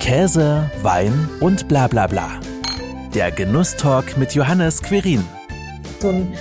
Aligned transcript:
Käse, 0.00 0.70
Wein 0.82 1.28
und 1.40 1.68
bla 1.68 1.86
bla 1.86 2.06
bla. 2.06 2.40
Der 3.14 3.30
Genusstalk 3.30 4.16
mit 4.16 4.34
Johannes 4.34 4.82
Querin. 4.82 5.22
So 6.00 6.08
ein 6.08 6.32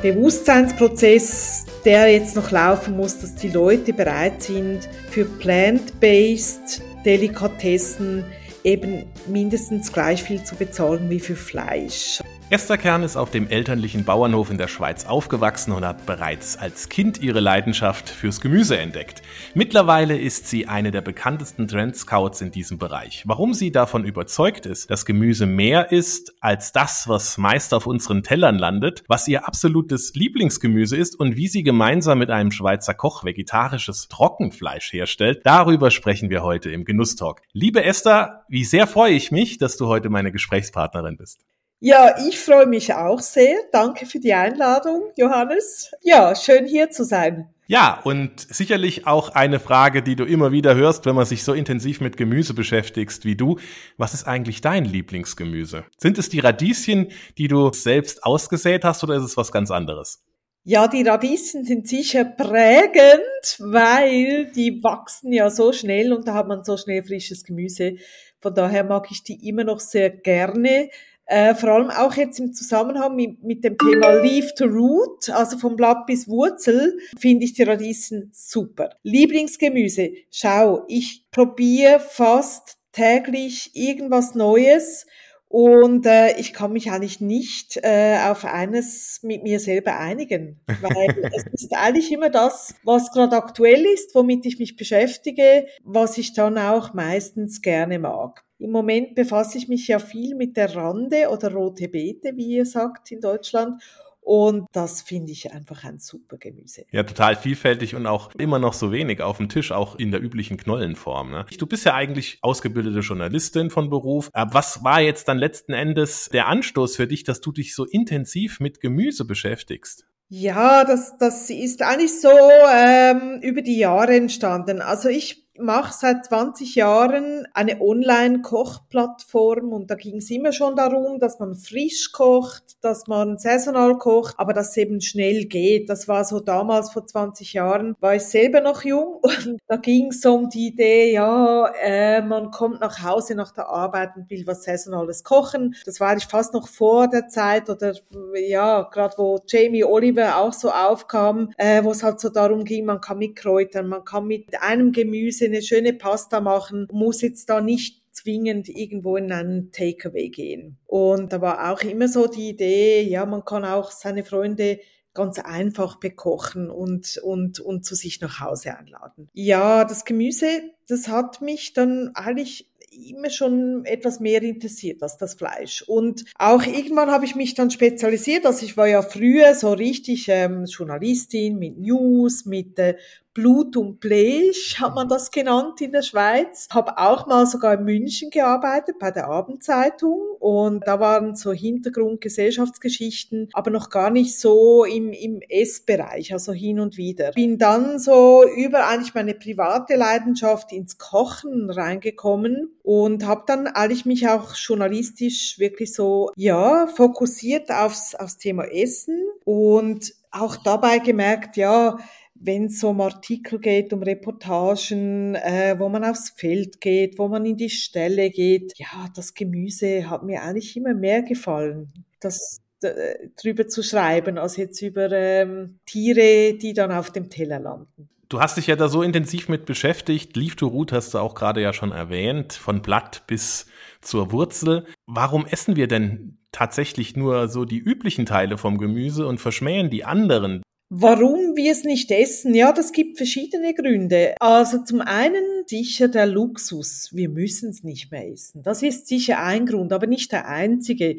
Bewusstseinsprozess, 0.00 1.66
der 1.84 2.10
jetzt 2.10 2.36
noch 2.36 2.52
laufen 2.52 2.96
muss, 2.96 3.18
dass 3.18 3.34
die 3.34 3.48
Leute 3.48 3.92
bereit 3.92 4.40
sind, 4.40 4.88
für 5.10 5.24
plant-based 5.24 6.82
Delikatessen 7.04 8.24
eben 8.62 9.04
mindestens 9.26 9.92
gleich 9.92 10.22
viel 10.22 10.44
zu 10.44 10.54
bezahlen 10.54 11.10
wie 11.10 11.20
für 11.20 11.36
Fleisch. 11.36 12.20
Esther 12.52 12.78
Kern 12.78 13.04
ist 13.04 13.16
auf 13.16 13.30
dem 13.30 13.48
elterlichen 13.48 14.04
Bauernhof 14.04 14.50
in 14.50 14.58
der 14.58 14.66
Schweiz 14.66 15.06
aufgewachsen 15.06 15.70
und 15.70 15.84
hat 15.84 16.04
bereits 16.04 16.56
als 16.56 16.88
Kind 16.88 17.22
ihre 17.22 17.38
Leidenschaft 17.38 18.08
fürs 18.08 18.40
Gemüse 18.40 18.76
entdeckt. 18.76 19.22
Mittlerweile 19.54 20.18
ist 20.18 20.48
sie 20.48 20.66
eine 20.66 20.90
der 20.90 21.00
bekanntesten 21.00 21.68
Trendscouts 21.68 22.40
in 22.40 22.50
diesem 22.50 22.76
Bereich. 22.76 23.22
Warum 23.24 23.54
sie 23.54 23.70
davon 23.70 24.04
überzeugt 24.04 24.66
ist, 24.66 24.90
dass 24.90 25.06
Gemüse 25.06 25.46
mehr 25.46 25.92
ist 25.92 26.34
als 26.40 26.72
das, 26.72 27.06
was 27.06 27.38
meist 27.38 27.72
auf 27.72 27.86
unseren 27.86 28.24
Tellern 28.24 28.58
landet, 28.58 29.04
was 29.06 29.28
ihr 29.28 29.46
absolutes 29.46 30.14
Lieblingsgemüse 30.16 30.96
ist 30.96 31.14
und 31.14 31.36
wie 31.36 31.46
sie 31.46 31.62
gemeinsam 31.62 32.18
mit 32.18 32.30
einem 32.30 32.50
Schweizer 32.50 32.94
Koch 32.94 33.22
vegetarisches 33.22 34.08
Trockenfleisch 34.08 34.92
herstellt, 34.92 35.42
darüber 35.44 35.92
sprechen 35.92 36.30
wir 36.30 36.42
heute 36.42 36.68
im 36.72 36.84
Genusstalk. 36.84 37.42
Liebe 37.52 37.84
Esther, 37.84 38.42
wie 38.48 38.64
sehr 38.64 38.88
freue 38.88 39.12
ich 39.12 39.30
mich, 39.30 39.58
dass 39.58 39.76
du 39.76 39.86
heute 39.86 40.10
meine 40.10 40.32
Gesprächspartnerin 40.32 41.16
bist. 41.16 41.38
Ja, 41.82 42.14
ich 42.28 42.38
freue 42.38 42.66
mich 42.66 42.92
auch 42.92 43.20
sehr. 43.20 43.56
Danke 43.72 44.04
für 44.04 44.20
die 44.20 44.34
Einladung, 44.34 45.12
Johannes. 45.16 45.90
Ja, 46.02 46.34
schön 46.36 46.66
hier 46.66 46.90
zu 46.90 47.04
sein. 47.04 47.48
Ja, 47.68 48.00
und 48.04 48.38
sicherlich 48.38 49.06
auch 49.06 49.30
eine 49.30 49.60
Frage, 49.60 50.02
die 50.02 50.14
du 50.14 50.24
immer 50.24 50.52
wieder 50.52 50.74
hörst, 50.74 51.06
wenn 51.06 51.14
man 51.14 51.24
sich 51.24 51.42
so 51.42 51.54
intensiv 51.54 52.02
mit 52.02 52.18
Gemüse 52.18 52.52
beschäftigst 52.52 53.24
wie 53.24 53.34
du. 53.34 53.58
Was 53.96 54.12
ist 54.12 54.24
eigentlich 54.24 54.60
dein 54.60 54.84
Lieblingsgemüse? 54.84 55.84
Sind 55.96 56.18
es 56.18 56.28
die 56.28 56.40
Radieschen, 56.40 57.12
die 57.38 57.48
du 57.48 57.72
selbst 57.72 58.24
ausgesät 58.24 58.84
hast 58.84 59.02
oder 59.02 59.14
ist 59.14 59.22
es 59.22 59.38
was 59.38 59.50
ganz 59.50 59.70
anderes? 59.70 60.22
Ja, 60.64 60.86
die 60.86 61.02
Radieschen 61.02 61.64
sind 61.64 61.88
sicher 61.88 62.26
prägend, 62.26 63.56
weil 63.58 64.52
die 64.52 64.82
wachsen 64.82 65.32
ja 65.32 65.48
so 65.48 65.72
schnell 65.72 66.12
und 66.12 66.28
da 66.28 66.34
hat 66.34 66.46
man 66.46 66.62
so 66.62 66.76
schnell 66.76 67.02
frisches 67.04 67.44
Gemüse. 67.44 67.94
Von 68.40 68.54
daher 68.54 68.84
mag 68.84 69.06
ich 69.10 69.22
die 69.22 69.48
immer 69.48 69.64
noch 69.64 69.80
sehr 69.80 70.10
gerne. 70.10 70.90
Äh, 71.30 71.54
vor 71.54 71.68
allem 71.68 71.90
auch 71.90 72.14
jetzt 72.14 72.40
im 72.40 72.52
Zusammenhang 72.52 73.14
mit, 73.14 73.44
mit 73.44 73.62
dem 73.62 73.78
Thema 73.78 74.20
Leaf 74.20 74.52
to 74.56 74.64
Root, 74.64 75.30
also 75.30 75.58
vom 75.58 75.76
Blatt 75.76 76.04
bis 76.06 76.26
Wurzel, 76.26 76.98
finde 77.16 77.44
ich 77.44 77.52
die 77.52 77.62
Radieschen 77.62 78.32
super. 78.34 78.90
Lieblingsgemüse. 79.04 80.10
Schau, 80.32 80.82
ich 80.88 81.24
probiere 81.30 82.00
fast 82.00 82.78
täglich 82.90 83.70
irgendwas 83.74 84.34
Neues 84.34 85.06
und 85.46 86.04
äh, 86.04 86.36
ich 86.40 86.52
kann 86.52 86.72
mich 86.72 86.90
eigentlich 86.90 87.20
nicht 87.20 87.78
äh, 87.80 88.18
auf 88.24 88.44
eines 88.44 89.20
mit 89.22 89.44
mir 89.44 89.60
selber 89.60 90.00
einigen, 90.00 90.60
weil 90.80 91.30
es 91.32 91.62
ist 91.62 91.72
eigentlich 91.72 92.10
immer 92.10 92.30
das, 92.30 92.74
was 92.82 93.12
gerade 93.12 93.36
aktuell 93.36 93.86
ist, 93.86 94.16
womit 94.16 94.46
ich 94.46 94.58
mich 94.58 94.74
beschäftige, 94.74 95.68
was 95.84 96.18
ich 96.18 96.32
dann 96.32 96.58
auch 96.58 96.92
meistens 96.92 97.62
gerne 97.62 98.00
mag. 98.00 98.44
Im 98.60 98.72
Moment 98.72 99.14
befasse 99.14 99.56
ich 99.56 99.68
mich 99.68 99.88
ja 99.88 99.98
viel 99.98 100.34
mit 100.34 100.56
der 100.58 100.76
Rande 100.76 101.30
oder 101.30 101.50
rote 101.50 101.88
Beete, 101.88 102.36
wie 102.36 102.56
ihr 102.56 102.66
sagt 102.66 103.10
in 103.10 103.20
Deutschland. 103.20 103.82
Und 104.20 104.66
das 104.72 105.00
finde 105.00 105.32
ich 105.32 105.50
einfach 105.50 105.82
ein 105.84 105.98
super 105.98 106.36
Gemüse. 106.36 106.84
Ja, 106.92 107.02
total 107.02 107.36
vielfältig 107.36 107.94
und 107.94 108.06
auch 108.06 108.34
immer 108.34 108.58
noch 108.58 108.74
so 108.74 108.92
wenig 108.92 109.22
auf 109.22 109.38
dem 109.38 109.48
Tisch, 109.48 109.72
auch 109.72 109.96
in 109.96 110.10
der 110.10 110.20
üblichen 110.20 110.58
Knollenform. 110.58 111.30
Ne? 111.30 111.46
Du 111.56 111.66
bist 111.66 111.86
ja 111.86 111.94
eigentlich 111.94 112.38
ausgebildete 112.42 113.00
Journalistin 113.00 113.70
von 113.70 113.88
Beruf. 113.88 114.28
Aber 114.34 114.52
was 114.52 114.84
war 114.84 115.00
jetzt 115.00 115.26
dann 115.28 115.38
letzten 115.38 115.72
Endes 115.72 116.28
der 116.30 116.46
Anstoß 116.46 116.96
für 116.96 117.06
dich, 117.06 117.24
dass 117.24 117.40
du 117.40 117.52
dich 117.52 117.74
so 117.74 117.86
intensiv 117.86 118.60
mit 118.60 118.80
Gemüse 118.80 119.24
beschäftigst? 119.24 120.04
Ja, 120.28 120.84
das, 120.84 121.16
das 121.18 121.48
ist 121.48 121.82
eigentlich 121.82 122.20
so 122.20 122.28
ähm, 122.72 123.40
über 123.42 123.62
die 123.62 123.78
Jahre 123.78 124.14
entstanden. 124.14 124.80
Also 124.82 125.08
ich 125.08 125.49
mache 125.60 125.92
seit 125.92 126.24
20 126.24 126.74
Jahren 126.74 127.46
eine 127.54 127.80
Online-Kochplattform 127.80 129.72
und 129.72 129.90
da 129.90 129.94
ging 129.94 130.16
es 130.16 130.30
immer 130.30 130.52
schon 130.52 130.76
darum, 130.76 131.18
dass 131.18 131.38
man 131.38 131.54
frisch 131.54 132.12
kocht, 132.12 132.82
dass 132.82 133.06
man 133.06 133.38
saisonal 133.38 133.98
kocht, 133.98 134.34
aber 134.38 134.52
dass 134.52 134.70
es 134.70 134.76
eben 134.76 135.00
schnell 135.00 135.44
geht. 135.44 135.88
Das 135.88 136.08
war 136.08 136.24
so 136.24 136.40
damals 136.40 136.90
vor 136.90 137.06
20 137.06 137.52
Jahren, 137.52 137.96
war 138.00 138.14
ich 138.16 138.22
selber 138.22 138.60
noch 138.60 138.84
jung 138.84 139.14
und 139.22 139.58
da 139.66 139.76
ging 139.76 140.08
es 140.08 140.24
um 140.24 140.48
die 140.48 140.68
Idee, 140.68 141.12
ja, 141.12 141.66
äh, 141.82 142.22
man 142.22 142.50
kommt 142.50 142.80
nach 142.80 143.02
Hause 143.02 143.34
nach 143.34 143.52
der 143.52 143.68
Arbeit 143.68 144.16
und 144.16 144.30
will 144.30 144.46
was 144.46 144.64
saisonales 144.64 145.24
kochen. 145.24 145.74
Das 145.84 146.00
war 146.00 146.16
ich 146.16 146.24
fast 146.24 146.54
noch 146.54 146.68
vor 146.68 147.08
der 147.08 147.28
Zeit 147.28 147.68
oder 147.68 147.94
ja, 148.34 148.82
gerade 148.82 149.14
wo 149.18 149.40
Jamie 149.46 149.84
Oliver 149.84 150.38
auch 150.38 150.52
so 150.52 150.70
aufkam, 150.70 151.52
äh, 151.56 151.82
wo 151.84 151.90
es 151.90 152.02
halt 152.02 152.20
so 152.20 152.28
darum 152.28 152.64
ging, 152.64 152.84
man 152.84 153.00
kann 153.00 153.18
mit 153.18 153.36
Kräutern, 153.36 153.88
man 153.88 154.04
kann 154.04 154.26
mit 154.26 154.60
einem 154.60 154.92
Gemüse 154.92 155.49
eine 155.50 155.62
schöne 155.62 155.92
Pasta 155.92 156.40
machen, 156.40 156.86
muss 156.92 157.20
jetzt 157.22 157.48
da 157.48 157.60
nicht 157.60 158.00
zwingend 158.12 158.68
irgendwo 158.68 159.16
in 159.16 159.32
einen 159.32 159.72
Takeaway 159.72 160.28
gehen. 160.28 160.78
Und 160.86 161.32
da 161.32 161.40
war 161.40 161.72
auch 161.72 161.82
immer 161.82 162.08
so 162.08 162.26
die 162.26 162.50
Idee, 162.50 163.02
ja, 163.02 163.24
man 163.26 163.44
kann 163.44 163.64
auch 163.64 163.90
seine 163.90 164.24
Freunde 164.24 164.80
ganz 165.14 165.38
einfach 165.38 165.96
bekochen 165.96 166.70
und, 166.70 167.18
und, 167.18 167.60
und 167.60 167.84
zu 167.84 167.94
sich 167.94 168.20
nach 168.20 168.40
Hause 168.40 168.76
einladen. 168.76 169.28
Ja, 169.32 169.84
das 169.84 170.04
Gemüse, 170.04 170.46
das 170.88 171.08
hat 171.08 171.40
mich 171.40 171.72
dann 171.72 172.12
eigentlich 172.14 172.70
immer 173.08 173.30
schon 173.30 173.84
etwas 173.84 174.20
mehr 174.20 174.42
interessiert 174.42 175.02
als 175.02 175.16
das 175.16 175.34
Fleisch. 175.34 175.82
Und 175.82 176.24
auch 176.36 176.64
irgendwann 176.64 177.10
habe 177.10 177.24
ich 177.24 177.36
mich 177.36 177.54
dann 177.54 177.70
spezialisiert. 177.70 178.46
Also 178.46 178.64
ich 178.64 178.76
war 178.76 178.88
ja 178.88 179.02
früher 179.02 179.54
so 179.54 179.72
richtig 179.72 180.26
ähm, 180.28 180.64
Journalistin 180.64 181.58
mit 181.58 181.78
News, 181.78 182.46
mit 182.46 182.78
äh, 182.78 182.96
Blut 183.40 183.74
und 183.78 184.00
Blech 184.00 184.76
hat 184.78 184.94
man 184.94 185.08
das 185.08 185.30
genannt 185.30 185.80
in 185.80 185.92
der 185.92 186.02
Schweiz. 186.02 186.68
Habe 186.70 186.98
auch 186.98 187.26
mal 187.26 187.46
sogar 187.46 187.72
in 187.72 187.84
München 187.84 188.28
gearbeitet 188.28 188.98
bei 188.98 189.10
der 189.10 189.28
Abendzeitung 189.28 190.20
und 190.38 190.86
da 190.86 191.00
waren 191.00 191.34
so 191.36 191.50
Hintergrund 191.50 192.20
Gesellschaftsgeschichten, 192.20 193.48
aber 193.54 193.70
noch 193.70 193.88
gar 193.88 194.10
nicht 194.10 194.38
so 194.38 194.84
im, 194.84 195.14
im 195.14 195.40
Essbereich, 195.48 196.34
also 196.34 196.52
hin 196.52 196.80
und 196.80 196.98
wieder. 196.98 197.32
Bin 197.32 197.56
dann 197.56 197.98
so 197.98 198.44
über 198.44 198.86
eigentlich 198.86 199.14
meine 199.14 199.32
private 199.32 199.96
Leidenschaft 199.96 200.70
ins 200.72 200.98
Kochen 200.98 201.70
reingekommen 201.70 202.74
und 202.82 203.24
habe 203.24 203.44
dann 203.46 203.68
eigentlich 203.68 204.04
mich 204.04 204.28
auch 204.28 204.54
journalistisch 204.54 205.58
wirklich 205.58 205.94
so 205.94 206.30
ja 206.36 206.88
fokussiert 206.88 207.70
aufs 207.70 208.14
aufs 208.14 208.36
Thema 208.36 208.64
Essen 208.64 209.18
und 209.46 210.12
auch 210.32 210.56
dabei 210.56 210.98
gemerkt, 210.98 211.56
ja, 211.56 211.98
wenn 212.40 212.66
es 212.66 212.82
um 212.82 213.00
Artikel 213.00 213.58
geht, 213.60 213.92
um 213.92 214.02
Reportagen, 214.02 215.34
äh, 215.34 215.76
wo 215.78 215.88
man 215.88 216.04
aufs 216.04 216.30
Feld 216.30 216.80
geht, 216.80 217.18
wo 217.18 217.28
man 217.28 217.44
in 217.44 217.56
die 217.56 217.70
Stelle 217.70 218.30
geht, 218.30 218.72
ja, 218.76 219.08
das 219.14 219.34
Gemüse 219.34 220.08
hat 220.08 220.22
mir 220.22 220.42
eigentlich 220.42 220.76
immer 220.76 220.94
mehr 220.94 221.22
gefallen. 221.22 221.92
Das 222.18 222.60
äh, 222.82 223.28
drüber 223.40 223.68
zu 223.68 223.82
schreiben, 223.82 224.38
als 224.38 224.56
jetzt 224.56 224.80
über 224.80 225.12
ähm, 225.12 225.80
Tiere, 225.84 226.54
die 226.54 226.72
dann 226.72 226.92
auf 226.92 227.10
dem 227.10 227.28
Teller 227.28 227.60
landen. 227.60 228.08
Du 228.30 228.40
hast 228.40 228.56
dich 228.56 228.68
ja 228.68 228.76
da 228.76 228.88
so 228.88 229.02
intensiv 229.02 229.48
mit 229.48 229.66
beschäftigt. 229.66 230.36
Leaf 230.36 230.54
to 230.54 230.68
Root 230.68 230.92
hast 230.92 231.12
du 231.12 231.18
auch 231.18 231.34
gerade 231.34 231.60
ja 231.60 231.72
schon 231.72 231.92
erwähnt, 231.92 232.54
von 232.54 232.80
Blatt 232.80 233.24
bis 233.26 233.66
zur 234.00 234.32
Wurzel. 234.32 234.86
Warum 235.06 235.44
essen 235.44 235.76
wir 235.76 235.88
denn 235.88 236.38
tatsächlich 236.52 237.16
nur 237.16 237.48
so 237.48 237.64
die 237.64 237.78
üblichen 237.78 238.26
Teile 238.26 238.56
vom 238.56 238.78
Gemüse 238.78 239.26
und 239.26 239.40
verschmähen 239.40 239.90
die 239.90 240.04
anderen? 240.04 240.62
Warum 240.92 241.54
wir 241.54 241.70
es 241.70 241.84
nicht 241.84 242.10
essen? 242.10 242.52
Ja, 242.52 242.72
das 242.72 242.90
gibt 242.90 243.16
verschiedene 243.16 243.74
Gründe. 243.74 244.34
Also 244.40 244.82
zum 244.82 245.00
einen 245.00 245.62
sicher 245.66 246.08
der 246.08 246.26
Luxus. 246.26 247.10
Wir 247.12 247.28
müssen 247.28 247.70
es 247.70 247.84
nicht 247.84 248.10
mehr 248.10 248.28
essen. 248.28 248.64
Das 248.64 248.82
ist 248.82 249.06
sicher 249.06 249.38
ein 249.38 249.66
Grund, 249.66 249.92
aber 249.92 250.08
nicht 250.08 250.32
der 250.32 250.48
einzige. 250.48 251.18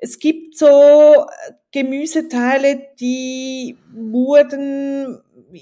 Es 0.00 0.20
gibt 0.20 0.56
so 0.56 1.26
Gemüseteile, 1.72 2.90
die 3.00 3.76
wurden 3.92 5.18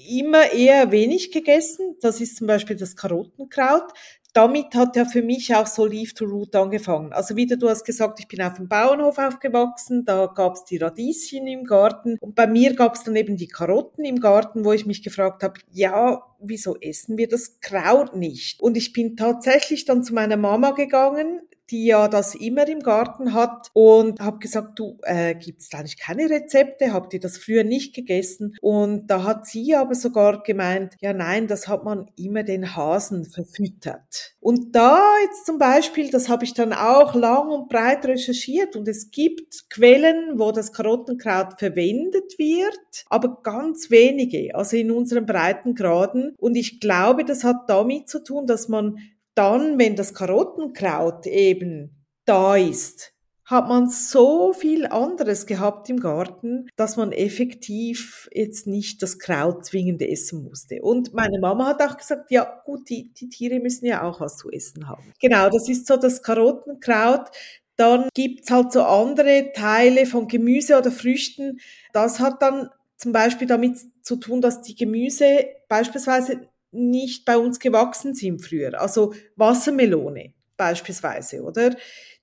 immer 0.07 0.53
eher 0.53 0.91
wenig 0.91 1.31
gegessen. 1.31 1.95
Das 1.99 2.21
ist 2.21 2.37
zum 2.37 2.45
Beispiel 2.45 2.75
das 2.75 2.95
Karottenkraut 2.95 3.91
damit 4.37 4.75
hat 4.75 4.95
ja 4.95 5.05
für 5.05 5.23
mich 5.23 5.55
auch 5.55 5.65
so 5.65 5.87
Leaf 5.87 6.13
to 6.13 6.25
Root 6.25 6.55
angefangen. 6.55 7.11
Also 7.11 7.35
wieder, 7.35 7.57
du 7.57 7.69
hast 7.69 7.83
gesagt, 7.83 8.19
ich 8.19 8.27
bin 8.27 8.39
auf 8.43 8.53
dem 8.53 8.67
Bauernhof 8.67 9.17
aufgewachsen, 9.17 10.05
da 10.05 10.27
gab's 10.27 10.63
die 10.63 10.77
Radieschen 10.77 11.47
im 11.47 11.63
Garten 11.63 12.19
und 12.19 12.35
bei 12.35 12.45
mir 12.45 12.75
gab's 12.75 13.03
dann 13.03 13.15
eben 13.15 13.35
die 13.35 13.47
Karotten 13.47 14.05
im 14.05 14.19
Garten, 14.19 14.63
wo 14.63 14.73
ich 14.73 14.85
mich 14.85 15.01
gefragt 15.01 15.41
habe, 15.41 15.59
ja, 15.71 16.21
wieso 16.39 16.77
essen 16.79 17.17
wir 17.17 17.27
das 17.27 17.59
Kraut 17.61 18.15
nicht? 18.15 18.61
Und 18.61 18.77
ich 18.77 18.93
bin 18.93 19.17
tatsächlich 19.17 19.85
dann 19.85 20.03
zu 20.03 20.13
meiner 20.13 20.37
Mama 20.37 20.69
gegangen, 20.69 21.41
die 21.69 21.85
ja 21.85 22.07
das 22.07 22.35
immer 22.35 22.67
im 22.67 22.79
Garten 22.79 23.33
hat 23.33 23.69
und 23.73 24.19
habe 24.19 24.39
gesagt, 24.39 24.79
du, 24.79 24.97
äh, 25.03 25.35
gibt 25.35 25.61
es 25.61 25.73
eigentlich 25.73 25.97
keine 25.97 26.29
Rezepte? 26.29 26.93
Habt 26.93 27.13
ihr 27.13 27.19
das 27.19 27.37
früher 27.37 27.63
nicht 27.63 27.95
gegessen? 27.95 28.55
Und 28.61 29.07
da 29.07 29.23
hat 29.23 29.45
sie 29.45 29.75
aber 29.75 29.95
sogar 29.95 30.43
gemeint, 30.43 30.95
ja 30.99 31.13
nein, 31.13 31.47
das 31.47 31.67
hat 31.67 31.83
man 31.83 32.09
immer 32.15 32.43
den 32.43 32.75
Hasen 32.75 33.25
verfüttert. 33.25 34.35
Und 34.39 34.75
da 34.75 35.01
jetzt 35.23 35.45
zum 35.45 35.57
Beispiel, 35.57 36.09
das 36.09 36.29
habe 36.29 36.45
ich 36.45 36.53
dann 36.53 36.73
auch 36.73 37.13
lang 37.15 37.49
und 37.49 37.69
breit 37.69 38.05
recherchiert 38.05 38.75
und 38.75 38.87
es 38.87 39.11
gibt 39.11 39.69
Quellen, 39.69 40.39
wo 40.39 40.51
das 40.51 40.71
Karottenkraut 40.71 41.59
verwendet 41.59 42.37
wird, 42.37 43.05
aber 43.09 43.41
ganz 43.43 43.91
wenige, 43.91 44.55
also 44.55 44.77
in 44.77 44.91
unseren 44.91 45.25
Breitengraden. 45.25 46.35
Und 46.37 46.55
ich 46.55 46.79
glaube, 46.79 47.25
das 47.25 47.43
hat 47.43 47.69
damit 47.69 48.09
zu 48.09 48.23
tun, 48.23 48.45
dass 48.45 48.67
man 48.69 48.99
dann, 49.37 49.77
wenn 49.77 49.95
das 49.95 50.13
Karottenkraut 50.13 51.27
eben 51.27 52.05
da 52.25 52.55
ist, 52.55 53.13
hat 53.47 53.69
man 53.69 53.89
so 53.89 54.51
viel 54.51 54.85
anderes 54.87 55.45
gehabt 55.45 55.89
im 55.89 56.01
Garten, 56.01 56.67
dass 56.75 56.97
man 56.97 57.13
effektiv 57.13 58.27
jetzt 58.33 58.67
nicht 58.67 59.01
das 59.01 59.19
Kraut 59.19 59.65
zwingend 59.65 60.01
essen 60.01 60.43
musste. 60.43 60.81
Und 60.81 61.13
meine 61.13 61.39
Mama 61.39 61.67
hat 61.67 61.81
auch 61.81 61.95
gesagt, 61.95 62.29
ja 62.29 62.61
gut, 62.65 62.89
die, 62.89 63.13
die 63.13 63.29
Tiere 63.29 63.61
müssen 63.61 63.85
ja 63.85 64.03
auch 64.03 64.19
was 64.19 64.35
zu 64.35 64.51
essen 64.51 64.89
haben. 64.89 65.13
Genau, 65.21 65.49
das 65.49 65.69
ist 65.69 65.87
so 65.87 65.95
das 65.95 66.21
Karottenkraut. 66.21 67.29
Dann 67.77 68.09
gibt's 68.13 68.51
halt 68.51 68.73
so 68.73 68.83
andere 68.83 69.51
Teile 69.53 70.05
von 70.05 70.27
Gemüse 70.27 70.77
oder 70.77 70.91
Früchten. 70.91 71.59
Das 71.93 72.19
hat 72.19 72.41
dann 72.41 72.69
zum 72.97 73.13
Beispiel 73.13 73.47
damit 73.47 73.77
zu 74.01 74.17
tun, 74.17 74.41
dass 74.41 74.61
die 74.61 74.75
Gemüse 74.75 75.45
beispielsweise 75.69 76.49
nicht 76.71 77.25
bei 77.25 77.37
uns 77.37 77.59
gewachsen 77.59 78.13
sind 78.13 78.41
früher. 78.41 78.79
Also 78.79 79.13
Wassermelone 79.35 80.33
beispielsweise, 80.57 81.43
oder? 81.43 81.75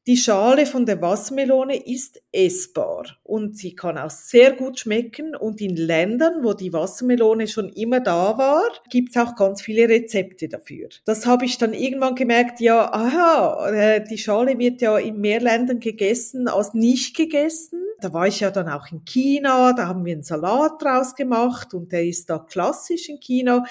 Die 0.07 0.19
Schale 0.19 0.67
von 0.67 0.85
der 0.85 1.01
Wassermelone 1.01 1.87
ist 1.87 2.21
essbar 2.31 3.07
und 3.23 3.57
sie 3.57 3.75
kann 3.75 3.97
auch 3.97 4.11
sehr 4.11 4.53
gut 4.53 4.81
schmecken. 4.81 5.35
Und 5.35 5.63
in 5.63 5.77
Ländern, 5.77 6.45
wo 6.45 6.53
die 6.53 6.75
Wassermelone 6.75 7.49
schon 7.49 7.71
immer 7.71 8.01
da 8.01 8.37
war, 8.37 8.65
gibt's 8.91 9.17
auch 9.17 9.35
ganz 9.35 9.63
viele 9.63 9.89
Rezepte 9.89 10.51
dafür. 10.51 10.91
Das 11.07 11.25
habe 11.25 11.47
ich 11.47 11.57
dann 11.57 11.73
irgendwann 11.73 12.17
gemerkt, 12.17 12.61
ja, 12.61 12.93
aha, 12.93 13.71
äh, 13.71 14.05
die 14.05 14.19
Schale 14.19 14.59
wird 14.59 14.83
ja 14.83 14.99
in 14.99 15.23
mehr 15.23 15.41
Ländern 15.41 15.81
gegessen 15.81 16.49
als 16.49 16.75
nicht 16.75 17.17
gegessen. 17.17 17.81
Da 18.03 18.13
war 18.13 18.27
ich 18.27 18.41
ja 18.41 18.51
dann 18.51 18.69
auch 18.69 18.93
in 18.93 19.07
China, 19.07 19.73
da 19.73 19.89
haben 19.89 20.05
wir 20.05 20.13
einen 20.13 20.23
Salat 20.23 20.83
draus 20.83 21.15
gemacht 21.15 21.73
und 21.73 21.93
der 21.93 22.05
ist 22.05 22.29
da 22.29 22.41
klassisch 22.41 23.09
in 23.09 23.21
China. 23.21 23.65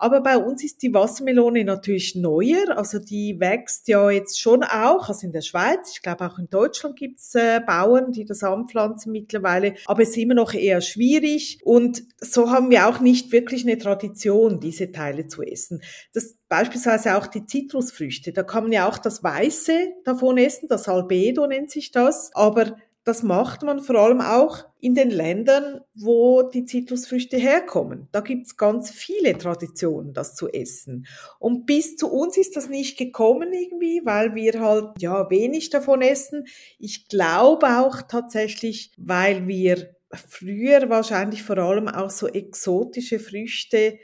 Aber 0.00 0.22
bei 0.22 0.38
uns 0.38 0.64
ist 0.64 0.80
die 0.80 0.94
Wassermelone 0.94 1.62
natürlich 1.62 2.14
neuer. 2.16 2.76
Also 2.76 2.98
die 2.98 3.38
wächst 3.38 3.86
ja 3.86 4.10
jetzt 4.10 4.40
schon 4.40 4.64
auch, 4.64 5.08
also 5.08 5.26
in 5.26 5.32
der 5.32 5.42
Schweiz. 5.42 5.92
Ich 5.92 6.00
glaube 6.00 6.26
auch 6.26 6.38
in 6.38 6.48
Deutschland 6.48 6.96
gibt's 6.96 7.34
äh, 7.34 7.60
Bauern, 7.60 8.10
die 8.10 8.24
das 8.24 8.42
anpflanzen 8.42 9.12
mittlerweile. 9.12 9.74
Aber 9.84 10.02
es 10.02 10.10
ist 10.10 10.16
immer 10.16 10.32
noch 10.32 10.54
eher 10.54 10.80
schwierig. 10.80 11.60
Und 11.64 12.02
so 12.18 12.50
haben 12.50 12.70
wir 12.70 12.88
auch 12.88 13.00
nicht 13.00 13.30
wirklich 13.30 13.64
eine 13.64 13.76
Tradition, 13.76 14.58
diese 14.58 14.90
Teile 14.90 15.26
zu 15.26 15.42
essen. 15.42 15.82
Das 16.14 16.34
beispielsweise 16.48 17.18
auch 17.18 17.26
die 17.26 17.44
Zitrusfrüchte. 17.44 18.32
Da 18.32 18.42
kann 18.42 18.64
man 18.64 18.72
ja 18.72 18.88
auch 18.88 18.96
das 18.96 19.22
Weiße 19.22 19.92
davon 20.04 20.38
essen, 20.38 20.66
das 20.68 20.88
Albedo 20.88 21.46
nennt 21.46 21.70
sich 21.70 21.92
das. 21.92 22.30
Aber 22.32 22.74
das 23.04 23.22
macht 23.22 23.62
man 23.62 23.80
vor 23.80 23.96
allem 23.96 24.20
auch 24.20 24.64
in 24.78 24.94
den 24.94 25.10
Ländern, 25.10 25.80
wo 25.94 26.42
die 26.42 26.64
Zitrusfrüchte 26.64 27.38
herkommen. 27.38 28.08
Da 28.12 28.20
gibt's 28.20 28.56
ganz 28.56 28.90
viele 28.90 29.36
Traditionen, 29.38 30.12
das 30.12 30.34
zu 30.34 30.48
essen. 30.48 31.06
Und 31.38 31.66
bis 31.66 31.96
zu 31.96 32.10
uns 32.10 32.36
ist 32.36 32.56
das 32.56 32.68
nicht 32.68 32.98
gekommen 32.98 33.52
irgendwie, 33.52 34.02
weil 34.04 34.34
wir 34.34 34.60
halt 34.60 34.90
ja 34.98 35.30
wenig 35.30 35.70
davon 35.70 36.02
essen. 36.02 36.44
Ich 36.78 37.08
glaube 37.08 37.78
auch 37.78 38.02
tatsächlich, 38.02 38.92
weil 38.98 39.46
wir 39.48 39.94
früher 40.12 40.88
wahrscheinlich 40.90 41.42
vor 41.42 41.58
allem 41.58 41.88
auch 41.88 42.10
so 42.10 42.26
exotische 42.26 43.18
Früchte 43.18 43.98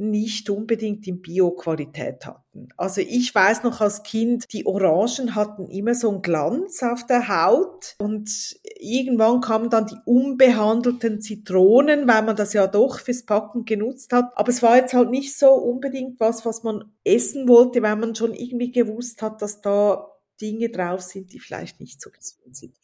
nicht 0.00 0.48
unbedingt 0.48 1.06
in 1.06 1.20
Bio-Qualität 1.20 2.24
hatten. 2.24 2.70
Also 2.78 3.02
ich 3.02 3.34
weiß 3.34 3.64
noch 3.64 3.82
als 3.82 4.02
Kind, 4.02 4.50
die 4.50 4.64
Orangen 4.64 5.34
hatten 5.34 5.68
immer 5.68 5.94
so 5.94 6.08
einen 6.10 6.22
Glanz 6.22 6.82
auf 6.82 7.04
der 7.04 7.28
Haut 7.28 7.96
und 7.98 8.58
irgendwann 8.78 9.42
kamen 9.42 9.68
dann 9.68 9.86
die 9.86 9.98
unbehandelten 10.06 11.20
Zitronen, 11.20 12.08
weil 12.08 12.22
man 12.22 12.34
das 12.34 12.54
ja 12.54 12.66
doch 12.66 12.98
fürs 12.98 13.26
Packen 13.26 13.66
genutzt 13.66 14.14
hat. 14.14 14.32
Aber 14.36 14.48
es 14.48 14.62
war 14.62 14.76
jetzt 14.76 14.94
halt 14.94 15.10
nicht 15.10 15.38
so 15.38 15.50
unbedingt 15.52 16.18
was, 16.18 16.46
was 16.46 16.62
man 16.62 16.90
essen 17.04 17.46
wollte, 17.46 17.82
weil 17.82 17.96
man 17.96 18.14
schon 18.14 18.32
irgendwie 18.32 18.72
gewusst 18.72 19.20
hat, 19.20 19.42
dass 19.42 19.60
da 19.60 20.06
Dinge 20.40 20.70
drauf 20.70 21.02
sind, 21.02 21.32
die 21.32 21.38
vielleicht 21.38 21.80
nicht 21.80 22.00
so 22.00 22.10
gesund 22.10 22.56
sind. 22.56 22.74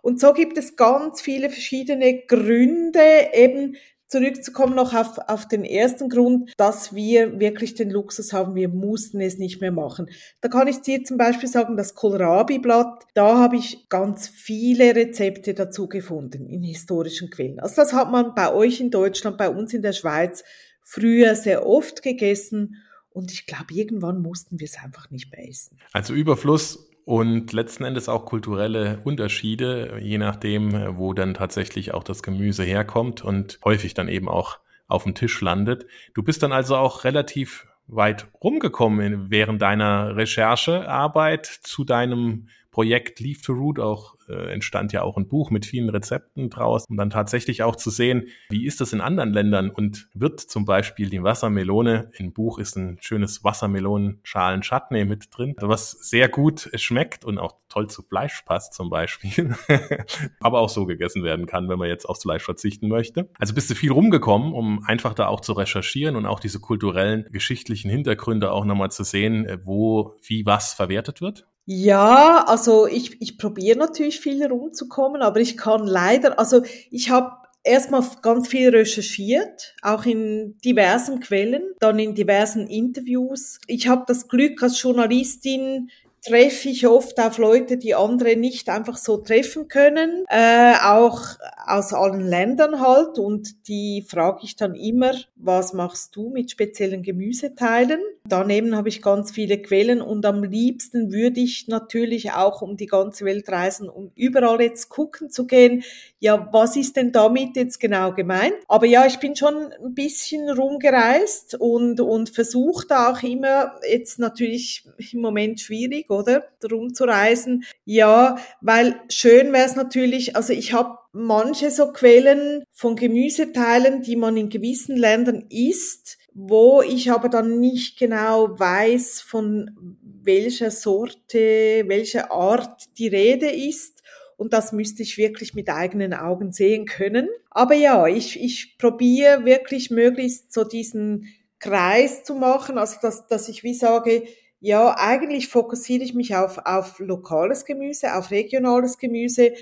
Und 0.00 0.20
so 0.20 0.32
gibt 0.32 0.56
es 0.56 0.76
ganz 0.76 1.20
viele 1.20 1.50
verschiedene 1.50 2.22
Gründe, 2.26 3.28
eben 3.34 3.76
zurückzukommen 4.12 4.74
noch 4.74 4.92
auf, 4.92 5.16
auf 5.26 5.48
den 5.48 5.64
ersten 5.64 6.10
Grund, 6.10 6.52
dass 6.58 6.94
wir 6.94 7.40
wirklich 7.40 7.74
den 7.74 7.90
Luxus 7.90 8.34
haben, 8.34 8.54
wir 8.54 8.68
mussten 8.68 9.22
es 9.22 9.38
nicht 9.38 9.62
mehr 9.62 9.72
machen. 9.72 10.10
Da 10.42 10.48
kann 10.48 10.68
ich 10.68 10.82
dir 10.82 11.02
zum 11.02 11.16
Beispiel 11.16 11.48
sagen, 11.48 11.78
das 11.78 11.94
Kohlrabi-Blatt, 11.94 13.06
da 13.14 13.38
habe 13.38 13.56
ich 13.56 13.88
ganz 13.88 14.28
viele 14.28 14.94
Rezepte 14.94 15.54
dazu 15.54 15.88
gefunden 15.88 16.46
in 16.46 16.62
historischen 16.62 17.30
Quellen. 17.30 17.58
Also 17.58 17.76
das 17.76 17.94
hat 17.94 18.12
man 18.12 18.34
bei 18.34 18.52
euch 18.52 18.80
in 18.80 18.90
Deutschland, 18.90 19.38
bei 19.38 19.48
uns 19.48 19.72
in 19.72 19.80
der 19.80 19.94
Schweiz 19.94 20.44
früher 20.82 21.34
sehr 21.34 21.66
oft 21.66 22.02
gegessen 22.02 22.82
und 23.14 23.32
ich 23.32 23.46
glaube, 23.46 23.72
irgendwann 23.72 24.20
mussten 24.20 24.60
wir 24.60 24.66
es 24.66 24.76
einfach 24.82 25.10
nicht 25.10 25.32
mehr 25.32 25.48
essen. 25.48 25.78
Also 25.92 26.12
Überfluss 26.12 26.86
und 27.04 27.52
letzten 27.52 27.84
Endes 27.84 28.08
auch 28.08 28.26
kulturelle 28.26 29.00
Unterschiede, 29.04 29.98
je 30.00 30.18
nachdem, 30.18 30.96
wo 30.96 31.12
dann 31.14 31.34
tatsächlich 31.34 31.94
auch 31.94 32.04
das 32.04 32.22
Gemüse 32.22 32.62
herkommt 32.62 33.24
und 33.24 33.58
häufig 33.64 33.94
dann 33.94 34.08
eben 34.08 34.28
auch 34.28 34.58
auf 34.86 35.04
dem 35.04 35.14
Tisch 35.14 35.40
landet. 35.40 35.86
Du 36.14 36.22
bist 36.22 36.42
dann 36.42 36.52
also 36.52 36.76
auch 36.76 37.04
relativ 37.04 37.66
weit 37.88 38.28
rumgekommen 38.42 39.30
während 39.30 39.60
deiner 39.60 40.16
Recherchearbeit 40.16 41.46
zu 41.46 41.84
deinem 41.84 42.48
Projekt 42.70 43.20
Leave 43.20 43.40
to 43.42 43.52
Root 43.52 43.78
auch 43.78 44.16
äh, 44.28 44.52
entstand 44.52 44.92
ja 44.92 45.02
auch 45.02 45.16
ein 45.16 45.28
Buch 45.28 45.50
mit 45.50 45.66
vielen 45.66 45.88
Rezepten 45.88 46.50
draus, 46.50 46.86
um 46.88 46.96
dann 46.96 47.10
tatsächlich 47.10 47.62
auch 47.62 47.76
zu 47.76 47.90
sehen, 47.90 48.28
wie 48.48 48.66
ist 48.66 48.80
das 48.80 48.92
in 48.92 49.00
anderen 49.00 49.32
Ländern 49.32 49.70
und 49.70 50.08
wird 50.14 50.40
zum 50.40 50.64
Beispiel 50.64 51.10
die 51.10 51.22
Wassermelone, 51.22 52.10
im 52.16 52.32
Buch 52.32 52.58
ist 52.58 52.76
ein 52.76 52.98
schönes 53.00 53.44
Wassermelonenschalen-Chutney 53.44 55.04
mit 55.04 55.28
drin, 55.36 55.54
was 55.60 55.92
sehr 55.92 56.28
gut 56.28 56.70
schmeckt 56.74 57.24
und 57.24 57.38
auch 57.38 57.56
toll 57.68 57.88
zu 57.88 58.02
Fleisch 58.02 58.42
passt 58.42 58.74
zum 58.74 58.90
Beispiel, 58.90 59.54
aber 60.40 60.60
auch 60.60 60.68
so 60.68 60.84
gegessen 60.84 61.24
werden 61.24 61.46
kann, 61.46 61.68
wenn 61.68 61.78
man 61.78 61.88
jetzt 61.88 62.04
aufs 62.04 62.22
Fleisch 62.22 62.44
verzichten 62.44 62.88
möchte. 62.88 63.30
Also 63.38 63.54
bist 63.54 63.70
du 63.70 63.74
viel 63.74 63.92
rumgekommen, 63.92 64.52
um 64.52 64.84
einfach 64.86 65.14
da 65.14 65.28
auch 65.28 65.40
zu 65.40 65.54
recherchieren 65.54 66.16
und 66.16 66.26
auch 66.26 66.40
diese 66.40 66.60
kulturellen, 66.60 67.26
geschichtlichen 67.32 67.90
Hintergründe 67.90 68.52
auch 68.52 68.64
nochmal 68.64 68.90
zu 68.90 69.04
sehen, 69.04 69.46
äh, 69.46 69.58
wo, 69.64 70.14
wie 70.22 70.44
was 70.44 70.74
verwertet 70.74 71.20
wird? 71.20 71.46
Ja, 71.64 72.44
also 72.48 72.88
ich, 72.88 73.22
ich 73.22 73.38
probiere 73.38 73.78
natürlich 73.78 74.11
viel 74.20 74.44
rumzukommen, 74.46 75.22
aber 75.22 75.40
ich 75.40 75.56
kann 75.56 75.86
leider, 75.86 76.38
also 76.38 76.62
ich 76.90 77.10
habe 77.10 77.32
erstmal 77.64 78.02
ganz 78.22 78.48
viel 78.48 78.70
recherchiert, 78.70 79.74
auch 79.82 80.04
in 80.04 80.56
diversen 80.64 81.20
Quellen, 81.20 81.62
dann 81.80 81.98
in 81.98 82.14
diversen 82.14 82.66
Interviews. 82.66 83.60
Ich 83.66 83.88
habe 83.88 84.04
das 84.06 84.28
Glück 84.28 84.62
als 84.62 84.80
Journalistin 84.80 85.90
treffe 86.24 86.68
ich 86.68 86.86
oft 86.86 87.18
auf 87.18 87.38
Leute, 87.38 87.76
die 87.76 87.94
andere 87.94 88.36
nicht 88.36 88.68
einfach 88.68 88.96
so 88.96 89.16
treffen 89.16 89.68
können, 89.68 90.24
äh, 90.28 90.74
auch 90.82 91.20
aus 91.66 91.92
allen 91.92 92.20
Ländern 92.20 92.80
halt. 92.80 93.18
Und 93.18 93.68
die 93.68 94.04
frage 94.08 94.40
ich 94.44 94.56
dann 94.56 94.74
immer, 94.74 95.12
was 95.36 95.72
machst 95.72 96.14
du 96.14 96.30
mit 96.30 96.50
speziellen 96.50 97.02
Gemüseteilen? 97.02 98.00
Daneben 98.24 98.76
habe 98.76 98.88
ich 98.88 99.02
ganz 99.02 99.32
viele 99.32 99.60
Quellen 99.60 100.00
und 100.00 100.24
am 100.24 100.44
liebsten 100.44 101.12
würde 101.12 101.40
ich 101.40 101.66
natürlich 101.66 102.32
auch 102.32 102.62
um 102.62 102.76
die 102.76 102.86
ganze 102.86 103.24
Welt 103.24 103.48
reisen, 103.48 103.88
um 103.88 104.12
überall 104.14 104.60
jetzt 104.62 104.88
gucken 104.88 105.28
zu 105.28 105.46
gehen, 105.46 105.82
ja, 106.22 106.48
was 106.52 106.76
ist 106.76 106.94
denn 106.94 107.10
damit 107.10 107.56
jetzt 107.56 107.80
genau 107.80 108.12
gemeint? 108.12 108.54
Aber 108.68 108.86
ja, 108.86 109.04
ich 109.06 109.18
bin 109.18 109.34
schon 109.34 109.72
ein 109.72 109.92
bisschen 109.92 110.48
rumgereist 110.48 111.56
und, 111.56 112.00
und 112.00 112.30
versuche 112.30 112.86
auch 112.96 113.24
immer, 113.24 113.74
jetzt 113.90 114.20
natürlich 114.20 114.84
im 115.12 115.20
Moment 115.20 115.58
schwierig, 115.58 116.10
oder? 116.10 116.44
Rumzureisen. 116.62 117.64
Ja, 117.84 118.36
weil 118.60 119.00
schön 119.10 119.52
wäre 119.52 119.66
es 119.66 119.74
natürlich, 119.74 120.36
also 120.36 120.52
ich 120.52 120.72
habe 120.72 120.96
manche 121.10 121.72
so 121.72 121.90
Quellen 121.92 122.62
von 122.70 122.94
Gemüseteilen, 122.94 124.02
die 124.02 124.14
man 124.14 124.36
in 124.36 124.48
gewissen 124.48 124.96
Ländern 124.96 125.46
isst, 125.50 126.18
wo 126.34 126.82
ich 126.82 127.10
aber 127.10 127.30
dann 127.30 127.58
nicht 127.58 127.98
genau 127.98 128.56
weiß, 128.56 129.22
von 129.22 129.98
welcher 130.22 130.70
Sorte, 130.70 131.82
welcher 131.88 132.30
Art 132.30 132.84
die 132.96 133.08
Rede 133.08 133.50
ist. 133.50 134.01
Und 134.36 134.52
das 134.52 134.72
müsste 134.72 135.02
ich 135.02 135.18
wirklich 135.18 135.54
mit 135.54 135.68
eigenen 135.68 136.14
Augen 136.14 136.52
sehen 136.52 136.86
können. 136.86 137.28
Aber 137.50 137.74
ja, 137.74 138.06
ich, 138.06 138.42
ich 138.42 138.76
probiere 138.78 139.44
wirklich 139.44 139.90
möglichst 139.90 140.52
so 140.52 140.64
diesen 140.64 141.28
Kreis 141.58 142.24
zu 142.24 142.34
machen, 142.34 142.76
also 142.78 142.96
dass, 143.00 143.26
dass 143.28 143.48
ich 143.48 143.62
wie 143.62 143.74
sage, 143.74 144.24
ja, 144.58 144.94
eigentlich 144.96 145.48
fokussiere 145.48 146.04
ich 146.04 146.14
mich 146.14 146.34
auf, 146.36 146.58
auf 146.58 146.98
lokales 146.98 147.64
Gemüse, 147.64 148.14
auf 148.14 148.30
regionales 148.30 148.98
Gemüse, 148.98 149.52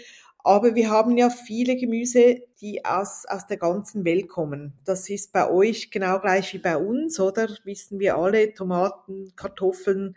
aber 0.43 0.75
wir 0.75 0.91
haben 0.91 1.17
ja 1.17 1.31
viele 1.31 1.77
Gemüse, 1.77 2.43
die 2.61 2.85
aus, 2.85 3.25
aus 3.27 3.47
der 3.47 3.59
ganzen 3.59 4.05
Welt 4.05 4.29
kommen. 4.29 4.75
Das 4.85 5.09
ist 5.11 5.33
bei 5.33 5.50
euch 5.50 5.91
genau 5.91 6.19
gleich 6.19 6.55
wie 6.55 6.59
bei 6.59 6.77
uns, 6.77 7.21
oder? 7.21 7.49
Wissen 7.65 7.99
wir 7.99 8.17
alle, 8.17 8.55
Tomaten, 8.55 9.33
Kartoffeln, 9.37 10.17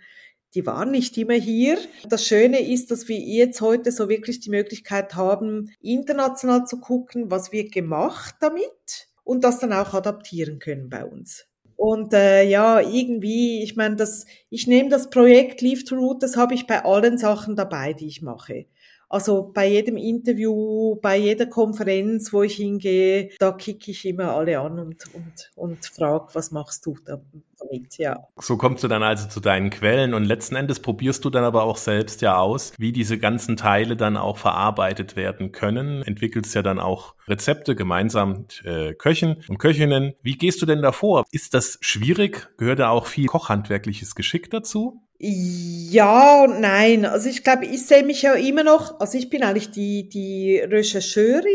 die 0.55 0.65
waren 0.65 0.91
nicht 0.91 1.17
immer 1.17 1.33
hier. 1.33 1.77
Das 2.07 2.25
Schöne 2.25 2.59
ist, 2.61 2.91
dass 2.91 3.07
wir 3.07 3.17
jetzt 3.17 3.61
heute 3.61 3.91
so 3.91 4.09
wirklich 4.09 4.39
die 4.39 4.49
Möglichkeit 4.49 5.15
haben, 5.15 5.71
international 5.81 6.65
zu 6.65 6.79
gucken, 6.79 7.31
was 7.31 7.51
wird 7.51 7.71
gemacht 7.71 8.35
damit 8.39 9.09
und 9.23 9.43
das 9.43 9.59
dann 9.59 9.73
auch 9.73 9.93
adaptieren 9.93 10.59
können 10.59 10.89
bei 10.89 11.05
uns. 11.05 11.45
Und 11.75 12.13
äh, 12.13 12.43
ja, 12.43 12.79
irgendwie, 12.79 13.63
ich 13.63 13.75
meine, 13.75 13.95
das, 13.95 14.25
ich 14.49 14.67
nehme 14.67 14.89
das 14.89 15.09
Projekt 15.09 15.61
Leave 15.61 15.83
to 15.83 15.95
Root, 15.95 16.21
das 16.23 16.37
habe 16.37 16.53
ich 16.53 16.67
bei 16.67 16.85
allen 16.85 17.17
Sachen 17.17 17.55
dabei, 17.55 17.93
die 17.93 18.07
ich 18.07 18.21
mache. 18.21 18.67
Also 19.13 19.51
bei 19.53 19.67
jedem 19.67 19.95
Interview, 19.95 20.95
bei 20.95 21.17
jeder 21.17 21.45
Konferenz, 21.45 22.33
wo 22.33 22.41
ich 22.41 22.55
hingehe, 22.55 23.29
da 23.37 23.51
kicke 23.51 23.91
ich 23.91 24.07
immer 24.07 24.33
alle 24.33 24.59
an 24.59 24.79
und, 24.79 25.03
und, 25.13 25.51
und 25.55 25.85
frage, 25.85 26.29
was 26.33 26.49
machst 26.49 26.83
du 26.87 26.97
damit, 27.05 27.99
ja. 27.99 28.27
So 28.37 28.57
kommst 28.57 28.83
du 28.83 28.87
dann 28.87 29.03
also 29.03 29.29
zu 29.29 29.39
deinen 29.39 29.69
Quellen 29.69 30.15
und 30.15 30.23
letzten 30.23 30.55
Endes 30.55 30.79
probierst 30.79 31.23
du 31.23 31.29
dann 31.29 31.43
aber 31.43 31.61
auch 31.61 31.77
selbst 31.77 32.23
ja 32.23 32.39
aus, 32.39 32.73
wie 32.79 32.91
diese 32.91 33.19
ganzen 33.19 33.55
Teile 33.55 33.95
dann 33.95 34.17
auch 34.17 34.37
verarbeitet 34.39 35.15
werden 35.15 35.51
können. 35.51 36.01
Entwickelst 36.01 36.55
ja 36.55 36.63
dann 36.63 36.79
auch 36.79 37.13
Rezepte 37.27 37.75
gemeinsam 37.75 38.31
mit 38.31 38.63
äh, 38.65 38.95
Köchen 38.95 39.43
und 39.47 39.59
Köchinnen. 39.59 40.13
Wie 40.23 40.39
gehst 40.39 40.59
du 40.59 40.65
denn 40.65 40.81
davor? 40.81 41.23
Ist 41.29 41.53
das 41.53 41.77
schwierig? 41.81 42.49
Gehört 42.57 42.79
da 42.79 42.89
auch 42.89 43.05
viel 43.05 43.27
kochhandwerkliches 43.27 44.15
Geschick 44.15 44.49
dazu? 44.49 45.02
Ja 45.25 46.43
und 46.43 46.59
nein. 46.59 47.05
Also 47.05 47.29
ich 47.29 47.45
glaube, 47.45 47.65
ich 47.65 47.85
sehe 47.85 48.03
mich 48.03 48.23
ja 48.23 48.33
immer 48.33 48.63
noch, 48.65 48.99
also 48.99 49.17
ich 49.17 49.29
bin 49.29 49.41
eigentlich 49.41 49.71
die, 49.71 50.09
die 50.09 50.57
Rechercheurin, 50.57 51.45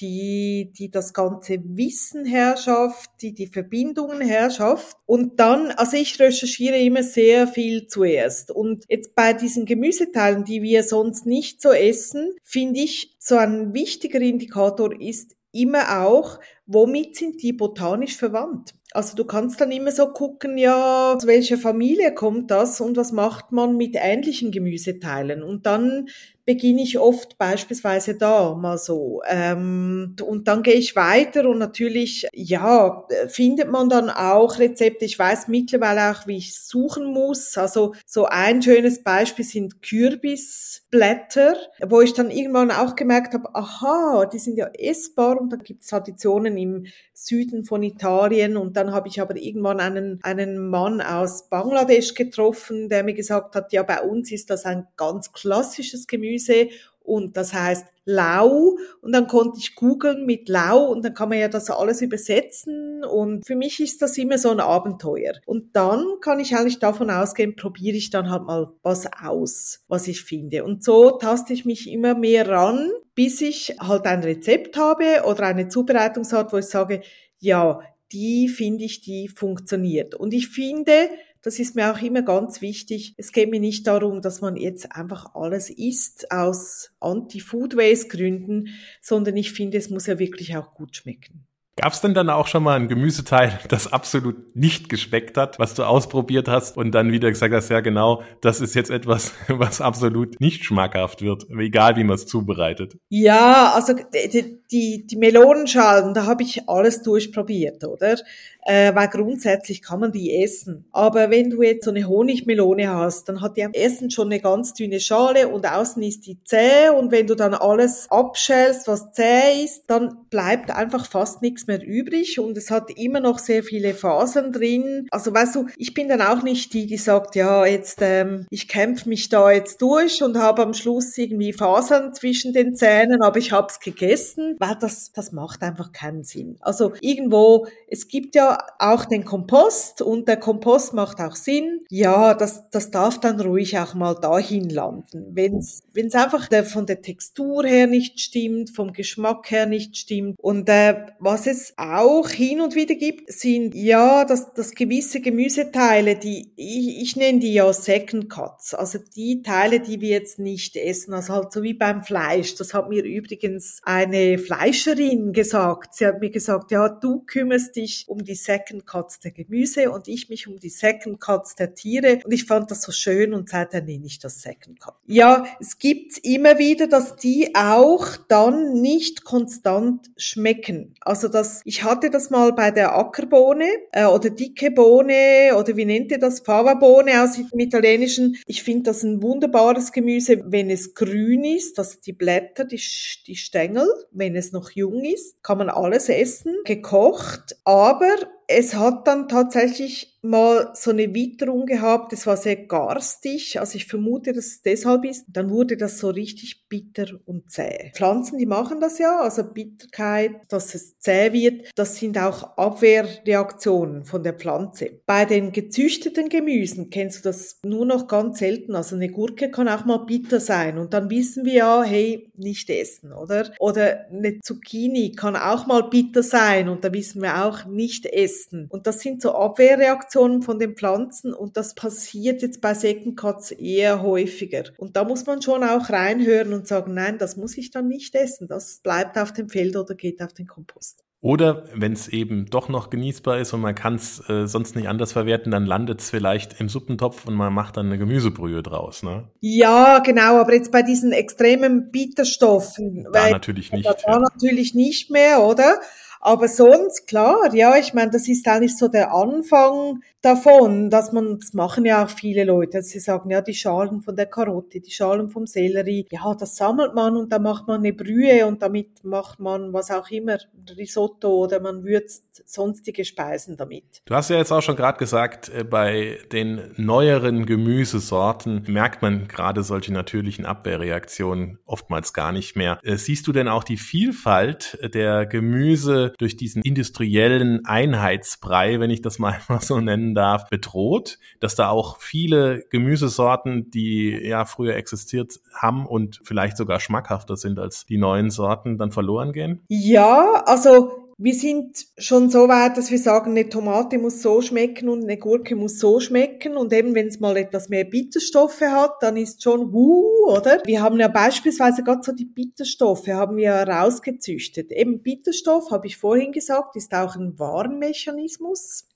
die, 0.00 0.72
die 0.78 0.90
das 0.90 1.12
ganze 1.12 1.58
Wissen 1.62 2.24
herrschaft, 2.24 3.10
die 3.20 3.34
die 3.34 3.48
Verbindungen 3.48 4.22
herrschaft. 4.22 4.96
Und 5.04 5.38
dann, 5.40 5.72
also 5.72 5.98
ich 5.98 6.18
recherchiere 6.18 6.78
immer 6.78 7.02
sehr 7.02 7.46
viel 7.46 7.86
zuerst. 7.86 8.50
Und 8.50 8.86
jetzt 8.88 9.14
bei 9.14 9.34
diesen 9.34 9.66
Gemüseteilen, 9.66 10.44
die 10.44 10.62
wir 10.62 10.82
sonst 10.82 11.26
nicht 11.26 11.60
so 11.60 11.70
essen, 11.70 12.32
finde 12.42 12.80
ich, 12.80 13.14
so 13.18 13.36
ein 13.36 13.74
wichtiger 13.74 14.22
Indikator 14.22 14.98
ist 14.98 15.36
immer 15.52 16.02
auch, 16.02 16.40
womit 16.64 17.16
sind 17.16 17.42
die 17.42 17.52
botanisch 17.52 18.16
verwandt? 18.16 18.72
Also 18.94 19.16
du 19.16 19.24
kannst 19.24 19.60
dann 19.60 19.72
immer 19.72 19.90
so 19.90 20.08
gucken, 20.08 20.58
ja, 20.58 21.14
aus 21.14 21.26
welcher 21.26 21.56
Familie 21.56 22.14
kommt 22.14 22.50
das 22.50 22.80
und 22.80 22.96
was 22.96 23.12
macht 23.12 23.50
man 23.50 23.76
mit 23.76 23.96
ähnlichen 23.98 24.50
Gemüseteilen? 24.50 25.42
Und 25.42 25.66
dann 25.66 26.08
beginne 26.44 26.82
ich 26.82 26.98
oft 26.98 27.38
beispielsweise 27.38 28.16
da 28.16 28.54
mal 28.54 28.76
so. 28.76 29.22
Ähm, 29.28 30.16
und 30.26 30.48
dann 30.48 30.62
gehe 30.62 30.74
ich 30.74 30.96
weiter 30.96 31.48
und 31.48 31.58
natürlich, 31.58 32.26
ja, 32.32 33.06
findet 33.28 33.70
man 33.70 33.88
dann 33.88 34.10
auch 34.10 34.58
Rezepte. 34.58 35.04
Ich 35.04 35.18
weiß 35.18 35.48
mittlerweile 35.48 36.10
auch, 36.10 36.26
wie 36.26 36.38
ich 36.38 36.58
suchen 36.58 37.06
muss. 37.06 37.56
Also 37.56 37.94
so 38.06 38.24
ein 38.26 38.60
schönes 38.60 39.04
Beispiel 39.04 39.44
sind 39.44 39.82
Kürbisblätter, 39.82 41.56
wo 41.86 42.00
ich 42.00 42.12
dann 42.12 42.30
irgendwann 42.30 42.72
auch 42.72 42.96
gemerkt 42.96 43.34
habe, 43.34 43.54
aha, 43.54 44.26
die 44.26 44.38
sind 44.38 44.56
ja 44.56 44.66
essbar 44.74 45.40
und 45.40 45.52
da 45.52 45.56
gibt 45.56 45.82
es 45.82 45.88
Traditionen 45.88 46.56
im 46.56 46.86
Süden 47.24 47.64
von 47.64 47.82
Italien. 47.82 48.56
Und 48.56 48.76
dann 48.76 48.92
habe 48.92 49.08
ich 49.08 49.20
aber 49.20 49.36
irgendwann 49.36 49.80
einen, 49.80 50.18
einen 50.22 50.68
Mann 50.68 51.00
aus 51.00 51.48
Bangladesch 51.48 52.14
getroffen, 52.14 52.88
der 52.88 53.04
mir 53.04 53.14
gesagt 53.14 53.54
hat, 53.54 53.72
ja, 53.72 53.82
bei 53.82 54.02
uns 54.02 54.32
ist 54.32 54.50
das 54.50 54.64
ein 54.64 54.86
ganz 54.96 55.32
klassisches 55.32 56.06
Gemüse 56.06 56.68
und 57.04 57.36
das 57.36 57.52
heißt 57.52 57.86
Lau 58.04 58.76
und 59.00 59.12
dann 59.12 59.28
konnte 59.28 59.58
ich 59.58 59.76
googeln 59.76 60.26
mit 60.26 60.48
Lau 60.48 60.86
und 60.90 61.04
dann 61.04 61.14
kann 61.14 61.28
man 61.28 61.38
ja 61.38 61.48
das 61.48 61.70
alles 61.70 62.02
übersetzen 62.02 63.04
und 63.04 63.46
für 63.46 63.54
mich 63.54 63.78
ist 63.80 64.02
das 64.02 64.18
immer 64.18 64.38
so 64.38 64.50
ein 64.50 64.60
Abenteuer. 64.60 65.34
Und 65.46 65.76
dann 65.76 66.04
kann 66.20 66.40
ich 66.40 66.56
eigentlich 66.56 66.80
davon 66.80 67.10
ausgehen, 67.10 67.54
probiere 67.54 67.96
ich 67.96 68.10
dann 68.10 68.30
halt 68.30 68.44
mal 68.44 68.72
was 68.82 69.06
aus, 69.22 69.84
was 69.88 70.08
ich 70.08 70.22
finde. 70.24 70.64
Und 70.64 70.82
so 70.82 71.12
taste 71.12 71.52
ich 71.52 71.64
mich 71.64 71.88
immer 71.90 72.14
mehr 72.14 72.48
ran, 72.48 72.90
bis 73.14 73.40
ich 73.40 73.76
halt 73.78 74.06
ein 74.06 74.22
Rezept 74.22 74.76
habe 74.76 75.22
oder 75.26 75.44
eine 75.46 75.68
Zubereitungsart, 75.68 76.52
wo 76.52 76.58
ich 76.58 76.66
sage, 76.66 77.02
ja, 77.38 77.80
die 78.12 78.48
finde 78.48 78.84
ich, 78.84 79.00
die 79.00 79.28
funktioniert. 79.28 80.14
Und 80.14 80.34
ich 80.34 80.48
finde, 80.48 81.08
das 81.42 81.58
ist 81.58 81.74
mir 81.74 81.92
auch 81.92 82.00
immer 82.00 82.22
ganz 82.22 82.62
wichtig. 82.62 83.14
Es 83.16 83.32
geht 83.32 83.50
mir 83.50 83.60
nicht 83.60 83.86
darum, 83.86 84.22
dass 84.22 84.40
man 84.40 84.56
jetzt 84.56 84.92
einfach 84.92 85.34
alles 85.34 85.70
isst 85.70 86.30
aus 86.30 86.92
Anti-Food-Waste-Gründen, 87.00 88.68
sondern 89.00 89.36
ich 89.36 89.52
finde, 89.52 89.78
es 89.78 89.90
muss 89.90 90.06
ja 90.06 90.18
wirklich 90.18 90.56
auch 90.56 90.74
gut 90.74 90.96
schmecken. 90.96 91.46
Gab 91.76 91.94
es 91.94 92.02
denn 92.02 92.12
dann 92.12 92.28
auch 92.28 92.48
schon 92.48 92.62
mal 92.62 92.76
ein 92.76 92.86
Gemüseteil, 92.86 93.58
das 93.68 93.90
absolut 93.94 94.54
nicht 94.54 94.90
geschmeckt 94.90 95.38
hat, 95.38 95.58
was 95.58 95.72
du 95.72 95.84
ausprobiert 95.84 96.46
hast 96.46 96.76
und 96.76 96.90
dann 96.92 97.12
wieder 97.12 97.30
gesagt 97.30 97.54
hast, 97.54 97.70
ja 97.70 97.80
genau, 97.80 98.22
das 98.42 98.60
ist 98.60 98.74
jetzt 98.74 98.90
etwas, 98.90 99.32
was 99.48 99.80
absolut 99.80 100.38
nicht 100.38 100.64
schmackhaft 100.64 101.22
wird, 101.22 101.46
egal 101.48 101.96
wie 101.96 102.04
man 102.04 102.16
es 102.16 102.26
zubereitet? 102.26 102.98
Ja, 103.08 103.72
also 103.74 103.94
die, 103.94 104.60
die, 104.70 105.06
die 105.06 105.16
Melonenschalen, 105.16 106.12
da 106.12 106.26
habe 106.26 106.42
ich 106.42 106.68
alles 106.68 107.00
durchprobiert, 107.00 107.84
oder? 107.84 108.18
Äh, 108.64 108.94
weil 108.94 109.08
grundsätzlich 109.08 109.82
kann 109.82 110.00
man 110.00 110.12
die 110.12 110.42
essen. 110.42 110.84
Aber 110.92 111.30
wenn 111.30 111.50
du 111.50 111.62
jetzt 111.62 111.84
so 111.84 111.90
eine 111.90 112.06
Honigmelone 112.06 112.88
hast, 112.88 113.28
dann 113.28 113.40
hat 113.40 113.56
die 113.56 113.64
am 113.64 113.72
Essen 113.72 114.10
schon 114.10 114.28
eine 114.28 114.40
ganz 114.40 114.72
dünne 114.74 115.00
Schale 115.00 115.48
und 115.48 115.66
außen 115.66 116.00
ist 116.02 116.26
die 116.26 116.38
zäh 116.44 116.90
und 116.96 117.10
wenn 117.10 117.26
du 117.26 117.34
dann 117.34 117.54
alles 117.54 118.06
abschälst, 118.10 118.86
was 118.86 119.12
zäh 119.12 119.64
ist, 119.64 119.84
dann 119.88 120.16
bleibt 120.30 120.70
einfach 120.70 121.06
fast 121.06 121.42
nichts 121.42 121.66
mehr 121.66 121.84
übrig 121.84 122.38
und 122.38 122.56
es 122.56 122.70
hat 122.70 122.90
immer 122.96 123.18
noch 123.18 123.40
sehr 123.40 123.64
viele 123.64 123.94
Fasern 123.94 124.52
drin. 124.52 125.08
Also 125.10 125.34
weißt 125.34 125.56
du, 125.56 125.66
ich 125.76 125.92
bin 125.92 126.08
dann 126.08 126.22
auch 126.22 126.44
nicht 126.44 126.72
die, 126.72 126.86
die 126.86 126.98
sagt, 126.98 127.34
ja, 127.34 127.66
jetzt 127.66 127.98
ähm, 128.00 128.46
ich 128.50 128.68
kämpfe 128.68 129.08
mich 129.08 129.28
da 129.28 129.50
jetzt 129.50 129.82
durch 129.82 130.22
und 130.22 130.38
habe 130.38 130.62
am 130.62 130.74
Schluss 130.74 131.18
irgendwie 131.18 131.52
Fasern 131.52 132.14
zwischen 132.14 132.52
den 132.52 132.76
Zähnen, 132.76 133.22
aber 133.22 133.38
ich 133.38 133.50
habe 133.50 133.66
es 133.70 133.80
gegessen, 133.80 134.54
weil 134.60 134.76
das, 134.80 135.10
das 135.10 135.32
macht 135.32 135.62
einfach 135.62 135.90
keinen 135.90 136.22
Sinn. 136.22 136.58
Also 136.60 136.92
irgendwo, 137.00 137.66
es 137.88 138.06
gibt 138.06 138.36
ja 138.36 138.51
auch 138.78 139.04
den 139.04 139.24
Kompost 139.24 140.02
und 140.02 140.28
der 140.28 140.36
Kompost 140.36 140.94
macht 140.94 141.20
auch 141.20 141.36
Sinn. 141.36 141.80
Ja, 141.88 142.34
das, 142.34 142.70
das 142.70 142.90
darf 142.90 143.20
dann 143.20 143.40
ruhig 143.40 143.78
auch 143.78 143.94
mal 143.94 144.14
dahin 144.14 144.68
landen. 144.68 145.26
Wenn 145.32 145.58
es 145.58 146.14
einfach 146.14 146.48
der, 146.48 146.64
von 146.64 146.86
der 146.86 147.02
Textur 147.02 147.64
her 147.64 147.86
nicht 147.86 148.20
stimmt, 148.20 148.70
vom 148.70 148.92
Geschmack 148.92 149.50
her 149.50 149.66
nicht 149.66 149.96
stimmt. 149.96 150.38
Und 150.40 150.68
äh, 150.68 151.06
was 151.18 151.46
es 151.46 151.74
auch 151.76 152.28
hin 152.28 152.60
und 152.60 152.74
wieder 152.74 152.94
gibt, 152.94 153.32
sind 153.32 153.74
ja, 153.74 154.24
dass, 154.24 154.52
dass 154.54 154.72
gewisse 154.72 155.20
Gemüseteile, 155.20 156.16
die 156.16 156.52
ich, 156.56 157.02
ich 157.02 157.16
nenne 157.16 157.40
die 157.40 157.54
ja 157.54 157.72
Second 157.72 158.28
Cuts, 158.28 158.74
also 158.74 158.98
die 159.16 159.42
Teile, 159.42 159.80
die 159.80 160.00
wir 160.00 160.10
jetzt 160.10 160.38
nicht 160.38 160.76
essen, 160.76 161.14
also 161.14 161.34
halt 161.34 161.52
so 161.52 161.62
wie 161.62 161.74
beim 161.74 162.02
Fleisch. 162.02 162.54
Das 162.56 162.74
hat 162.74 162.88
mir 162.88 163.04
übrigens 163.04 163.80
eine 163.82 164.38
Fleischerin 164.38 165.32
gesagt. 165.32 165.94
Sie 165.94 166.06
hat 166.06 166.20
mir 166.20 166.30
gesagt, 166.30 166.70
ja, 166.70 166.88
du 166.88 167.20
kümmerst 167.20 167.76
dich 167.76 168.04
um 168.08 168.24
die 168.24 168.34
Second 168.44 168.86
Cuts 168.86 169.20
der 169.20 169.30
Gemüse 169.30 169.90
und 169.90 170.08
ich 170.08 170.28
mich 170.28 170.48
um 170.48 170.58
die 170.58 170.68
Second 170.68 171.20
Cuts 171.20 171.54
der 171.54 171.74
Tiere. 171.74 172.20
Und 172.24 172.32
ich 172.32 172.44
fand 172.44 172.70
das 172.70 172.82
so 172.82 172.92
schön 172.92 173.34
und 173.34 173.48
seitdem 173.48 173.84
nenne 173.84 174.06
ich 174.06 174.18
das 174.18 174.42
Second 174.42 174.80
Cut. 174.80 174.94
Ja, 175.06 175.44
es 175.60 175.78
gibt 175.78 176.18
immer 176.18 176.58
wieder, 176.58 176.86
dass 176.86 177.16
die 177.16 177.54
auch 177.54 178.16
dann 178.28 178.80
nicht 178.80 179.24
konstant 179.24 180.10
schmecken. 180.16 180.94
Also 181.00 181.28
das, 181.28 181.62
ich 181.64 181.84
hatte 181.84 182.10
das 182.10 182.30
mal 182.30 182.52
bei 182.52 182.70
der 182.70 182.96
Ackerbohne 182.96 183.68
äh, 183.92 184.04
oder 184.04 184.30
dicke 184.30 184.70
Bohne 184.70 185.56
oder 185.58 185.76
wie 185.76 185.84
nennt 185.84 186.10
ihr 186.10 186.18
das? 186.18 186.40
Fava-Bohne 186.40 187.22
aus 187.22 187.36
dem 187.36 187.58
Italienischen. 187.58 188.36
Ich 188.46 188.62
finde 188.62 188.84
das 188.84 189.02
ein 189.02 189.22
wunderbares 189.22 189.92
Gemüse, 189.92 190.42
wenn 190.46 190.70
es 190.70 190.94
grün 190.94 191.44
ist, 191.44 191.78
also 191.78 191.98
die 192.04 192.12
Blätter, 192.12 192.64
die, 192.64 192.80
die 193.26 193.36
Stängel, 193.36 193.86
wenn 194.10 194.36
es 194.36 194.52
noch 194.52 194.70
jung 194.70 195.04
ist, 195.04 195.42
kann 195.42 195.58
man 195.58 195.68
alles 195.68 196.08
essen, 196.08 196.56
gekocht, 196.64 197.56
aber 197.64 198.14
es 198.48 198.74
hat 198.74 199.06
dann 199.06 199.28
tatsächlich 199.28 200.11
mal 200.22 200.70
so 200.74 200.90
eine 200.90 201.12
Witterung 201.14 201.66
gehabt, 201.66 202.12
es 202.12 202.26
war 202.26 202.36
sehr 202.36 202.56
garstig, 202.56 203.58
also 203.58 203.76
ich 203.76 203.86
vermute, 203.86 204.32
dass 204.32 204.46
es 204.46 204.62
deshalb 204.62 205.04
ist. 205.04 205.24
Dann 205.28 205.50
wurde 205.50 205.76
das 205.76 205.98
so 205.98 206.10
richtig 206.10 206.68
bitter 206.68 207.06
und 207.26 207.50
zäh. 207.50 207.90
Pflanzen, 207.94 208.38
die 208.38 208.46
machen 208.46 208.80
das 208.80 208.98
ja, 208.98 209.20
also 209.20 209.42
Bitterkeit, 209.42 210.32
dass 210.48 210.74
es 210.74 210.98
zäh 210.98 211.32
wird, 211.32 211.70
das 211.74 211.96
sind 211.96 212.18
auch 212.18 212.56
Abwehrreaktionen 212.56 214.04
von 214.04 214.22
der 214.22 214.34
Pflanze. 214.34 215.00
Bei 215.06 215.24
den 215.24 215.52
gezüchteten 215.52 216.28
Gemüsen 216.28 216.90
kennst 216.90 217.18
du 217.18 217.28
das 217.28 217.58
nur 217.64 217.84
noch 217.84 218.06
ganz 218.06 218.38
selten, 218.38 218.76
also 218.76 218.94
eine 218.94 219.08
Gurke 219.08 219.50
kann 219.50 219.68
auch 219.68 219.84
mal 219.84 220.04
bitter 220.06 220.38
sein 220.38 220.78
und 220.78 220.94
dann 220.94 221.10
wissen 221.10 221.44
wir 221.44 221.52
ja, 221.52 221.82
hey, 221.82 222.30
nicht 222.36 222.70
essen, 222.70 223.12
oder? 223.12 223.50
Oder 223.58 224.06
eine 224.08 224.38
Zucchini 224.40 225.12
kann 225.12 225.34
auch 225.34 225.66
mal 225.66 225.88
bitter 225.88 226.22
sein 226.22 226.68
und 226.68 226.84
da 226.84 226.92
wissen 226.92 227.22
wir 227.22 227.44
auch 227.44 227.64
nicht 227.66 228.06
essen. 228.06 228.68
Und 228.70 228.86
das 228.86 229.00
sind 229.00 229.20
so 229.20 229.34
Abwehrreaktionen 229.34 230.11
Überreaktionen 230.12 230.42
von 230.42 230.58
den 230.58 230.74
Pflanzen 230.74 231.32
und 231.32 231.56
das 231.56 231.74
passiert 231.74 232.42
jetzt 232.42 232.60
bei 232.60 232.72
Cuts 233.16 233.50
eher 233.52 234.02
häufiger. 234.02 234.64
Und 234.78 234.96
da 234.96 235.04
muss 235.04 235.26
man 235.26 235.42
schon 235.42 235.62
auch 235.62 235.90
reinhören 235.90 236.52
und 236.52 236.66
sagen, 236.66 236.94
nein, 236.94 237.18
das 237.18 237.36
muss 237.36 237.56
ich 237.56 237.70
dann 237.70 237.88
nicht 237.88 238.14
essen, 238.14 238.46
das 238.46 238.80
bleibt 238.82 239.18
auf 239.18 239.32
dem 239.32 239.48
Feld 239.48 239.76
oder 239.76 239.94
geht 239.94 240.22
auf 240.22 240.32
den 240.32 240.46
Kompost. 240.46 241.04
Oder 241.24 241.66
wenn 241.72 241.92
es 241.92 242.08
eben 242.08 242.46
doch 242.46 242.68
noch 242.68 242.90
genießbar 242.90 243.38
ist 243.38 243.52
und 243.52 243.60
man 243.60 243.76
kann 243.76 243.94
es 243.94 244.28
äh, 244.28 244.48
sonst 244.48 244.74
nicht 244.74 244.88
anders 244.88 245.12
verwerten, 245.12 245.52
dann 245.52 245.66
landet 245.66 246.00
es 246.00 246.10
vielleicht 246.10 246.58
im 246.60 246.68
Suppentopf 246.68 247.26
und 247.28 247.34
man 247.34 247.54
macht 247.54 247.76
dann 247.76 247.86
eine 247.86 247.96
Gemüsebrühe 247.98 248.60
draus, 248.60 249.04
ne? 249.04 249.28
Ja, 249.38 250.00
genau, 250.00 250.40
aber 250.40 250.52
jetzt 250.54 250.72
bei 250.72 250.82
diesen 250.82 251.12
extremen 251.12 251.92
Bitterstoffen. 251.92 253.06
Da 253.12 253.30
natürlich 253.30 253.70
nicht. 253.70 253.86
Da 253.86 253.94
ja. 254.04 254.18
natürlich 254.18 254.74
nicht 254.74 255.12
mehr, 255.12 255.44
oder? 255.44 255.78
Aber 256.24 256.46
sonst, 256.46 257.08
klar, 257.08 257.52
ja, 257.52 257.76
ich 257.76 257.94
meine, 257.94 258.12
das 258.12 258.28
ist 258.28 258.46
eigentlich 258.46 258.78
so 258.78 258.86
der 258.86 259.12
Anfang 259.12 260.02
davon, 260.22 260.88
dass 260.88 261.12
man, 261.12 261.40
das 261.40 261.52
machen 261.52 261.84
ja 261.84 262.04
auch 262.04 262.10
viele 262.10 262.44
Leute, 262.44 262.80
sie 262.80 263.00
sagen, 263.00 263.28
ja, 263.30 263.40
die 263.40 263.54
Schalen 263.54 264.02
von 264.02 264.14
der 264.14 264.26
Karotte, 264.26 264.80
die 264.80 264.92
Schalen 264.92 265.30
vom 265.30 265.46
Sellerie, 265.48 266.06
ja, 266.12 266.32
das 266.38 266.54
sammelt 266.54 266.94
man 266.94 267.16
und 267.16 267.32
dann 267.32 267.42
macht 267.42 267.66
man 267.66 267.80
eine 267.80 267.92
Brühe 267.92 268.46
und 268.46 268.62
damit 268.62 269.02
macht 269.02 269.40
man 269.40 269.72
was 269.72 269.90
auch 269.90 270.08
immer, 270.10 270.38
Risotto 270.78 271.28
oder 271.28 271.58
man 271.58 271.82
würzt 271.82 272.48
sonstige 272.48 273.04
Speisen 273.04 273.56
damit. 273.56 274.02
Du 274.04 274.14
hast 274.14 274.30
ja 274.30 274.36
jetzt 274.36 274.52
auch 274.52 274.62
schon 274.62 274.76
gerade 274.76 274.98
gesagt, 274.98 275.48
äh, 275.48 275.64
bei 275.64 276.18
den 276.30 276.72
neueren 276.76 277.46
Gemüsesorten 277.46 278.62
merkt 278.68 279.02
man 279.02 279.26
gerade 279.26 279.64
solche 279.64 279.92
natürlichen 279.92 280.46
Abwehrreaktionen 280.46 281.58
oftmals 281.66 282.12
gar 282.12 282.30
nicht 282.30 282.54
mehr. 282.54 282.78
Äh, 282.84 282.96
siehst 282.96 283.26
du 283.26 283.32
denn 283.32 283.48
auch 283.48 283.64
die 283.64 283.76
Vielfalt 283.76 284.78
der 284.94 285.26
Gemüse 285.26 286.11
durch 286.18 286.36
diesen 286.36 286.62
industriellen 286.62 287.64
Einheitsbrei, 287.64 288.80
wenn 288.80 288.90
ich 288.90 289.02
das 289.02 289.18
mal 289.20 289.40
so 289.60 289.80
nennen 289.80 290.14
darf, 290.14 290.48
bedroht, 290.48 291.18
dass 291.40 291.54
da 291.54 291.68
auch 291.68 291.98
viele 292.00 292.64
Gemüsesorten, 292.70 293.70
die 293.70 294.10
ja 294.10 294.44
früher 294.44 294.76
existiert 294.76 295.40
haben 295.54 295.86
und 295.86 296.20
vielleicht 296.24 296.56
sogar 296.56 296.80
schmackhafter 296.80 297.36
sind 297.36 297.58
als 297.58 297.86
die 297.86 297.98
neuen 297.98 298.30
Sorten, 298.30 298.78
dann 298.78 298.92
verloren 298.92 299.32
gehen? 299.32 299.62
Ja, 299.68 300.42
also 300.46 301.01
wir 301.22 301.34
sind 301.34 301.86
schon 301.98 302.30
so 302.30 302.48
weit, 302.48 302.76
dass 302.76 302.90
wir 302.90 302.98
sagen, 302.98 303.30
eine 303.30 303.48
Tomate 303.48 303.96
muss 303.98 304.22
so 304.22 304.42
schmecken 304.42 304.88
und 304.88 305.04
eine 305.04 305.18
Gurke 305.18 305.54
muss 305.54 305.78
so 305.78 306.00
schmecken. 306.00 306.56
Und 306.56 306.72
eben, 306.72 306.96
wenn 306.96 307.06
es 307.06 307.20
mal 307.20 307.36
etwas 307.36 307.68
mehr 307.68 307.84
Bitterstoffe 307.84 308.60
hat, 308.62 309.00
dann 309.02 309.16
ist 309.16 309.40
schon 309.40 309.72
wuh, 309.72 310.26
oder? 310.26 310.60
Wir 310.64 310.82
haben 310.82 310.98
ja 310.98 311.06
beispielsweise 311.06 311.84
gerade 311.84 312.02
so 312.02 312.10
die 312.10 312.24
Bitterstoffe 312.24 313.06
haben 313.06 313.36
wir 313.36 313.52
rausgezüchtet. 313.52 314.72
Eben 314.72 315.00
Bitterstoff, 315.00 315.70
habe 315.70 315.86
ich 315.86 315.96
vorhin 315.96 316.32
gesagt, 316.32 316.74
ist 316.74 316.92
auch 316.92 317.14
ein 317.14 317.38
Warnmechanismus. 317.38 318.88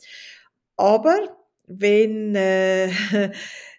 Aber 0.76 1.16
wenn 1.68 2.34
äh, 2.34 2.90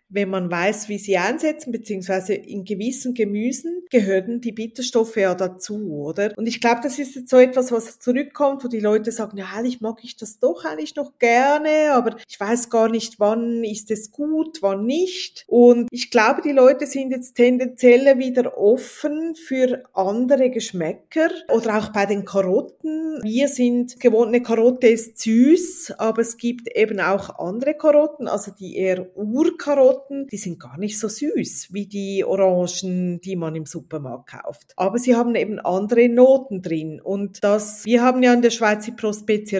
wenn 0.09 0.29
man 0.29 0.49
weiß, 0.49 0.89
wie 0.89 0.97
sie 0.97 1.17
einsetzen, 1.17 1.71
beziehungsweise 1.71 2.33
in 2.33 2.63
gewissen 2.63 3.13
Gemüsen 3.13 3.83
gehören 3.89 4.41
die 4.41 4.51
Bitterstoffe 4.51 5.17
ja 5.17 5.35
dazu, 5.35 5.91
oder? 5.91 6.33
Und 6.37 6.47
ich 6.47 6.61
glaube, 6.61 6.81
das 6.83 6.97
ist 6.99 7.15
jetzt 7.15 7.29
so 7.29 7.37
etwas, 7.37 7.71
was 7.71 7.99
zurückkommt, 7.99 8.63
wo 8.63 8.67
die 8.67 8.79
Leute 8.79 9.11
sagen, 9.11 9.37
ja, 9.37 9.47
eigentlich 9.55 9.81
mag 9.81 9.99
ich 10.03 10.15
das 10.15 10.39
doch 10.39 10.63
eigentlich 10.65 10.95
noch 10.95 11.17
gerne, 11.19 11.91
aber 11.91 12.17
ich 12.27 12.39
weiß 12.39 12.69
gar 12.69 12.89
nicht, 12.89 13.19
wann 13.19 13.63
ist 13.63 13.91
es 13.91 14.11
gut, 14.11 14.61
wann 14.61 14.85
nicht. 14.85 15.43
Und 15.47 15.87
ich 15.91 16.09
glaube, 16.09 16.41
die 16.41 16.51
Leute 16.51 16.87
sind 16.87 17.11
jetzt 17.11 17.35
tendenziell 17.35 18.17
wieder 18.17 18.57
offen 18.57 19.35
für 19.35 19.83
andere 19.93 20.49
Geschmäcker 20.49 21.29
oder 21.53 21.77
auch 21.77 21.89
bei 21.89 22.05
den 22.05 22.23
Karotten. 22.25 23.21
Wir 23.23 23.47
sind 23.47 23.99
gewohnt, 23.99 24.29
eine 24.29 24.41
Karotte 24.41 24.87
ist 24.87 25.19
süß, 25.19 25.93
aber 25.97 26.21
es 26.21 26.37
gibt 26.37 26.69
eben 26.75 26.99
auch 26.99 27.39
andere 27.39 27.73
Karotten, 27.73 28.27
also 28.27 28.51
die 28.51 28.77
eher 28.77 29.07
Urkarotten, 29.15 29.96
Karotten, 29.97 30.27
die 30.27 30.37
sind 30.37 30.59
gar 30.59 30.77
nicht 30.77 30.99
so 30.99 31.07
süß 31.07 31.69
wie 31.71 31.85
die 31.85 32.23
Orangen, 32.23 33.19
die 33.21 33.35
man 33.35 33.55
im 33.55 33.65
Supermarkt 33.65 34.29
kauft. 34.29 34.73
Aber 34.75 34.97
sie 34.97 35.15
haben 35.15 35.35
eben 35.35 35.59
andere 35.59 36.09
Noten 36.09 36.61
drin. 36.61 37.01
Und 37.01 37.43
das, 37.43 37.85
wir 37.85 38.01
haben 38.01 38.23
ja 38.23 38.33
in 38.33 38.41
der 38.41 38.49
Schweiz 38.49 38.85
die 38.85 38.91
Prospecie. 38.91 39.57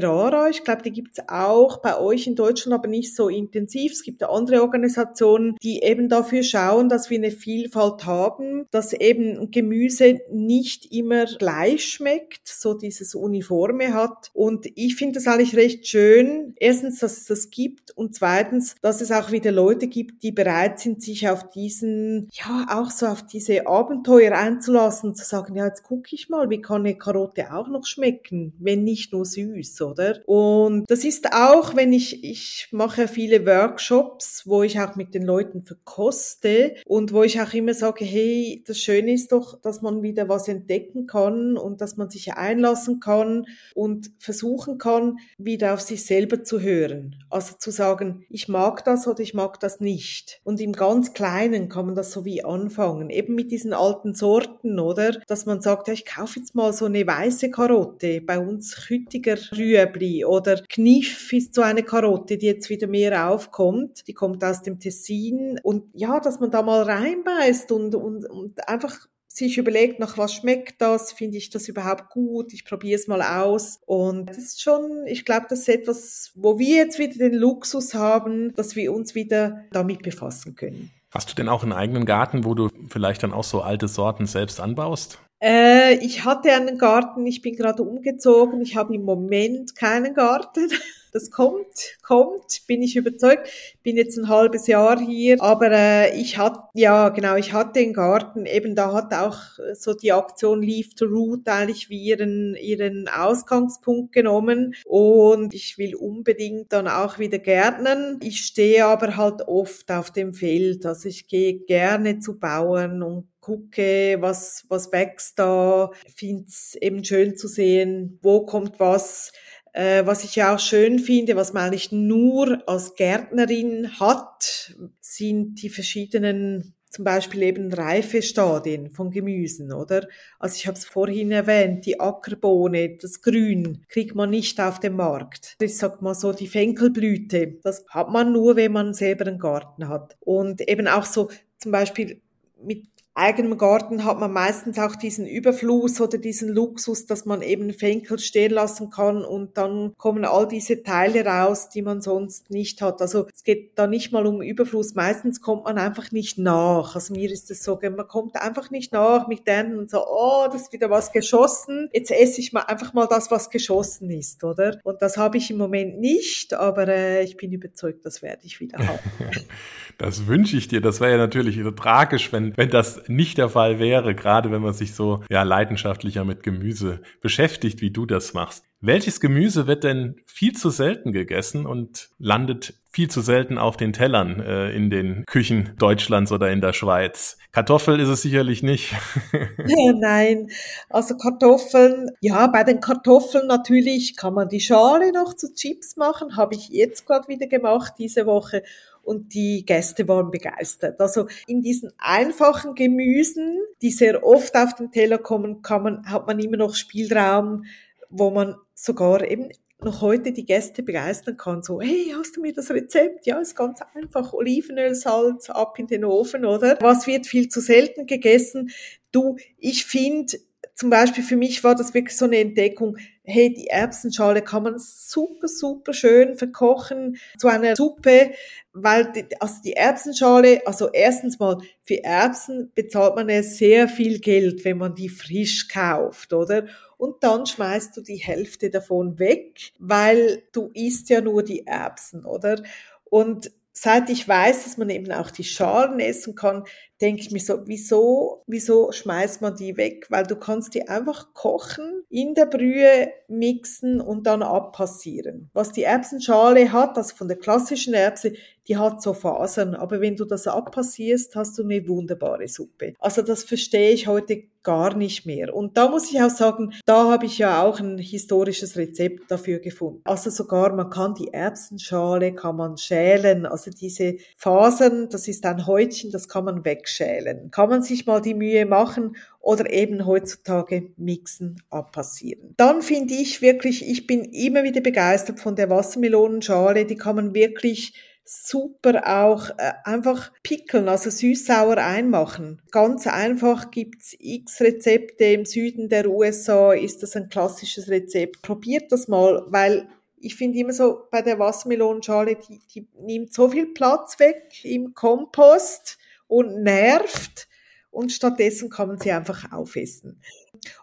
Ich 0.49 0.63
glaube, 0.63 0.83
die 0.83 0.91
gibt's 0.91 1.19
auch 1.27 1.81
bei 1.81 1.99
euch 1.99 2.27
in 2.27 2.35
Deutschland, 2.35 2.73
aber 2.73 2.87
nicht 2.87 3.15
so 3.15 3.29
intensiv. 3.29 3.93
Es 3.93 4.03
gibt 4.03 4.23
andere 4.23 4.61
Organisationen, 4.61 5.55
die 5.61 5.81
eben 5.81 6.09
dafür 6.09 6.43
schauen, 6.43 6.89
dass 6.89 7.09
wir 7.09 7.17
eine 7.17 7.31
Vielfalt 7.31 8.05
haben, 8.05 8.65
dass 8.71 8.93
eben 8.93 9.51
Gemüse 9.51 10.19
nicht 10.31 10.91
immer 10.93 11.25
gleich 11.25 11.85
schmeckt, 11.85 12.47
so 12.47 12.73
dieses 12.73 13.15
Uniforme 13.15 13.93
hat. 13.93 14.29
Und 14.33 14.67
ich 14.75 14.95
finde 14.95 15.15
das 15.15 15.27
eigentlich 15.27 15.55
recht 15.55 15.87
schön. 15.87 16.53
Erstens, 16.57 16.99
dass 16.99 17.17
es 17.17 17.25
das 17.25 17.49
gibt 17.49 17.91
und 17.91 18.15
zweitens, 18.15 18.75
dass 18.81 19.01
es 19.01 19.11
auch 19.11 19.31
wieder 19.31 19.51
Leute 19.51 19.87
gibt, 19.87 20.23
die 20.23 20.26
die 20.27 20.33
bereit 20.33 20.79
sind, 20.79 21.01
sich 21.01 21.29
auf 21.29 21.49
diesen, 21.51 22.27
ja, 22.33 22.67
auch 22.69 22.91
so 22.91 23.05
auf 23.05 23.25
diese 23.25 23.65
Abenteuer 23.65 24.33
einzulassen, 24.33 25.15
zu 25.15 25.23
sagen, 25.23 25.55
ja, 25.55 25.65
jetzt 25.65 25.83
gucke 25.83 26.09
ich 26.11 26.27
mal, 26.27 26.49
wie 26.49 26.61
kann 26.61 26.81
eine 26.81 26.97
Karotte 26.97 27.53
auch 27.53 27.69
noch 27.69 27.85
schmecken, 27.85 28.53
wenn 28.59 28.83
nicht 28.83 29.13
nur 29.13 29.23
süß, 29.23 29.81
oder? 29.83 30.19
Und 30.25 30.83
das 30.89 31.05
ist 31.05 31.31
auch, 31.31 31.77
wenn 31.77 31.93
ich, 31.93 32.25
ich 32.25 32.67
mache 32.71 33.07
viele 33.07 33.45
Workshops, 33.45 34.43
wo 34.45 34.63
ich 34.63 34.81
auch 34.81 34.97
mit 34.97 35.13
den 35.13 35.23
Leuten 35.23 35.63
verkoste 35.63 36.75
und 36.85 37.13
wo 37.13 37.23
ich 37.23 37.39
auch 37.39 37.53
immer 37.53 37.73
sage, 37.73 38.03
hey, 38.03 38.63
das 38.67 38.79
Schöne 38.79 39.13
ist 39.13 39.31
doch, 39.31 39.61
dass 39.61 39.81
man 39.81 40.03
wieder 40.03 40.27
was 40.27 40.49
entdecken 40.49 41.07
kann 41.07 41.55
und 41.55 41.79
dass 41.79 41.95
man 41.95 42.09
sich 42.09 42.33
einlassen 42.33 42.99
kann 42.99 43.45
und 43.75 44.11
versuchen 44.19 44.77
kann, 44.77 45.19
wieder 45.37 45.73
auf 45.73 45.79
sich 45.79 46.05
selber 46.05 46.43
zu 46.43 46.59
hören. 46.59 47.15
Also 47.29 47.55
zu 47.57 47.71
sagen, 47.71 48.25
ich 48.29 48.49
mag 48.49 48.83
das 48.83 49.07
oder 49.07 49.21
ich 49.21 49.33
mag 49.33 49.61
das 49.61 49.79
nicht 49.79 50.16
nicht. 50.17 50.41
Und 50.43 50.59
im 50.59 50.73
ganz 50.73 51.13
Kleinen 51.13 51.69
kann 51.69 51.85
man 51.85 51.95
das 51.95 52.11
so 52.11 52.25
wie 52.25 52.43
anfangen. 52.43 53.09
Eben 53.09 53.35
mit 53.35 53.51
diesen 53.51 53.73
alten 53.73 54.13
Sorten, 54.13 54.79
oder? 54.79 55.19
Dass 55.27 55.45
man 55.45 55.61
sagt, 55.61 55.87
ja, 55.87 55.93
ich 55.93 56.05
kaufe 56.05 56.39
jetzt 56.39 56.55
mal 56.55 56.73
so 56.73 56.85
eine 56.85 57.05
weiße 57.05 57.51
Karotte. 57.51 58.21
Bei 58.21 58.39
uns 58.39 58.75
Chüttiger 58.75 59.37
Rüebli 59.55 60.25
oder 60.25 60.61
Kniff 60.69 61.31
ist 61.33 61.53
so 61.53 61.61
eine 61.61 61.83
Karotte, 61.83 62.37
die 62.37 62.47
jetzt 62.47 62.69
wieder 62.69 62.87
mehr 62.87 63.29
aufkommt. 63.29 64.07
Die 64.07 64.13
kommt 64.13 64.43
aus 64.43 64.61
dem 64.61 64.79
Tessin. 64.79 65.59
Und 65.63 65.85
ja, 65.93 66.19
dass 66.19 66.39
man 66.39 66.51
da 66.51 66.61
mal 66.61 66.83
reinbeißt 66.83 67.71
und, 67.71 67.95
und, 67.95 68.29
und 68.29 68.67
einfach 68.67 69.07
sich 69.37 69.57
überlegt, 69.57 69.99
nach 69.99 70.17
was 70.17 70.33
schmeckt 70.33 70.81
das, 70.81 71.11
finde 71.11 71.37
ich 71.37 71.49
das 71.49 71.67
überhaupt 71.67 72.09
gut, 72.09 72.53
ich 72.53 72.65
probiere 72.65 72.99
es 72.99 73.07
mal 73.07 73.21
aus. 73.21 73.79
Und 73.85 74.29
das 74.29 74.37
ist 74.37 74.61
schon, 74.61 75.05
ich 75.05 75.25
glaube, 75.25 75.47
das 75.49 75.59
ist 75.59 75.69
etwas, 75.69 76.31
wo 76.35 76.59
wir 76.59 76.75
jetzt 76.75 76.99
wieder 76.99 77.17
den 77.29 77.33
Luxus 77.33 77.93
haben, 77.93 78.53
dass 78.55 78.75
wir 78.75 78.93
uns 78.93 79.15
wieder 79.15 79.65
damit 79.71 80.01
befassen 80.03 80.55
können. 80.55 80.91
Hast 81.11 81.31
du 81.31 81.35
denn 81.35 81.47
auch 81.47 81.63
einen 81.63 81.73
eigenen 81.73 82.05
Garten, 82.05 82.43
wo 82.43 82.53
du 82.53 82.69
vielleicht 82.89 83.23
dann 83.23 83.33
auch 83.33 83.43
so 83.43 83.61
alte 83.61 83.87
Sorten 83.87 84.25
selbst 84.25 84.59
anbaust? 84.59 85.19
Äh, 85.41 85.95
ich 86.03 86.25
hatte 86.25 86.51
einen 86.51 86.77
Garten, 86.77 87.25
ich 87.25 87.41
bin 87.41 87.55
gerade 87.55 87.83
umgezogen, 87.83 88.61
ich 88.61 88.75
habe 88.75 88.95
im 88.95 89.03
Moment 89.03 89.75
keinen 89.75 90.13
Garten. 90.13 90.69
Das 91.17 91.31
kommt, 91.31 91.97
kommt, 92.03 92.67
bin 92.67 92.83
ich 92.83 92.95
überzeugt. 92.95 93.49
Bin 93.81 93.97
jetzt 93.97 94.19
ein 94.19 94.29
halbes 94.29 94.67
Jahr 94.67 94.99
hier, 94.99 95.41
aber 95.41 95.71
äh, 95.71 96.15
ich 96.15 96.37
hatte, 96.37 96.59
ja 96.75 97.09
genau, 97.09 97.35
ich 97.37 97.53
hatte 97.53 97.79
den 97.79 97.93
Garten, 97.93 98.45
eben 98.45 98.75
da 98.75 98.93
hat 98.93 99.15
auch 99.15 99.39
so 99.73 99.95
die 99.95 100.11
Aktion 100.11 100.61
Leave 100.61 100.89
to 100.95 101.05
Root 101.05 101.47
eigentlich 101.47 101.89
wie 101.89 102.03
ihren, 102.03 102.53
ihren 102.53 103.07
Ausgangspunkt 103.07 104.13
genommen 104.13 104.75
und 104.85 105.55
ich 105.55 105.79
will 105.79 105.95
unbedingt 105.95 106.71
dann 106.71 106.87
auch 106.87 107.17
wieder 107.17 107.39
gärtnern. 107.39 108.19
Ich 108.21 108.41
stehe 108.41 108.85
aber 108.85 109.17
halt 109.17 109.41
oft 109.47 109.89
auf 109.89 110.11
dem 110.11 110.35
Feld, 110.35 110.85
also 110.85 111.09
ich 111.09 111.27
gehe 111.27 111.65
gerne 111.65 112.19
zu 112.19 112.37
Bauern 112.37 113.01
und 113.01 113.27
gucke, 113.47 114.17
was, 114.19 114.65
was 114.67 114.91
wächst 114.91 115.39
da, 115.39 115.89
finde 116.13 116.43
es 116.47 116.75
eben 116.81 117.03
schön 117.03 117.37
zu 117.37 117.47
sehen, 117.47 118.19
wo 118.21 118.45
kommt 118.45 118.77
was, 118.79 119.31
äh, 119.31 119.37
was 119.77 120.23
ich 120.23 120.35
ja 120.35 120.55
auch 120.55 120.59
schön 120.59 120.97
finde, 120.97 121.35
was 121.35 121.53
man 121.53 121.65
eigentlich 121.65 121.91
nur 121.91 122.63
als 122.67 122.95
Gärtnerin 122.95 123.99
hat, 123.99 124.75
sind 124.99 125.61
die 125.61 125.69
verschiedenen 125.69 126.73
zum 126.89 127.03
Beispiel 127.03 127.43
eben 127.43 127.71
Reifestadien 127.71 128.91
von 128.91 129.11
Gemüsen, 129.11 129.73
oder? 129.73 130.07
Also 130.39 130.55
ich 130.55 130.67
habe 130.67 130.77
es 130.77 130.85
vorhin 130.85 131.31
erwähnt, 131.31 131.85
die 131.85 131.99
Ackerbohne, 131.99 132.97
das 132.99 133.21
Grün 133.21 133.85
kriegt 133.89 134.15
man 134.15 134.29
nicht 134.29 134.59
auf 134.59 134.79
dem 134.79 134.95
Markt. 134.95 135.57
Ich 135.61 135.77
sag 135.77 136.01
mal 136.01 136.15
so, 136.15 136.31
die 136.33 136.47
Fenkelblüte, 136.47 137.59
das 137.61 137.85
hat 137.89 138.09
man 138.09 138.31
nur, 138.31 138.55
wenn 138.55 138.71
man 138.71 138.93
selber 138.93 139.27
einen 139.27 139.37
Garten 139.37 139.89
hat. 139.89 140.17
Und 140.21 140.67
eben 140.67 140.87
auch 140.87 141.05
so 141.05 141.29
zum 141.57 141.71
Beispiel 141.71 142.21
mit 142.63 142.87
eigenem 143.17 143.57
Garten 143.57 144.05
hat 144.05 144.19
man 144.19 144.31
meistens 144.31 144.77
auch 144.77 144.95
diesen 144.95 145.25
Überfluss 145.25 145.99
oder 145.99 146.19
diesen 146.19 146.49
Luxus, 146.49 147.07
dass 147.07 147.25
man 147.25 147.41
eben 147.41 147.73
Fenkel 147.73 148.19
stehen 148.19 148.51
lassen 148.51 148.91
kann 148.91 149.25
und 149.25 149.57
dann 149.57 149.93
kommen 149.97 150.23
all 150.23 150.47
diese 150.47 150.83
Teile 150.83 151.25
raus, 151.25 151.69
die 151.69 151.81
man 151.81 152.01
sonst 152.01 152.51
nicht 152.51 152.81
hat. 152.81 153.01
Also 153.01 153.27
es 153.33 153.43
geht 153.43 153.71
da 153.75 153.87
nicht 153.87 154.11
mal 154.11 154.27
um 154.27 154.41
Überfluss. 154.41 154.93
Meistens 154.93 155.41
kommt 155.41 155.63
man 155.63 155.79
einfach 155.79 156.11
nicht 156.11 156.37
nach. 156.37 156.93
Also 156.93 157.13
mir 157.13 157.31
ist 157.31 157.49
es 157.49 157.63
so, 157.63 157.79
man 157.81 158.07
kommt 158.07 158.35
einfach 158.39 158.69
nicht 158.69 158.93
nach 158.93 159.27
mit 159.27 159.47
denen 159.47 159.79
und 159.79 159.89
so, 159.89 160.05
oh, 160.07 160.45
das 160.51 160.63
ist 160.63 160.73
wieder 160.73 160.91
was 160.91 161.11
geschossen. 161.11 161.89
Jetzt 161.93 162.11
esse 162.11 162.39
ich 162.39 162.53
mal 162.53 162.61
einfach 162.61 162.93
mal 162.93 163.07
das, 163.07 163.31
was 163.31 163.49
geschossen 163.49 164.11
ist, 164.11 164.43
oder? 164.43 164.79
Und 164.83 165.01
das 165.01 165.17
habe 165.17 165.37
ich 165.37 165.49
im 165.49 165.57
Moment 165.57 165.99
nicht, 165.99 166.53
aber 166.53 166.87
äh, 166.87 167.23
ich 167.23 167.35
bin 167.35 167.51
überzeugt, 167.51 168.05
das 168.05 168.21
werde 168.21 168.41
ich 168.45 168.59
wieder 168.59 168.77
haben. 168.77 168.99
das 169.97 170.27
wünsche 170.27 170.55
ich 170.55 170.67
dir. 170.67 170.81
Das 170.81 171.01
wäre 171.01 171.13
ja 171.13 171.17
natürlich 171.17 171.57
tragisch, 171.75 172.31
wenn, 172.31 172.55
wenn 172.55 172.69
das 172.69 173.06
nicht 173.09 173.37
der 173.37 173.49
Fall 173.49 173.79
wäre, 173.79 174.15
gerade 174.15 174.51
wenn 174.51 174.61
man 174.61 174.73
sich 174.73 174.93
so 174.93 175.23
ja, 175.29 175.43
leidenschaftlicher 175.43 176.25
mit 176.25 176.43
Gemüse 176.43 177.01
beschäftigt, 177.21 177.81
wie 177.81 177.91
du 177.91 178.05
das 178.05 178.33
machst. 178.33 178.63
Welches 178.79 179.19
Gemüse 179.19 179.65
wird 179.65 179.83
denn 179.83 180.17
viel 180.27 180.53
zu 180.53 180.69
selten 180.69 181.11
gegessen 181.11 181.65
und 181.65 182.09
landet 182.19 182.75
viel 182.91 183.09
zu 183.09 183.21
selten 183.21 183.57
auf 183.57 183.75
den 183.75 183.91
Tellern 183.91 184.39
äh, 184.39 184.69
in 184.71 184.91
den 184.91 185.23
Küchen 185.25 185.73
Deutschlands 185.79 186.31
oder 186.31 186.51
in 186.51 186.61
der 186.61 186.73
Schweiz? 186.73 187.39
Kartoffel 187.51 187.99
ist 187.99 188.09
es 188.09 188.21
sicherlich 188.21 188.61
nicht. 188.61 188.93
nein, 189.95 190.49
also 190.89 191.17
Kartoffeln, 191.17 192.11
ja, 192.21 192.45
bei 192.47 192.63
den 192.63 192.79
Kartoffeln 192.79 193.47
natürlich 193.47 194.15
kann 194.15 194.35
man 194.35 194.47
die 194.47 194.59
Schale 194.59 195.11
noch 195.11 195.33
zu 195.33 195.53
Chips 195.55 195.95
machen, 195.95 196.37
habe 196.37 196.53
ich 196.53 196.69
jetzt 196.69 197.07
gerade 197.07 197.27
wieder 197.27 197.47
gemacht 197.47 197.93
diese 197.97 198.27
Woche 198.27 198.61
und 199.07 199.33
die 199.33 199.65
Gäste 199.65 200.05
waren 200.09 200.31
begeistert. 200.31 200.99
Also 200.99 201.27
in 201.47 201.61
diesen 201.61 201.93
einfachen 201.97 202.75
Gemüsen, 202.75 203.57
die 203.81 203.91
sehr 203.91 204.25
oft 204.25 204.53
auf 204.55 204.75
den 204.75 204.91
Teller 204.91 205.17
kommen, 205.17 205.61
kann 205.61 205.83
man, 205.83 206.11
hat 206.11 206.27
man 206.27 206.39
immer 206.39 206.57
noch 206.57 206.75
Spielraum, 206.75 207.63
wo 208.09 208.31
man 208.31 208.55
sogar 208.73 209.25
eben 209.25 209.49
noch 209.81 210.01
heute 210.01 210.33
die 210.33 210.45
Gäste 210.45 210.83
begeistern 210.83 211.37
kann. 211.37 211.63
So, 211.63 211.79
hey, 211.79 212.13
hast 212.17 212.35
du 212.35 212.41
mir 212.41 212.51
das 212.51 212.69
Rezept? 212.69 213.25
Ja, 213.25 213.39
ist 213.39 213.55
ganz 213.55 213.79
einfach. 213.95 214.33
Olivenöl, 214.33 214.93
Salz, 214.93 215.49
ab 215.49 215.79
in 215.79 215.87
den 215.87 216.03
Ofen, 216.03 216.43
oder? 216.43 216.77
Was 216.81 217.07
wird 217.07 217.27
viel 217.27 217.47
zu 217.47 217.61
selten 217.61 218.07
gegessen? 218.07 218.71
Du, 219.13 219.37
ich 219.57 219.85
finde, 219.85 220.37
zum 220.77 220.91
Beispiel 220.91 221.23
für 221.23 221.35
mich 221.35 221.63
war 221.63 221.73
das 221.73 221.95
wirklich 221.95 222.15
so 222.15 222.25
eine 222.25 222.37
Entdeckung. 222.37 222.97
Hey, 223.23 223.51
die 223.51 223.65
Erbsenschale 223.65 224.43
kann 224.43 224.61
man 224.61 224.75
super, 224.77 225.47
super 225.47 225.91
schön 225.91 226.37
verkochen 226.37 227.17
zu 227.39 227.47
einer 227.47 227.75
Suppe, 227.75 228.31
weil 228.73 229.11
die, 229.11 229.25
also 229.41 229.55
die 229.65 229.73
Erbsenschale, 229.73 230.61
also 230.67 230.89
erstens 230.93 231.39
mal 231.39 231.57
für 231.81 232.03
Erbsen 232.03 232.71
bezahlt 232.75 233.15
man 233.15 233.27
ja 233.27 233.41
sehr 233.41 233.87
viel 233.87 234.19
Geld, 234.19 234.63
wenn 234.65 234.77
man 234.77 234.93
die 234.93 235.09
frisch 235.09 235.67
kauft, 235.67 236.31
oder? 236.31 236.67
Und 236.97 237.23
dann 237.23 237.47
schmeißt 237.47 237.97
du 237.97 238.01
die 238.01 238.17
Hälfte 238.17 238.69
davon 238.69 239.17
weg, 239.17 239.71
weil 239.79 240.43
du 240.51 240.69
isst 240.75 241.09
ja 241.09 241.21
nur 241.21 241.41
die 241.41 241.65
Erbsen, 241.65 242.23
oder? 242.23 242.61
Und 243.03 243.51
seit 243.73 244.09
ich 244.09 244.27
weiß, 244.27 244.63
dass 244.63 244.77
man 244.77 244.89
eben 244.89 245.11
auch 245.11 245.31
die 245.31 245.43
Schalen 245.43 245.99
essen 245.99 246.35
kann, 246.35 246.63
denke 247.01 247.21
ich 247.21 247.31
mir 247.31 247.39
so, 247.39 247.59
wieso, 247.65 248.43
wieso 248.47 248.91
schmeißt 248.91 249.41
man 249.41 249.55
die 249.55 249.77
weg? 249.77 250.07
Weil 250.09 250.25
du 250.25 250.35
kannst 250.35 250.73
die 250.73 250.87
einfach 250.87 251.33
kochen, 251.33 252.03
in 252.09 252.33
der 252.33 252.45
Brühe 252.45 253.11
mixen 253.27 254.01
und 254.01 254.25
dann 254.25 254.41
abpassieren. 254.41 255.49
Was 255.53 255.71
die 255.71 255.83
Erbsenschale 255.83 256.71
hat, 256.71 256.97
das 256.97 257.11
von 257.11 257.27
der 257.27 257.37
klassischen 257.37 257.93
Erbse, 257.93 258.33
die 258.67 258.77
hat 258.77 259.01
so 259.01 259.13
Fasern, 259.13 259.75
aber 259.75 260.01
wenn 260.01 260.15
du 260.15 260.25
das 260.25 260.47
abpassierst, 260.47 261.35
hast 261.35 261.57
du 261.57 261.63
eine 261.63 261.87
wunderbare 261.87 262.47
Suppe. 262.47 262.93
Also 262.99 263.21
das 263.21 263.43
verstehe 263.43 263.91
ich 263.91 264.07
heute 264.07 264.43
gar 264.67 264.97
nicht 264.97 265.25
mehr. 265.25 265.55
Und 265.55 265.77
da 265.77 265.87
muss 265.87 266.11
ich 266.11 266.21
auch 266.21 266.29
sagen, 266.29 266.73
da 266.85 267.09
habe 267.09 267.25
ich 267.25 267.37
ja 267.37 267.63
auch 267.63 267.79
ein 267.79 267.97
historisches 267.97 268.75
Rezept 268.75 269.31
dafür 269.31 269.59
gefunden. 269.59 270.01
Also 270.03 270.29
sogar 270.29 270.73
man 270.73 270.89
kann 270.89 271.15
die 271.15 271.33
Erbsenschale 271.33 272.35
kann 272.35 272.57
man 272.57 272.75
schälen, 272.75 273.45
also 273.45 273.71
diese 273.71 274.17
Fasern, 274.35 275.07
das 275.09 275.29
ist 275.29 275.45
ein 275.45 275.65
Häutchen, 275.67 276.11
das 276.11 276.27
kann 276.27 276.43
man 276.43 276.65
wegschälen. 276.65 277.49
Kann 277.49 277.69
man 277.69 277.81
sich 277.81 278.05
mal 278.05 278.21
die 278.21 278.33
Mühe 278.33 278.65
machen 278.65 279.15
oder 279.39 279.71
eben 279.71 280.05
heutzutage 280.05 280.91
mixen, 280.97 281.61
abpassieren. 281.69 282.53
Dann 282.57 282.81
finde 282.81 283.13
ich 283.13 283.41
wirklich, 283.41 283.87
ich 283.89 284.05
bin 284.05 284.25
immer 284.25 284.63
wieder 284.63 284.81
begeistert 284.81 285.39
von 285.39 285.55
der 285.55 285.69
Wassermelonenschale, 285.69 286.83
die 286.83 286.97
kann 286.97 287.15
man 287.15 287.33
wirklich 287.33 287.93
super 288.27 289.03
auch 289.05 289.49
äh, 289.57 289.73
einfach 289.85 290.31
pickeln, 290.43 290.89
also 290.89 291.09
süß-sauer 291.09 291.77
einmachen. 291.77 292.61
Ganz 292.71 293.07
einfach 293.07 293.71
gibt's 293.71 294.15
x 294.19 294.59
Rezepte 294.59 295.23
im 295.25 295.45
Süden 295.45 295.87
der 295.87 296.09
USA, 296.09 296.73
ist 296.73 297.01
das 297.03 297.15
ein 297.15 297.29
klassisches 297.29 297.89
Rezept. 297.89 298.41
Probiert 298.41 298.91
das 298.91 299.07
mal, 299.07 299.45
weil 299.47 299.87
ich 300.17 300.35
finde 300.35 300.59
immer 300.59 300.73
so 300.73 301.03
bei 301.09 301.21
der 301.21 301.39
Wassermelonenschale, 301.39 302.35
die, 302.35 302.59
die 302.73 302.87
nimmt 302.99 303.33
so 303.33 303.49
viel 303.49 303.67
Platz 303.67 304.19
weg 304.19 304.51
im 304.63 304.93
Kompost 304.93 305.97
und 306.27 306.63
nervt 306.63 307.47
und 307.91 308.11
stattdessen 308.11 308.69
kann 308.69 308.89
man 308.89 308.99
sie 308.99 309.11
einfach 309.11 309.51
aufessen. 309.51 310.21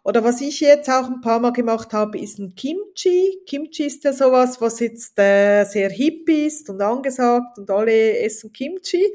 Oder 0.03 0.25
was 0.25 0.41
ich 0.41 0.61
jetzt 0.61 0.89
auch 0.89 1.07
ein 1.07 1.21
paar 1.21 1.41
Mal 1.41 1.53
gemacht 1.53 1.93
habe, 1.93 2.19
ist 2.19 2.39
ein 2.39 2.55
Kimchi. 2.55 3.39
Kimchi 3.47 3.85
ist 3.85 4.05
ja 4.05 4.13
sowas, 4.13 4.61
was 4.61 4.81
jetzt 4.81 5.19
äh, 5.19 5.65
sehr 5.65 5.91
hip 5.91 6.29
ist 6.29 6.71
und 6.71 6.81
angesagt 6.81 7.59
und 7.59 7.71
alle 7.71 8.19
essen 8.19 8.53
Kimchi. 8.53 9.13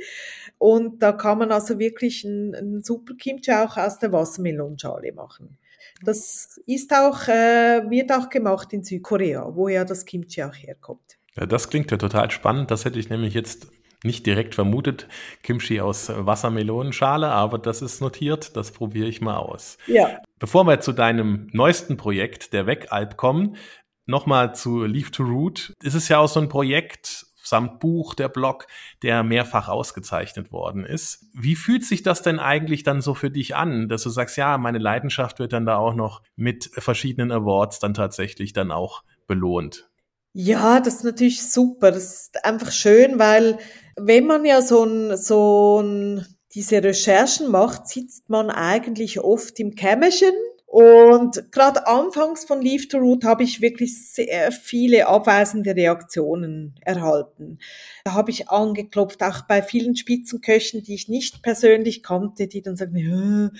Und 0.57 1.01
da 1.01 1.13
kann 1.13 1.39
man 1.39 1.51
also 1.51 1.79
wirklich 1.79 2.23
ein, 2.23 2.81
super 2.83 3.13
Kimchi 3.15 3.51
auch 3.51 3.77
aus 3.77 3.99
der 3.99 4.11
Wassermelonschale 4.11 5.13
machen. 5.13 5.57
Das 6.03 6.59
ist 6.65 6.93
auch, 6.93 7.27
äh, 7.27 7.89
wird 7.89 8.11
auch 8.11 8.29
gemacht 8.29 8.71
in 8.73 8.83
Südkorea, 8.83 9.55
wo 9.55 9.67
ja 9.67 9.85
das 9.85 10.05
Kimchi 10.05 10.43
auch 10.43 10.55
herkommt. 10.55 11.17
Ja, 11.35 11.45
das 11.45 11.69
klingt 11.69 11.91
ja 11.91 11.97
total 11.97 12.31
spannend. 12.31 12.71
Das 12.71 12.85
hätte 12.85 12.99
ich 12.99 13.09
nämlich 13.09 13.33
jetzt 13.33 13.67
nicht 14.03 14.25
direkt 14.25 14.55
vermutet, 14.55 15.07
Kimchi 15.43 15.81
aus 15.81 16.09
Wassermelonenschale, 16.09 17.27
aber 17.27 17.57
das 17.57 17.81
ist 17.81 18.01
notiert, 18.01 18.55
das 18.55 18.71
probiere 18.71 19.07
ich 19.07 19.21
mal 19.21 19.38
aus. 19.38 19.77
Ja. 19.88 20.21
Bevor 20.39 20.65
wir 20.65 20.79
zu 20.79 20.93
deinem 20.93 21.49
neuesten 21.51 21.97
Projekt, 21.97 22.53
der 22.53 22.65
Wegalp, 22.65 23.17
kommen, 23.17 23.57
nochmal 24.05 24.55
zu 24.55 24.85
Leave 24.85 25.12
to 25.12 25.23
Root. 25.23 25.73
Es 25.83 25.93
ist 25.93 26.07
ja 26.09 26.19
auch 26.19 26.29
so 26.29 26.39
ein 26.39 26.49
Projekt 26.49 27.25
samt 27.49 27.79
Buch, 27.79 28.13
der 28.13 28.29
Blog, 28.29 28.67
der 29.01 29.23
mehrfach 29.23 29.67
ausgezeichnet 29.67 30.51
worden 30.51 30.85
ist. 30.85 31.25
Wie 31.33 31.55
fühlt 31.55 31.83
sich 31.83 32.03
das 32.03 32.21
denn 32.21 32.39
eigentlich 32.39 32.83
dann 32.83 33.01
so 33.01 33.13
für 33.13 33.31
dich 33.31 33.55
an, 33.55 33.89
dass 33.89 34.03
du 34.03 34.09
sagst, 34.09 34.38
ja, 34.38 34.57
meine 34.57 34.77
Leidenschaft 34.77 35.39
wird 35.39 35.53
dann 35.53 35.65
da 35.65 35.77
auch 35.77 35.95
noch 35.95 36.21
mit 36.35 36.69
verschiedenen 36.73 37.31
Awards 37.31 37.79
dann 37.79 37.93
tatsächlich 37.93 38.53
dann 38.53 38.71
auch 38.71 39.03
belohnt? 39.27 39.88
Ja, 40.33 40.79
das 40.79 40.95
ist 40.95 41.03
natürlich 41.03 41.41
super. 41.43 41.91
Das 41.91 42.03
ist 42.03 42.45
einfach 42.45 42.71
schön, 42.71 43.17
weil 43.19 43.57
wenn 43.95 44.25
man 44.25 44.45
ja 44.45 44.61
so 44.61 44.83
ein, 44.83 45.17
so 45.17 45.81
ein, 45.81 46.25
diese 46.53 46.83
Recherchen 46.83 47.49
macht, 47.49 47.87
sitzt 47.87 48.29
man 48.29 48.49
eigentlich 48.49 49.19
oft 49.19 49.59
im 49.59 49.75
Kämmerchen 49.75 50.31
und 50.65 51.51
gerade 51.51 51.87
anfangs 51.87 52.45
von 52.45 52.61
Leave 52.61 52.87
to 52.87 52.99
Root 52.99 53.23
habe 53.23 53.43
ich 53.43 53.59
wirklich 53.59 54.11
sehr 54.13 54.51
viele 54.51 55.07
abweisende 55.07 55.75
Reaktionen 55.75 56.75
erhalten. 56.81 57.57
Da 58.03 58.13
habe 58.13 58.29
ich 58.29 58.49
angeklopft, 58.49 59.23
auch 59.23 59.41
bei 59.47 59.63
vielen 59.63 59.95
Spitzenköchen, 59.95 60.83
die 60.83 60.93
ich 60.93 61.07
nicht 61.07 61.41
persönlich 61.41 62.03
kannte, 62.03 62.47
die 62.47 62.61
dann 62.61 62.75
sagen, 62.75 63.51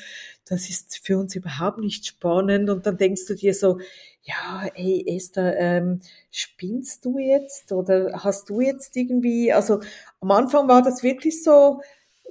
das 0.46 0.70
ist 0.70 1.00
für 1.04 1.18
uns 1.18 1.36
überhaupt 1.36 1.80
nicht 1.80 2.06
spannend. 2.06 2.70
Und 2.70 2.86
dann 2.86 2.98
denkst 2.98 3.26
du 3.28 3.36
dir 3.36 3.54
so, 3.56 3.80
ja, 4.30 4.64
hey 4.76 5.04
Esther, 5.08 5.58
ähm, 5.58 6.02
spinnst 6.32 7.04
du 7.06 7.18
jetzt? 7.18 7.72
Oder 7.72 8.24
hast 8.24 8.50
du 8.50 8.62
jetzt 8.62 8.96
irgendwie, 8.96 9.52
also 9.52 9.80
am 10.22 10.32
Anfang 10.32 10.68
war 10.68 10.82
das 10.82 11.04
wirklich 11.04 11.44
so, 11.44 11.82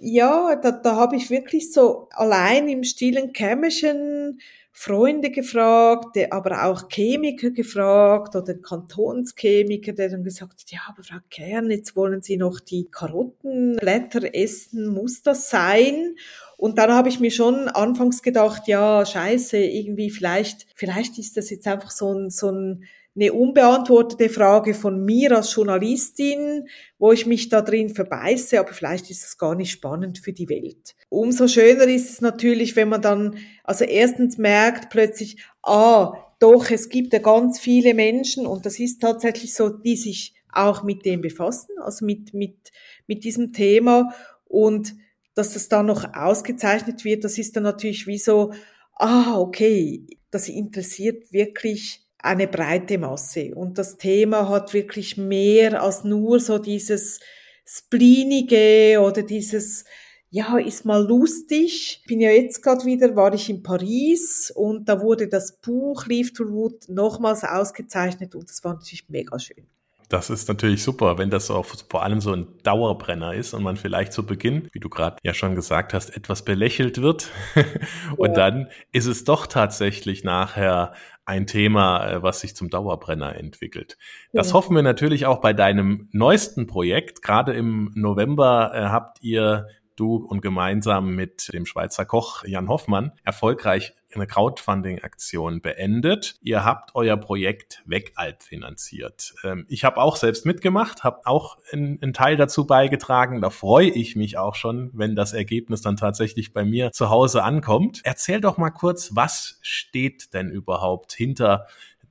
ja, 0.00 0.54
da, 0.56 0.70
da 0.70 0.96
habe 0.96 1.16
ich 1.16 1.30
wirklich 1.30 1.72
so 1.72 2.08
allein 2.12 2.68
im 2.68 2.84
stillen 2.84 3.32
Kämmerchen 3.32 4.40
Freunde 4.80 5.30
gefragt, 5.32 6.16
aber 6.30 6.66
auch 6.66 6.88
Chemiker 6.88 7.50
gefragt 7.50 8.36
oder 8.36 8.54
Kantonschemiker, 8.54 9.92
der 9.92 10.08
dann 10.08 10.22
gesagt 10.22 10.52
hat, 10.52 10.70
ja, 10.70 10.78
aber 10.86 11.02
Frau 11.02 11.18
Kern, 11.30 11.68
jetzt 11.68 11.96
wollen 11.96 12.22
Sie 12.22 12.36
noch 12.36 12.60
die 12.60 12.86
Karottenblätter 12.88 14.32
essen, 14.32 14.86
muss 14.86 15.22
das 15.22 15.50
sein? 15.50 16.14
Und 16.56 16.78
dann 16.78 16.92
habe 16.92 17.08
ich 17.08 17.18
mir 17.18 17.32
schon 17.32 17.66
anfangs 17.66 18.22
gedacht, 18.22 18.68
ja, 18.68 19.04
scheiße, 19.04 19.58
irgendwie 19.58 20.10
vielleicht, 20.10 20.68
vielleicht 20.76 21.18
ist 21.18 21.36
das 21.36 21.50
jetzt 21.50 21.66
einfach 21.66 21.90
so 21.90 22.14
ein, 22.14 22.30
so 22.30 22.52
ein 22.52 22.84
eine 23.18 23.32
unbeantwortete 23.32 24.28
Frage 24.28 24.74
von 24.74 25.04
mir 25.04 25.36
als 25.36 25.54
Journalistin, 25.54 26.68
wo 26.98 27.10
ich 27.10 27.26
mich 27.26 27.48
da 27.48 27.62
drin 27.62 27.88
verbeiße, 27.90 28.60
aber 28.60 28.72
vielleicht 28.72 29.10
ist 29.10 29.24
es 29.24 29.36
gar 29.36 29.56
nicht 29.56 29.72
spannend 29.72 30.18
für 30.18 30.32
die 30.32 30.48
Welt. 30.48 30.94
Umso 31.08 31.48
schöner 31.48 31.84
ist 31.88 32.10
es 32.10 32.20
natürlich, 32.20 32.76
wenn 32.76 32.88
man 32.88 33.02
dann, 33.02 33.36
also 33.64 33.84
erstens 33.84 34.38
merkt 34.38 34.90
plötzlich, 34.90 35.42
ah, 35.62 36.12
doch, 36.38 36.70
es 36.70 36.88
gibt 36.88 37.12
ja 37.12 37.18
ganz 37.18 37.58
viele 37.58 37.92
Menschen 37.94 38.46
und 38.46 38.64
das 38.64 38.78
ist 38.78 39.00
tatsächlich 39.00 39.52
so, 39.52 39.68
die 39.68 39.96
sich 39.96 40.34
auch 40.52 40.84
mit 40.84 41.04
dem 41.04 41.20
befassen, 41.20 41.74
also 41.80 42.04
mit, 42.04 42.34
mit, 42.34 42.70
mit 43.08 43.24
diesem 43.24 43.52
Thema 43.52 44.14
und 44.44 44.94
dass 45.34 45.54
das 45.54 45.68
dann 45.68 45.86
noch 45.86 46.14
ausgezeichnet 46.14 47.04
wird, 47.04 47.24
das 47.24 47.38
ist 47.38 47.56
dann 47.56 47.64
natürlich 47.64 48.06
wie 48.06 48.18
so, 48.18 48.52
ah, 48.94 49.38
okay, 49.38 50.06
das 50.30 50.48
interessiert 50.48 51.32
wirklich 51.32 52.07
eine 52.18 52.48
breite 52.48 52.98
Masse. 52.98 53.54
Und 53.54 53.78
das 53.78 53.96
Thema 53.96 54.48
hat 54.48 54.74
wirklich 54.74 55.16
mehr 55.16 55.82
als 55.82 56.04
nur 56.04 56.40
so 56.40 56.58
dieses 56.58 57.20
Spleenige 57.64 59.00
oder 59.00 59.22
dieses, 59.22 59.84
ja, 60.30 60.58
ist 60.58 60.84
mal 60.84 61.06
lustig. 61.06 62.02
Bin 62.06 62.20
ja 62.20 62.30
jetzt 62.30 62.62
gerade 62.62 62.84
wieder, 62.84 63.14
war 63.14 63.32
ich 63.34 63.48
in 63.48 63.62
Paris 63.62 64.52
und 64.54 64.88
da 64.88 65.00
wurde 65.00 65.28
das 65.28 65.58
Buch 65.60 66.06
Leave 66.06 66.32
to 66.32 66.44
Root 66.44 66.88
nochmals 66.88 67.44
ausgezeichnet 67.44 68.34
und 68.34 68.48
das 68.48 68.64
war 68.64 68.74
natürlich 68.74 69.08
mega 69.08 69.38
schön. 69.38 69.66
Das 70.08 70.30
ist 70.30 70.48
natürlich 70.48 70.82
super, 70.82 71.18
wenn 71.18 71.28
das 71.28 71.50
auch 71.50 71.66
vor 71.66 72.02
allem 72.02 72.20
so 72.20 72.32
ein 72.32 72.46
Dauerbrenner 72.62 73.34
ist 73.34 73.52
und 73.52 73.62
man 73.62 73.76
vielleicht 73.76 74.12
zu 74.12 74.24
Beginn, 74.24 74.68
wie 74.72 74.80
du 74.80 74.88
gerade 74.88 75.16
ja 75.22 75.34
schon 75.34 75.54
gesagt 75.54 75.92
hast, 75.92 76.16
etwas 76.16 76.44
belächelt 76.44 77.02
wird. 77.02 77.30
und 78.16 78.30
ja. 78.30 78.34
dann 78.34 78.68
ist 78.92 79.06
es 79.06 79.24
doch 79.24 79.46
tatsächlich 79.46 80.24
nachher 80.24 80.94
ein 81.26 81.46
Thema, 81.46 82.08
äh, 82.08 82.22
was 82.22 82.40
sich 82.40 82.56
zum 82.56 82.70
Dauerbrenner 82.70 83.36
entwickelt. 83.36 83.98
Das 84.32 84.48
ja. 84.48 84.54
hoffen 84.54 84.74
wir 84.74 84.82
natürlich 84.82 85.26
auch 85.26 85.42
bei 85.42 85.52
deinem 85.52 86.08
neuesten 86.12 86.66
Projekt. 86.66 87.20
Gerade 87.20 87.52
im 87.52 87.92
November 87.94 88.72
äh, 88.74 88.84
habt 88.84 89.22
ihr 89.22 89.66
du 89.94 90.16
und 90.16 90.40
gemeinsam 90.40 91.14
mit 91.14 91.52
dem 91.52 91.66
Schweizer 91.66 92.06
Koch 92.06 92.44
Jan 92.44 92.68
Hoffmann 92.68 93.12
erfolgreich 93.24 93.94
eine 94.14 94.26
Crowdfunding-Aktion 94.26 95.60
beendet. 95.60 96.36
Ihr 96.40 96.64
habt 96.64 96.94
euer 96.94 97.16
Projekt 97.16 97.82
Wegalp 97.86 98.42
finanziert. 98.42 99.34
Ähm, 99.44 99.66
ich 99.68 99.84
habe 99.84 99.98
auch 99.98 100.16
selbst 100.16 100.46
mitgemacht, 100.46 101.04
habe 101.04 101.20
auch 101.24 101.58
einen 101.72 102.12
Teil 102.12 102.36
dazu 102.36 102.66
beigetragen. 102.66 103.40
Da 103.40 103.50
freue 103.50 103.90
ich 103.90 104.16
mich 104.16 104.38
auch 104.38 104.54
schon, 104.54 104.90
wenn 104.94 105.14
das 105.14 105.32
Ergebnis 105.32 105.82
dann 105.82 105.96
tatsächlich 105.96 106.52
bei 106.52 106.64
mir 106.64 106.92
zu 106.92 107.10
Hause 107.10 107.42
ankommt. 107.42 108.00
Erzähl 108.04 108.40
doch 108.40 108.56
mal 108.56 108.70
kurz, 108.70 109.10
was 109.14 109.58
steht 109.62 110.34
denn 110.34 110.50
überhaupt 110.50 111.12
hinter 111.12 111.66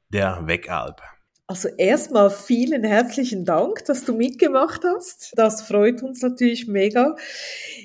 der 0.10 0.47
Wegalp? 0.47 1.01
Also 1.49 1.69
erstmal 1.69 2.29
vielen 2.29 2.83
herzlichen 2.83 3.45
Dank, 3.45 3.86
dass 3.86 4.03
du 4.03 4.13
mitgemacht 4.13 4.83
hast. 4.83 5.31
Das 5.38 5.62
freut 5.62 6.03
uns 6.03 6.21
natürlich 6.21 6.67
mega. 6.67 7.15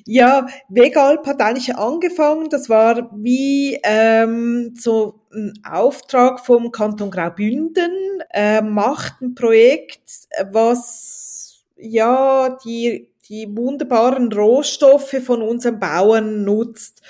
Ja, 0.05 0.48
Wegalp 0.68 1.25
hat 1.29 1.40
eigentlich 1.40 1.77
angefangen. 1.77 2.48
Das 2.51 2.68
war 2.68 3.09
wie 3.14 3.79
ähm, 3.85 4.75
so 4.77 5.20
ein 5.33 5.53
Auftrag 5.64 6.44
vom 6.44 6.72
Kanton 6.72 7.12
Graubünden. 7.12 7.92
Äh, 8.31 8.62
macht 8.62 9.22
ein 9.22 9.37
Projekt, 9.37 10.11
was 10.51 11.62
ja 11.77 12.59
die 12.64 13.12
die 13.29 13.57
wunderbaren 13.57 14.33
Rohstoffe 14.33 15.22
von 15.25 15.40
unseren 15.40 15.79
Bauern 15.79 16.42
nutzt. 16.44 17.01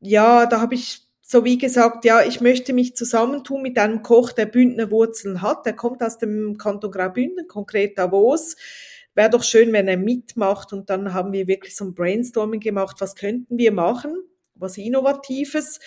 Ja, 0.00 0.46
da 0.46 0.60
habe 0.60 0.74
ich 0.74 1.05
so 1.28 1.44
wie 1.44 1.58
gesagt, 1.58 2.04
ja, 2.04 2.22
ich 2.22 2.40
möchte 2.40 2.72
mich 2.72 2.94
zusammentun 2.94 3.60
mit 3.60 3.76
einem 3.78 4.02
Koch, 4.02 4.30
der 4.30 4.46
Bündner 4.46 4.92
Wurzeln 4.92 5.42
hat. 5.42 5.66
Der 5.66 5.74
kommt 5.74 6.00
aus 6.00 6.18
dem 6.18 6.56
Kanton 6.56 6.92
Graubünden, 6.92 7.48
konkret 7.48 7.98
Davos. 7.98 8.54
Wäre 9.16 9.30
doch 9.30 9.42
schön, 9.42 9.72
wenn 9.72 9.88
er 9.88 9.96
mitmacht. 9.96 10.72
Und 10.72 10.88
dann 10.88 11.12
haben 11.12 11.32
wir 11.32 11.48
wirklich 11.48 11.74
so 11.74 11.84
ein 11.84 11.94
Brainstorming 11.94 12.60
gemacht. 12.60 12.98
Was 13.00 13.16
könnten 13.16 13.58
wir 13.58 13.72
machen? 13.72 14.14
Was 14.54 14.78
Innovatives. 14.78 15.80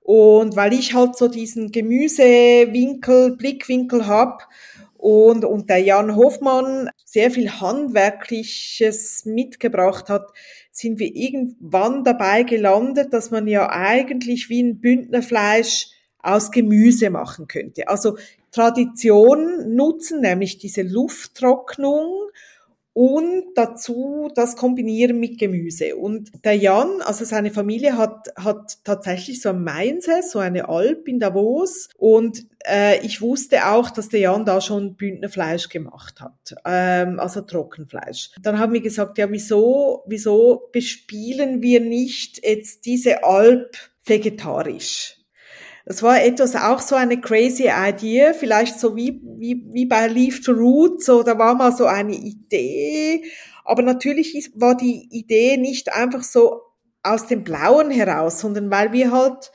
Und 0.00 0.56
weil 0.56 0.72
ich 0.72 0.92
halt 0.92 1.16
so 1.16 1.28
diesen 1.28 1.70
Gemüsewinkel, 1.70 3.36
Blickwinkel 3.36 4.08
hab 4.08 4.48
und, 4.96 5.44
und 5.44 5.70
der 5.70 5.78
Jan 5.78 6.16
Hofmann 6.16 6.90
sehr 7.04 7.30
viel 7.30 7.60
Handwerkliches 7.60 9.24
mitgebracht 9.24 10.08
hat, 10.08 10.32
sind 10.80 10.98
wir 10.98 11.14
irgendwann 11.14 12.04
dabei 12.04 12.42
gelandet, 12.42 13.12
dass 13.12 13.30
man 13.30 13.46
ja 13.46 13.70
eigentlich 13.70 14.48
wie 14.48 14.62
ein 14.62 14.80
Bündnerfleisch 14.80 15.88
aus 16.18 16.50
Gemüse 16.50 17.10
machen 17.10 17.46
könnte. 17.46 17.88
Also 17.88 18.16
Tradition 18.52 19.74
nutzen, 19.74 20.20
nämlich 20.20 20.58
diese 20.58 20.82
Lufttrocknung 20.82 22.12
und 22.92 23.44
dazu 23.54 24.30
das 24.34 24.56
kombinieren 24.56 25.20
mit 25.20 25.38
Gemüse. 25.38 25.96
Und 25.96 26.44
der 26.44 26.56
Jan, 26.56 27.00
also 27.02 27.24
seine 27.24 27.50
Familie 27.50 27.96
hat, 27.96 28.28
hat 28.36 28.78
tatsächlich 28.84 29.40
so 29.40 29.50
ein 29.50 29.62
Mainzer, 29.62 30.22
so 30.22 30.40
eine 30.40 30.68
Alp 30.68 31.06
in 31.06 31.20
Davos. 31.20 31.88
Und 31.96 32.46
äh, 32.66 33.04
ich 33.04 33.20
wusste 33.20 33.68
auch, 33.68 33.90
dass 33.90 34.08
der 34.08 34.20
Jan 34.20 34.44
da 34.44 34.60
schon 34.60 34.96
Bündnerfleisch 34.96 35.68
gemacht 35.68 36.20
hat, 36.20 36.54
ähm, 36.64 37.20
also 37.20 37.42
Trockenfleisch. 37.42 38.30
Dann 38.42 38.58
haben 38.58 38.72
wir 38.72 38.80
gesagt, 38.80 39.18
ja, 39.18 39.30
wieso, 39.30 40.02
wieso 40.06 40.68
bespielen 40.72 41.62
wir 41.62 41.80
nicht 41.80 42.44
jetzt 42.44 42.86
diese 42.86 43.22
Alp 43.22 43.76
vegetarisch? 44.04 45.19
Das 45.90 46.04
war 46.04 46.22
etwas 46.22 46.54
auch 46.54 46.78
so 46.78 46.94
eine 46.94 47.20
crazy 47.20 47.68
Idee, 47.68 48.32
vielleicht 48.32 48.78
so 48.78 48.94
wie, 48.94 49.20
wie, 49.24 49.66
wie 49.72 49.86
bei 49.86 50.06
Leave 50.06 50.40
to 50.40 50.52
Roots, 50.52 51.06
so, 51.06 51.24
da 51.24 51.36
war 51.36 51.56
mal 51.56 51.72
so 51.72 51.84
eine 51.86 52.14
Idee. 52.14 53.24
Aber 53.64 53.82
natürlich 53.82 54.52
war 54.54 54.76
die 54.76 55.08
Idee 55.10 55.56
nicht 55.56 55.92
einfach 55.92 56.22
so 56.22 56.60
aus 57.02 57.26
dem 57.26 57.42
Blauen 57.42 57.90
heraus, 57.90 58.38
sondern 58.38 58.70
weil 58.70 58.92
wir 58.92 59.10
halt 59.10 59.50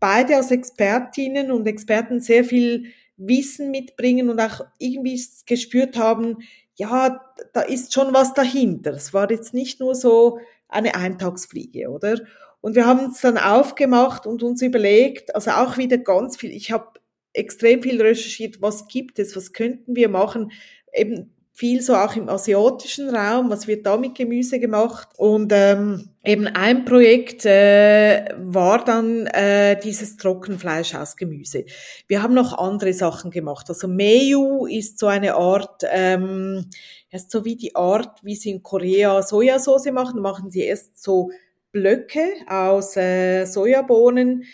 beide 0.00 0.34
als 0.34 0.50
Expertinnen 0.50 1.52
und 1.52 1.68
Experten 1.68 2.18
sehr 2.18 2.42
viel 2.42 2.86
Wissen 3.16 3.70
mitbringen 3.70 4.28
und 4.28 4.40
auch 4.40 4.62
irgendwie 4.80 5.22
gespürt 5.46 5.96
haben, 5.96 6.38
ja, 6.74 7.20
da 7.52 7.60
ist 7.60 7.94
schon 7.94 8.12
was 8.12 8.34
dahinter. 8.34 8.90
Es 8.90 9.14
war 9.14 9.30
jetzt 9.30 9.54
nicht 9.54 9.78
nur 9.78 9.94
so 9.94 10.40
eine 10.68 10.96
Eintagsfliege, 10.96 11.90
oder? 11.90 12.18
Und 12.60 12.74
wir 12.74 12.86
haben 12.86 13.10
es 13.10 13.20
dann 13.20 13.38
aufgemacht 13.38 14.26
und 14.26 14.42
uns 14.42 14.62
überlegt, 14.62 15.34
also 15.34 15.52
auch 15.52 15.76
wieder 15.76 15.98
ganz 15.98 16.36
viel, 16.36 16.50
ich 16.50 16.72
habe 16.72 17.00
extrem 17.32 17.82
viel 17.82 18.00
recherchiert, 18.00 18.62
was 18.62 18.88
gibt 18.88 19.18
es, 19.18 19.36
was 19.36 19.52
könnten 19.52 19.94
wir 19.94 20.08
machen, 20.08 20.52
eben 20.92 21.32
viel 21.56 21.80
so 21.80 21.94
auch 21.94 22.14
im 22.16 22.28
asiatischen 22.28 23.08
Raum, 23.08 23.48
was 23.48 23.66
wird 23.66 23.86
da 23.86 23.96
mit 23.96 24.14
Gemüse 24.14 24.60
gemacht. 24.60 25.08
Und 25.16 25.50
ähm, 25.54 26.10
eben 26.22 26.46
ein 26.48 26.84
Projekt 26.84 27.46
äh, 27.46 28.26
war 28.36 28.84
dann 28.84 29.26
äh, 29.28 29.80
dieses 29.80 30.18
Trockenfleisch 30.18 30.94
aus 30.94 31.16
Gemüse. 31.16 31.64
Wir 32.08 32.22
haben 32.22 32.34
noch 32.34 32.58
andere 32.58 32.92
Sachen 32.92 33.30
gemacht. 33.30 33.70
Also 33.70 33.88
Meyu 33.88 34.66
ist 34.66 34.98
so 34.98 35.06
eine 35.06 35.34
Art, 35.34 35.82
ähm, 35.90 36.66
ist 37.10 37.30
so 37.30 37.46
wie 37.46 37.56
die 37.56 37.74
Art, 37.74 38.22
wie 38.22 38.36
sie 38.36 38.50
in 38.50 38.62
Korea 38.62 39.22
Sojasauce 39.22 39.90
machen, 39.92 40.20
machen 40.20 40.50
sie 40.50 40.60
erst 40.60 41.02
so 41.02 41.30
Blöcke 41.76 42.32
aus 42.48 42.96
äh, 42.96 43.44
Sojabohnen, 43.44 44.44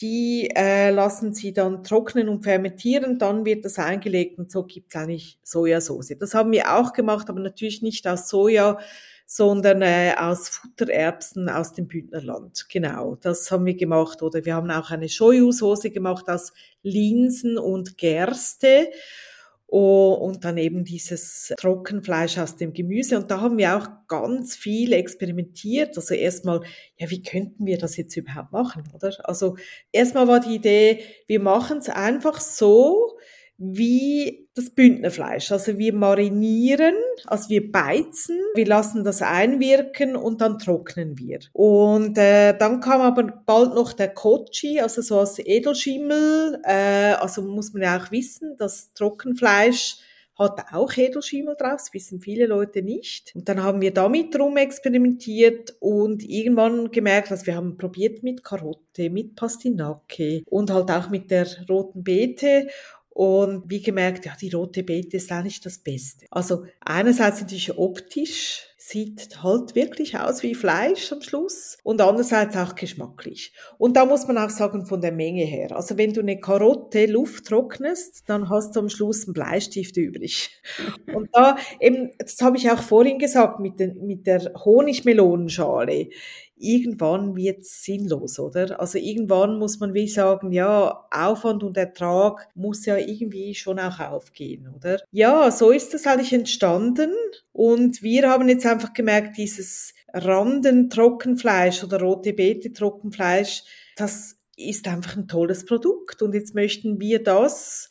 die 0.00 0.50
äh, 0.56 0.88
lassen 0.88 1.34
sie 1.34 1.52
dann 1.52 1.84
trocknen 1.84 2.30
und 2.30 2.42
fermentieren, 2.42 3.18
dann 3.18 3.44
wird 3.44 3.66
das 3.66 3.78
eingelegt 3.78 4.38
und 4.38 4.50
so 4.50 4.64
gibt's 4.64 4.96
eigentlich 4.96 5.38
Sojasauce. 5.42 6.16
Das 6.18 6.32
haben 6.32 6.52
wir 6.52 6.74
auch 6.74 6.94
gemacht, 6.94 7.28
aber 7.28 7.40
natürlich 7.40 7.82
nicht 7.82 8.08
aus 8.08 8.30
Soja, 8.30 8.78
sondern 9.26 9.82
äh, 9.82 10.14
aus 10.16 10.48
Futtererbsen 10.48 11.50
aus 11.50 11.74
dem 11.74 11.86
Bündnerland. 11.86 12.66
Genau, 12.70 13.16
das 13.20 13.50
haben 13.50 13.66
wir 13.66 13.76
gemacht. 13.76 14.22
Oder 14.22 14.46
wir 14.46 14.54
haben 14.54 14.70
auch 14.70 14.90
eine 14.90 15.10
Shoyu-Soße 15.10 15.90
gemacht 15.90 16.30
aus 16.30 16.54
Linsen 16.82 17.58
und 17.58 17.98
Gerste. 17.98 18.88
Oh, 19.72 20.14
und 20.14 20.44
dann 20.44 20.58
eben 20.58 20.84
dieses 20.84 21.54
Trockenfleisch 21.56 22.38
aus 22.38 22.56
dem 22.56 22.72
Gemüse. 22.72 23.16
Und 23.16 23.30
da 23.30 23.40
haben 23.40 23.56
wir 23.56 23.76
auch 23.76 23.86
ganz 24.08 24.56
viel 24.56 24.92
experimentiert. 24.92 25.96
Also 25.96 26.14
erstmal, 26.14 26.62
ja, 26.96 27.08
wie 27.08 27.22
könnten 27.22 27.66
wir 27.66 27.78
das 27.78 27.96
jetzt 27.96 28.16
überhaupt 28.16 28.50
machen, 28.50 28.82
oder? 28.92 29.12
Also 29.22 29.56
erstmal 29.92 30.26
war 30.26 30.40
die 30.40 30.56
Idee, 30.56 31.04
wir 31.28 31.38
machen 31.38 31.78
es 31.78 31.88
einfach 31.88 32.40
so, 32.40 33.16
wie 33.62 34.48
das 34.54 34.70
Bündnerfleisch. 34.70 35.52
Also 35.52 35.76
wir 35.76 35.92
marinieren, 35.92 36.94
also 37.26 37.50
wir 37.50 37.70
beizen, 37.70 38.40
wir 38.54 38.66
lassen 38.66 39.04
das 39.04 39.20
einwirken 39.20 40.16
und 40.16 40.40
dann 40.40 40.58
trocknen 40.58 41.18
wir. 41.18 41.40
Und 41.52 42.16
äh, 42.16 42.56
dann 42.56 42.80
kam 42.80 43.02
aber 43.02 43.22
bald 43.44 43.74
noch 43.74 43.92
der 43.92 44.14
Kochi, 44.14 44.80
also 44.80 45.02
so 45.02 45.18
als 45.18 45.38
Edelschimmel. 45.38 46.62
Äh, 46.64 47.12
also 47.20 47.42
muss 47.42 47.74
man 47.74 47.82
ja 47.82 47.98
auch 47.98 48.10
wissen, 48.10 48.56
das 48.56 48.94
Trockenfleisch 48.94 49.98
hat 50.38 50.72
auch 50.72 50.96
Edelschimmel 50.96 51.54
drauf, 51.54 51.82
das 51.82 51.92
wissen 51.92 52.22
viele 52.22 52.46
Leute 52.46 52.80
nicht. 52.80 53.32
Und 53.34 53.46
dann 53.50 53.62
haben 53.62 53.82
wir 53.82 53.92
damit 53.92 54.38
rum 54.38 54.56
experimentiert 54.56 55.76
und 55.80 56.22
irgendwann 56.22 56.90
gemerkt, 56.90 57.30
dass 57.30 57.46
wir 57.46 57.56
haben 57.56 57.76
probiert 57.76 58.22
mit 58.22 58.42
Karotte, 58.42 59.10
mit 59.10 59.36
Pastinake 59.36 60.42
und 60.46 60.70
halt 60.70 60.90
auch 60.90 61.10
mit 61.10 61.30
der 61.30 61.46
roten 61.68 62.02
Beete 62.02 62.68
und 63.10 63.68
wie 63.68 63.82
gemerkt, 63.82 64.24
ja, 64.26 64.32
die 64.40 64.50
rote 64.50 64.82
Beete 64.82 65.16
ist 65.16 65.32
eigentlich 65.32 65.60
das 65.60 65.78
Beste. 65.78 66.26
Also 66.30 66.64
einerseits 66.80 67.40
natürlich 67.40 67.76
optisch 67.76 68.70
sieht 68.90 69.42
halt 69.42 69.74
wirklich 69.74 70.18
aus 70.18 70.42
wie 70.42 70.54
Fleisch 70.54 71.12
am 71.12 71.20
Schluss 71.20 71.78
und 71.84 72.00
andererseits 72.00 72.56
auch 72.56 72.74
geschmacklich. 72.74 73.52
Und 73.78 73.96
da 73.96 74.04
muss 74.04 74.26
man 74.26 74.38
auch 74.38 74.50
sagen 74.50 74.86
von 74.86 75.00
der 75.00 75.12
Menge 75.12 75.44
her. 75.44 75.76
Also 75.76 75.98
wenn 75.98 76.12
du 76.12 76.20
eine 76.20 76.40
Karotte 76.40 77.06
Luft 77.06 77.46
trocknest, 77.46 78.28
dann 78.28 78.48
hast 78.48 78.74
du 78.74 78.80
am 78.80 78.88
Schluss 78.88 79.26
einen 79.26 79.34
Bleistift 79.34 79.96
übrig. 79.96 80.50
Und 81.14 81.28
da 81.32 81.56
eben, 81.78 82.10
das 82.18 82.40
habe 82.40 82.56
ich 82.56 82.70
auch 82.70 82.82
vorhin 82.82 83.18
gesagt 83.18 83.60
mit, 83.60 83.78
den, 83.78 84.06
mit 84.06 84.26
der 84.26 84.52
Honigmelonenschale 84.64 86.08
irgendwann 86.60 87.36
wird 87.36 87.60
es 87.60 87.82
sinnlos, 87.82 88.38
oder? 88.38 88.78
Also 88.80 88.98
irgendwann 88.98 89.58
muss 89.58 89.80
man 89.80 89.94
wie 89.94 90.08
sagen, 90.08 90.52
ja, 90.52 91.06
Aufwand 91.10 91.62
und 91.62 91.76
Ertrag 91.76 92.48
muss 92.54 92.86
ja 92.86 92.96
irgendwie 92.96 93.54
schon 93.54 93.78
auch 93.78 93.98
aufgehen, 93.98 94.68
oder? 94.74 95.00
Ja, 95.10 95.50
so 95.50 95.70
ist 95.70 95.94
das 95.94 96.06
eigentlich 96.06 96.32
entstanden 96.32 97.10
und 97.52 98.02
wir 98.02 98.28
haben 98.28 98.48
jetzt 98.48 98.66
einfach 98.66 98.92
gemerkt, 98.92 99.38
dieses 99.38 99.94
Randen 100.12 100.90
Trockenfleisch 100.90 101.82
oder 101.82 102.00
rote 102.00 102.32
Beete 102.32 102.72
Trockenfleisch, 102.72 103.62
das 103.96 104.36
ist 104.56 104.86
einfach 104.86 105.16
ein 105.16 105.28
tolles 105.28 105.64
Produkt 105.64 106.20
und 106.22 106.34
jetzt 106.34 106.54
möchten 106.54 107.00
wir 107.00 107.22
das 107.22 107.88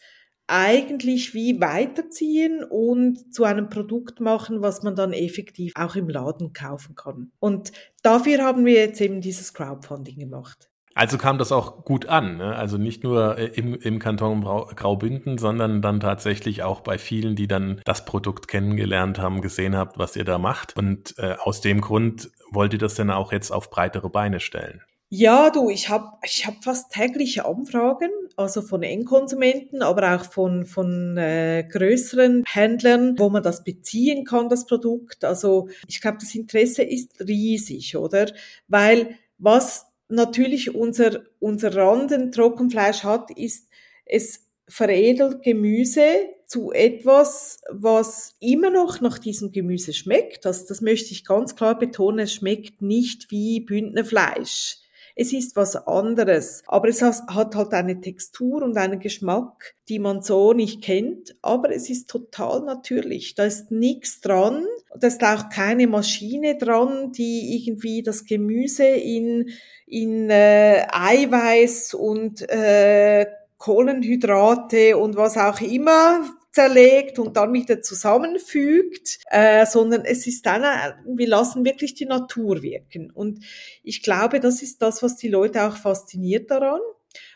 eigentlich 0.50 1.34
wie 1.34 1.62
weiterziehen 1.62 2.64
und 2.64 3.34
zu 3.34 3.44
einem 3.44 3.70
Produkt 3.70 4.20
machen, 4.20 4.62
was 4.62 4.84
man 4.84 4.96
dann 4.96 5.14
effektiv 5.14 5.74
auch 5.76 5.96
im 5.96 6.10
Laden 6.10 6.54
kaufen 6.54 6.96
kann. 6.96 7.32
Und 7.40 7.72
dafür 8.02 8.44
haben 8.44 8.66
wir 8.66 8.74
jetzt 8.74 9.00
eben 9.00 9.22
dieses 9.22 9.54
Crowdfunding 9.54 10.18
gemacht. 10.18 10.70
Also 10.96 11.18
kam 11.18 11.38
das 11.38 11.52
auch 11.52 11.86
gut 11.86 12.08
an, 12.08 12.38
ne? 12.38 12.56
also 12.56 12.78
nicht 12.78 13.04
nur 13.04 13.38
äh, 13.38 13.46
im, 13.46 13.76
im 13.76 14.00
Kanton 14.00 14.42
Graubünden, 14.42 15.38
sondern 15.38 15.82
dann 15.82 16.00
tatsächlich 16.00 16.64
auch 16.64 16.82
bei 16.82 16.98
vielen, 16.98 17.36
die 17.36 17.48
dann 17.48 17.80
das 17.86 18.04
Produkt 18.06 18.48
kennengelernt 18.48 19.20
haben, 19.20 19.42
gesehen 19.42 19.78
habt, 19.78 19.98
was 19.98 20.16
ihr 20.16 20.26
da 20.26 20.40
macht. 20.40 20.76
Und 20.76 21.14
äh, 21.18 21.36
aus 21.40 21.62
dem 21.62 21.80
Grund 21.80 22.32
wollt 22.52 22.74
ihr 22.74 22.80
das 22.80 22.96
dann 22.96 23.12
auch 23.12 23.32
jetzt 23.32 23.52
auf 23.52 23.70
breitere 23.70 24.10
Beine 24.10 24.40
stellen. 24.40 24.82
Ja, 25.12 25.50
du, 25.50 25.72
ich 25.72 25.90
habe 25.90 26.18
ich 26.24 26.46
hab 26.46 26.64
fast 26.64 26.92
tägliche 26.92 27.46
Anfragen, 27.46 28.12
also 28.36 28.62
von 28.62 28.84
Endkonsumenten, 28.84 29.82
aber 29.82 30.16
auch 30.16 30.24
von, 30.24 30.68
von 30.68 31.18
äh, 31.18 31.64
größeren 31.68 32.44
Händlern, 32.46 33.18
wo 33.18 33.30
man 33.30 33.42
das 33.42 33.64
beziehen 33.64 34.24
kann, 34.24 34.50
das 34.50 34.68
Produkt. 34.68 35.26
Also 35.26 35.68
ich 35.88 36.00
glaube, 36.00 36.18
das 36.20 36.36
Interesse 36.36 36.84
ist 36.84 37.20
riesig, 37.22 37.98
oder? 37.98 38.32
Weil 38.68 39.16
was 39.40 39.88
natürlich 40.10 40.76
unser, 40.76 41.24
unser 41.40 41.76
Randen 41.76 42.32
Trockenfleisch 42.32 43.04
hat, 43.04 43.32
ist, 43.32 43.68
es 44.06 44.46
veredelt 44.68 45.42
Gemüse 45.42 46.04
zu 46.46 46.72
etwas, 46.72 47.62
was 47.72 48.36
immer 48.40 48.70
noch 48.70 49.02
nach 49.02 49.18
diesem 49.18 49.52
Gemüse 49.52 49.94
schmeckt. 49.94 50.46
Also 50.46 50.66
das 50.68 50.82
möchte 50.82 51.12
ich 51.14 51.26
ganz 51.26 51.56
klar 51.56 51.80
betonen, 51.80 52.20
es 52.20 52.34
schmeckt 52.34 52.84
nicht 52.84 53.32
wie 53.32 53.60
Bündnerfleisch. 53.62 54.78
Es 55.22 55.34
ist 55.34 55.58
was 55.58 55.76
anderes, 55.76 56.64
aber 56.66 56.88
es 56.88 57.02
hat 57.02 57.54
halt 57.54 57.74
eine 57.74 58.00
Textur 58.00 58.64
und 58.64 58.78
einen 58.78 59.02
Geschmack, 59.02 59.76
die 59.90 60.00
man 60.00 60.22
so 60.22 60.54
nicht 60.54 60.82
kennt, 60.82 61.36
aber 61.42 61.76
es 61.76 61.90
ist 61.90 62.10
total 62.10 62.62
natürlich. 62.62 63.36
Da 63.36 63.44
ist 63.44 63.70
nichts 63.70 64.22
dran, 64.22 64.64
da 64.98 65.08
ist 65.08 65.22
auch 65.22 65.50
keine 65.50 65.88
Maschine 65.88 66.58
dran, 66.58 67.12
die 67.12 67.58
irgendwie 67.58 68.02
das 68.02 68.24
Gemüse 68.24 68.86
in, 68.86 69.50
in 69.88 70.30
äh, 70.30 70.88
Eiweiß 70.90 71.96
und 71.96 72.50
äh, 72.50 73.26
Kohlenhydrate 73.58 74.96
und 74.96 75.18
was 75.18 75.36
auch 75.36 75.60
immer 75.60 76.24
zerlegt 76.52 77.20
und 77.20 77.38
dann 77.38 77.54
wieder 77.54 77.82
zusammenfügt, 77.82 79.20
äh, 79.30 79.66
sondern 79.66 80.04
es 80.06 80.26
ist 80.26 80.46
dann, 80.46 80.64
wir 81.06 81.28
lassen 81.28 81.64
wirklich 81.64 81.94
die 81.94 82.06
Natur 82.06 82.62
wirken. 82.62 83.12
Und 83.12 83.44
ich 83.84 84.02
glaube, 84.02 84.40
das 84.40 84.62
ist 84.62 84.82
das, 84.82 85.04
was 85.04 85.16
die 85.16 85.28
Leute 85.28 85.64
auch 85.64 85.78
fasziniert 85.78 86.50
daran. 86.50 86.80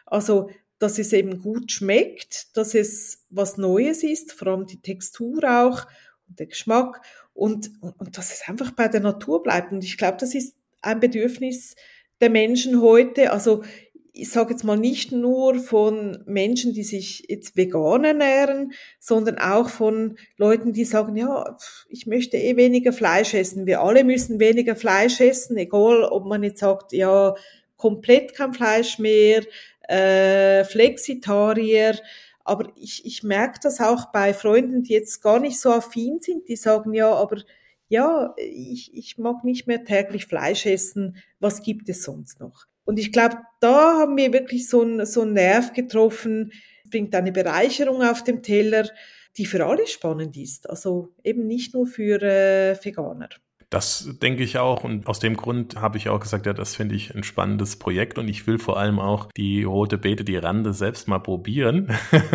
Also, 0.05 0.49
dass 0.79 0.99
es 0.99 1.13
eben 1.13 1.41
gut 1.41 1.71
schmeckt, 1.71 2.57
dass 2.57 2.75
es 2.75 3.25
was 3.29 3.57
Neues 3.57 4.03
ist, 4.03 4.33
vor 4.33 4.49
allem 4.49 4.65
die 4.65 4.81
Textur 4.81 5.43
auch 5.43 5.85
und 6.27 6.39
der 6.39 6.47
Geschmack 6.47 7.01
und, 7.33 7.71
und, 7.81 7.99
und 7.99 8.17
dass 8.17 8.33
es 8.33 8.47
einfach 8.47 8.71
bei 8.71 8.87
der 8.87 9.01
Natur 9.01 9.43
bleibt. 9.43 9.71
Und 9.71 9.83
ich 9.83 9.97
glaube, 9.97 10.17
das 10.19 10.35
ist 10.35 10.55
ein 10.81 10.99
Bedürfnis 10.99 11.75
der 12.19 12.29
Menschen 12.29 12.81
heute. 12.81 13.31
Also 13.31 13.63
ich 14.15 14.29
sage 14.29 14.51
jetzt 14.51 14.63
mal 14.63 14.77
nicht 14.77 15.11
nur 15.11 15.55
von 15.55 16.23
Menschen, 16.27 16.73
die 16.73 16.83
sich 16.83 17.25
jetzt 17.29 17.57
vegan 17.57 18.03
ernähren, 18.03 18.73
sondern 18.99 19.39
auch 19.39 19.69
von 19.69 20.17
Leuten, 20.37 20.71
die 20.71 20.85
sagen, 20.85 21.17
ja, 21.17 21.57
ich 21.89 22.05
möchte 22.05 22.37
eh 22.37 22.55
weniger 22.55 22.93
Fleisch 22.93 23.33
essen. 23.33 23.65
Wir 23.65 23.81
alle 23.81 24.03
müssen 24.03 24.39
weniger 24.39 24.75
Fleisch 24.75 25.19
essen, 25.19 25.57
egal 25.57 26.03
ob 26.03 26.25
man 26.25 26.43
jetzt 26.43 26.59
sagt, 26.59 26.93
ja, 26.93 27.33
komplett 27.75 28.35
kein 28.35 28.53
Fleisch 28.53 28.99
mehr, 28.99 29.43
äh, 29.89 30.63
Flexitarier. 30.63 31.97
Aber 32.43 32.71
ich, 32.75 33.05
ich 33.05 33.23
merke 33.23 33.59
das 33.63 33.79
auch 33.79 34.11
bei 34.11 34.35
Freunden, 34.35 34.83
die 34.83 34.93
jetzt 34.93 35.21
gar 35.23 35.39
nicht 35.39 35.59
so 35.59 35.71
affin 35.71 36.19
sind, 36.21 36.47
die 36.47 36.55
sagen, 36.55 36.93
ja, 36.93 37.11
aber 37.11 37.41
ja, 37.87 38.35
ich, 38.37 38.93
ich 38.93 39.17
mag 39.17 39.43
nicht 39.43 39.65
mehr 39.65 39.83
täglich 39.83 40.27
Fleisch 40.27 40.67
essen. 40.67 41.17
Was 41.39 41.63
gibt 41.63 41.89
es 41.89 42.03
sonst 42.03 42.39
noch? 42.39 42.67
Und 42.85 42.99
ich 42.99 43.11
glaube, 43.11 43.37
da 43.59 43.99
haben 43.99 44.17
wir 44.17 44.33
wirklich 44.33 44.67
so 44.67 44.81
einen 44.81 45.05
so 45.05 45.21
einen 45.21 45.33
Nerv 45.33 45.73
getroffen, 45.73 46.51
bringt 46.89 47.15
eine 47.15 47.31
Bereicherung 47.31 48.01
auf 48.03 48.23
dem 48.23 48.43
Teller, 48.43 48.89
die 49.37 49.45
für 49.45 49.65
alle 49.65 49.87
spannend 49.87 50.37
ist. 50.37 50.69
Also 50.69 51.13
eben 51.23 51.47
nicht 51.47 51.73
nur 51.73 51.87
für 51.87 52.21
äh, 52.21 52.75
Veganer. 52.83 53.29
Das 53.73 54.07
denke 54.21 54.43
ich 54.43 54.59
auch. 54.59 54.83
Und 54.83 55.07
aus 55.07 55.17
dem 55.17 55.35
Grund 55.35 55.77
habe 55.77 55.97
ich 55.97 56.07
auch 56.07 56.19
gesagt, 56.19 56.45
ja, 56.45 56.53
das 56.53 56.75
finde 56.75 56.93
ich 56.93 57.15
ein 57.15 57.23
spannendes 57.23 57.79
Projekt. 57.79 58.19
Und 58.19 58.27
ich 58.27 58.45
will 58.45 58.59
vor 58.59 58.77
allem 58.77 58.99
auch 58.99 59.31
die 59.35 59.63
rote 59.63 59.97
Beete, 59.97 60.23
die 60.23 60.37
Rande 60.37 60.73
selbst 60.73 61.07
mal 61.07 61.17
probieren, 61.17 61.87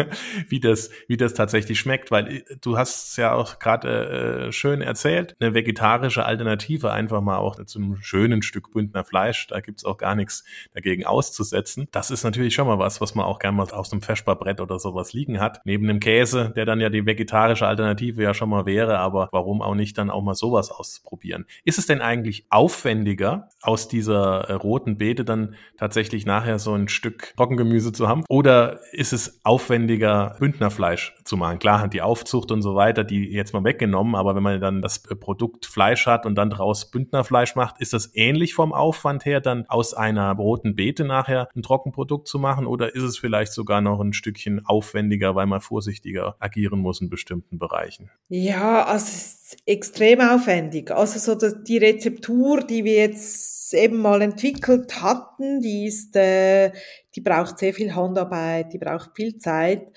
wie 0.49 0.59
das, 0.59 0.91
wie 1.07 1.17
das 1.17 1.35
tatsächlich 1.35 1.79
schmeckt, 1.79 2.11
weil 2.11 2.39
äh, 2.39 2.43
du 2.61 2.77
hast 2.77 3.11
es 3.11 3.17
ja 3.19 3.35
auch 3.35 3.61
gerade 3.61 4.49
äh, 4.49 4.53
schön 4.53 4.83
erzählt, 4.83 5.37
eine 5.39 5.55
vegetarische 5.55 6.25
Alternative 6.25 6.91
einfach 6.91 7.21
mal 7.21 7.37
auch 7.37 7.65
zu 7.67 7.79
einem 7.79 8.03
schönen 8.03 8.43
Stück 8.43 8.73
Bündner 8.73 9.05
Fleisch, 9.05 9.47
da 9.47 9.61
gibt's 9.61 9.85
auch 9.85 9.99
gar 9.99 10.17
nichts 10.17 10.43
dagegen 10.75 11.07
auszusetzen. 11.07 11.87
Das 11.93 12.11
ist 12.11 12.25
natürlich 12.25 12.55
schon 12.55 12.67
mal 12.67 12.81
was, 12.81 13.01
was 13.01 13.15
man 13.15 13.27
auch 13.27 13.39
gerne 13.39 13.57
mal 13.57 13.71
aus 13.71 13.93
einem 13.93 14.03
Feschbarbrett 14.03 14.61
oder 14.61 14.81
sowas 14.81 15.13
liegen 15.13 15.39
hat, 15.39 15.61
neben 15.65 15.87
dem 15.87 16.01
Käse, 16.01 16.53
der 16.57 16.65
dann 16.65 16.81
ja 16.81 16.91
die 16.91 17.07
vegetarische 17.07 17.69
Alternative 17.69 18.25
ja 18.25 18.35
schon 18.35 18.49
mal 18.51 18.67
wäre, 18.67 18.99
aber 18.99 19.29
warum 19.31 19.63
auch 19.63 19.77
nicht 19.77 19.97
dann 19.99 20.11
auch 20.11 20.23
mal 20.23 20.35
sowas 20.35 20.73
auszuprobieren? 20.73 21.28
Ausprobieren. 21.29 21.47
Ist 21.65 21.79
es 21.79 21.87
denn 21.87 22.01
eigentlich 22.01 22.47
aufwendiger, 22.51 23.49
aus 23.61 23.89
dieser 23.89 24.49
äh, 24.49 24.53
roten 24.55 24.99
Beete 24.99 25.25
dann 25.25 25.55
tatsächlich 25.77 26.27
nachher 26.27 26.59
so 26.59 26.75
ein 26.75 26.89
Stück 26.89 27.35
Trockengemüse 27.37 27.93
zu 27.93 28.09
haben? 28.09 28.25
Oder 28.29 28.81
ist 28.93 29.13
es 29.13 29.41
aufwendiger, 29.45 30.37
Bündnerfleisch 30.39 31.15
zu 31.25 31.37
machen? 31.37 31.59
Klar 31.59 31.81
hat 31.81 31.93
die 31.93 32.03
Aufzucht 32.03 32.51
und 32.51 32.63
so 32.63 32.75
weiter, 32.75 33.05
die 33.05 33.31
jetzt 33.33 33.53
mal 33.53 33.65
weggenommen, 33.65 34.15
aber 34.15 34.35
wenn 34.35 34.43
man 34.43 34.61
dann 34.61 34.83
das 34.83 35.05
äh, 35.11 35.15
Produkt 35.15 35.67
Fleisch 35.67 36.07
hat 36.07 36.27
und 36.27 36.37
dann 36.37 36.51
daraus 36.51 36.91
Bündnerfleisch 36.91 37.55
macht, 37.57 37.81
ist 37.81 37.93
das 37.93 38.15
ähnlich 38.15 38.55
vom 38.55 38.73
Aufwand 38.73 39.25
her, 39.25 39.41
dann 39.41 39.67
aus 39.69 39.95
einer 39.95 40.33
roten 40.33 40.75
Beete 40.75 41.05
nachher 41.05 41.49
ein 41.55 41.63
Trockenprodukt 41.63 42.29
zu 42.29 42.39
machen? 42.39 42.67
Oder 42.67 42.95
ist 42.95 43.03
es 43.03 43.19
vielleicht 43.19 43.53
sogar 43.53 43.81
noch 43.81 44.01
ein 44.01 44.13
Stückchen 44.13 44.65
aufwendiger, 44.65 45.35
weil 45.35 45.47
man 45.47 45.61
vorsichtiger 45.61 46.37
agieren 46.39 46.79
muss 46.79 47.01
in 47.01 47.11
bestimmten 47.11 47.59
Bereichen? 47.59 48.11
Ja, 48.29 48.85
also 48.85 49.07
es 49.07 49.39
ist 49.49 49.63
extrem 49.67 50.21
aufwendig. 50.21 50.91
Also 50.91 51.08
so 51.17 51.35
die 51.35 51.79
Rezeptur, 51.79 52.61
die 52.61 52.85
wir 52.85 52.97
jetzt 52.97 53.75
eben 53.75 53.99
mal 53.99 54.23
entwickelt 54.23 55.03
hatten, 55.03 55.61
die 55.61 55.87
ist, 55.87 56.17
äh, 56.17 56.73
die 57.15 57.21
braucht 57.21 57.59
sehr 57.59 57.75
viel 57.75 57.95
Handarbeit, 57.95 58.73
die 58.73 58.79
braucht 58.79 59.11
viel 59.15 59.39
Zeit. 59.39 59.93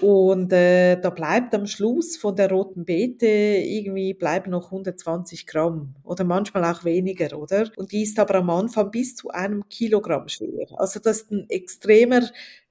Und 0.00 0.52
äh, 0.52 1.00
da 1.00 1.08
bleibt 1.08 1.54
am 1.54 1.66
Schluss 1.66 2.18
von 2.18 2.36
der 2.36 2.50
roten 2.50 2.84
Beete 2.84 3.26
irgendwie 3.26 4.12
bleiben 4.12 4.50
noch 4.50 4.66
120 4.66 5.46
Gramm 5.46 5.94
oder 6.04 6.22
manchmal 6.24 6.64
auch 6.64 6.84
weniger, 6.84 7.38
oder? 7.38 7.70
Und 7.76 7.92
die 7.92 8.02
ist 8.02 8.18
aber 8.18 8.36
am 8.36 8.50
Anfang 8.50 8.90
bis 8.90 9.16
zu 9.16 9.30
einem 9.30 9.66
Kilogramm 9.68 10.28
schwer. 10.28 10.66
Also 10.76 11.00
das 11.00 11.22
ist 11.22 11.30
ein 11.30 11.48
extremer 11.48 12.22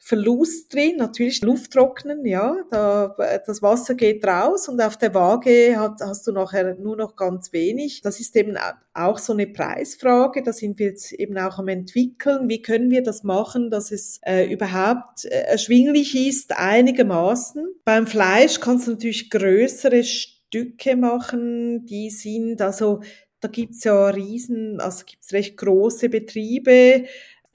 Verlust 0.08 0.72
drin, 0.72 0.98
natürlich 0.98 1.42
Luft 1.42 1.74
trocknen, 1.74 2.28
ja, 2.28 2.58
da, 2.70 3.16
das 3.44 3.64
Wasser 3.64 3.96
geht 3.96 4.24
raus 4.24 4.70
und 4.70 4.80
auf 4.80 4.98
der 4.98 5.16
Waage 5.16 5.80
hat, 5.80 6.00
hast 6.00 6.28
du 6.28 6.32
nachher 6.32 6.76
nur 6.76 6.96
noch 6.96 7.16
ganz 7.16 7.52
wenig. 7.54 8.04
Das 8.04 8.20
ist 8.20 8.36
eben 8.36 8.56
auch 8.94 9.18
so 9.18 9.34
eine 9.34 9.48
Preisfrage, 9.48 10.44
da 10.44 10.54
sind 10.54 10.78
wir 10.78 10.90
jetzt 10.90 11.12
eben 11.12 11.36
auch 11.40 11.58
am 11.58 11.70
entwickeln. 11.70 12.50
Wie 12.50 12.62
können 12.62 12.92
wir 12.92 13.02
das 13.02 13.24
machen, 13.24 13.72
dass 13.72 13.92
es 13.92 14.20
äh, 14.22 14.46
überhaupt 14.46 15.26
äh, 15.26 15.46
erschwinglich 15.46 16.16
ist, 16.16 16.56
einigermaßen. 16.56 17.66
Beim 17.84 18.06
Fleisch 18.06 18.60
kannst 18.60 18.86
du 18.86 18.92
natürlich 18.92 19.32
größere 19.32 20.04
Stücke 20.04 20.98
machen, 20.98 21.88
die 21.88 22.12
sind 22.12 22.62
also 22.62 23.02
da 23.42 23.52
gibt's 23.52 23.84
ja 23.84 24.08
riesen, 24.08 24.80
also 24.80 25.06
gibt's 25.06 25.32
recht 25.34 25.58
große 25.58 26.10
Betriebe, 26.10 27.06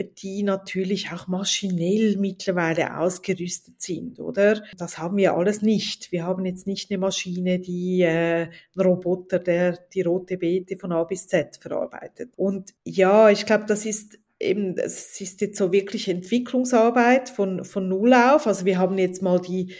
die 0.04 0.42
natürlich 0.42 1.12
auch 1.12 1.26
maschinell 1.26 2.16
mittlerweile 2.16 2.98
ausgerüstet 2.98 3.80
sind, 3.80 4.20
oder? 4.20 4.62
Das 4.76 4.98
haben 4.98 5.16
wir 5.16 5.34
alles 5.34 5.62
nicht. 5.62 6.12
Wir 6.12 6.24
haben 6.24 6.44
jetzt 6.46 6.66
nicht 6.66 6.90
eine 6.90 6.98
Maschine, 6.98 7.58
die 7.58 8.02
äh, 8.02 8.48
ein 8.48 8.80
Roboter, 8.80 9.38
der 9.38 9.78
die 9.92 10.02
rote 10.02 10.36
Beete 10.38 10.76
von 10.76 10.92
A 10.92 11.04
bis 11.04 11.26
Z 11.26 11.58
verarbeitet. 11.60 12.32
Und 12.36 12.74
ja, 12.84 13.30
ich 13.30 13.46
glaube, 13.46 13.64
das 13.66 13.86
ist 13.86 14.18
eben, 14.38 14.76
es 14.78 15.20
ist 15.20 15.40
jetzt 15.40 15.58
so 15.58 15.72
wirklich 15.72 16.08
Entwicklungsarbeit 16.08 17.28
von, 17.28 17.64
von 17.64 17.88
Null 17.88 18.14
auf. 18.14 18.46
Also 18.46 18.64
wir 18.64 18.78
haben 18.78 18.98
jetzt 18.98 19.22
mal 19.22 19.40
die 19.40 19.74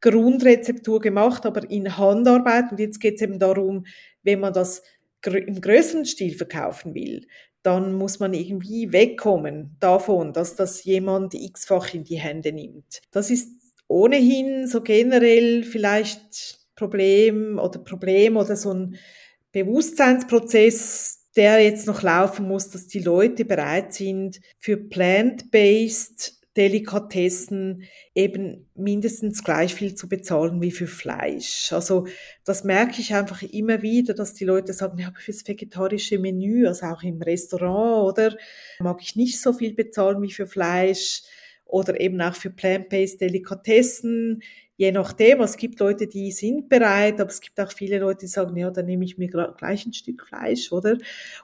Grundrezeptur 0.00 1.00
gemacht, 1.00 1.46
aber 1.46 1.68
in 1.70 1.96
Handarbeit. 1.96 2.70
Und 2.70 2.78
jetzt 2.78 3.00
geht 3.00 3.16
es 3.16 3.22
eben 3.22 3.38
darum, 3.38 3.86
wenn 4.22 4.40
man 4.40 4.52
das 4.52 4.82
im 5.24 5.60
größeren 5.60 6.04
Stil 6.04 6.36
verkaufen 6.36 6.94
will, 6.94 7.26
dann 7.64 7.94
muss 7.94 8.20
man 8.20 8.34
irgendwie 8.34 8.92
wegkommen 8.92 9.76
davon, 9.80 10.32
dass 10.34 10.54
das 10.54 10.84
jemand 10.84 11.34
x-fach 11.34 11.94
in 11.94 12.04
die 12.04 12.20
Hände 12.20 12.52
nimmt. 12.52 13.00
Das 13.10 13.30
ist 13.30 13.50
ohnehin 13.88 14.66
so 14.68 14.82
generell 14.82 15.64
vielleicht 15.64 16.58
Problem 16.76 17.58
oder 17.58 17.78
Problem 17.78 18.36
oder 18.36 18.54
so 18.56 18.72
ein 18.72 18.98
Bewusstseinsprozess, 19.52 21.30
der 21.36 21.60
jetzt 21.60 21.86
noch 21.86 22.02
laufen 22.02 22.46
muss, 22.46 22.68
dass 22.68 22.86
die 22.86 23.00
Leute 23.00 23.46
bereit 23.46 23.94
sind, 23.94 24.40
für 24.58 24.76
plant-based 24.76 26.33
Delikatessen 26.56 27.84
eben 28.14 28.68
mindestens 28.74 29.42
gleich 29.42 29.74
viel 29.74 29.94
zu 29.94 30.08
bezahlen 30.08 30.62
wie 30.62 30.70
für 30.70 30.86
Fleisch. 30.86 31.72
Also 31.72 32.06
das 32.44 32.62
merke 32.62 33.00
ich 33.00 33.14
einfach 33.14 33.42
immer 33.42 33.82
wieder, 33.82 34.14
dass 34.14 34.34
die 34.34 34.44
Leute 34.44 34.72
sagen, 34.72 34.98
ja, 34.98 35.12
fürs 35.16 35.46
vegetarische 35.46 36.18
Menü, 36.18 36.66
also 36.66 36.86
auch 36.86 37.02
im 37.02 37.20
Restaurant, 37.20 38.08
oder 38.08 38.36
mag 38.78 39.00
ich 39.02 39.16
nicht 39.16 39.40
so 39.40 39.52
viel 39.52 39.74
bezahlen 39.74 40.22
wie 40.22 40.30
für 40.30 40.46
Fleisch 40.46 41.22
oder 41.64 41.98
eben 42.00 42.20
auch 42.20 42.34
für 42.34 42.50
plant-based 42.50 43.20
Delikatessen. 43.20 44.42
Je 44.76 44.92
nachdem, 44.92 45.40
es 45.40 45.56
gibt 45.56 45.80
Leute, 45.80 46.06
die 46.06 46.32
sind 46.32 46.68
bereit, 46.68 47.20
aber 47.20 47.30
es 47.30 47.40
gibt 47.40 47.58
auch 47.60 47.72
viele 47.72 47.98
Leute, 47.98 48.20
die 48.20 48.26
sagen, 48.26 48.56
ja, 48.56 48.70
dann 48.70 48.86
nehme 48.86 49.04
ich 49.04 49.18
mir 49.18 49.28
gleich 49.28 49.86
ein 49.86 49.92
Stück 49.92 50.26
Fleisch, 50.26 50.72
oder? 50.72 50.98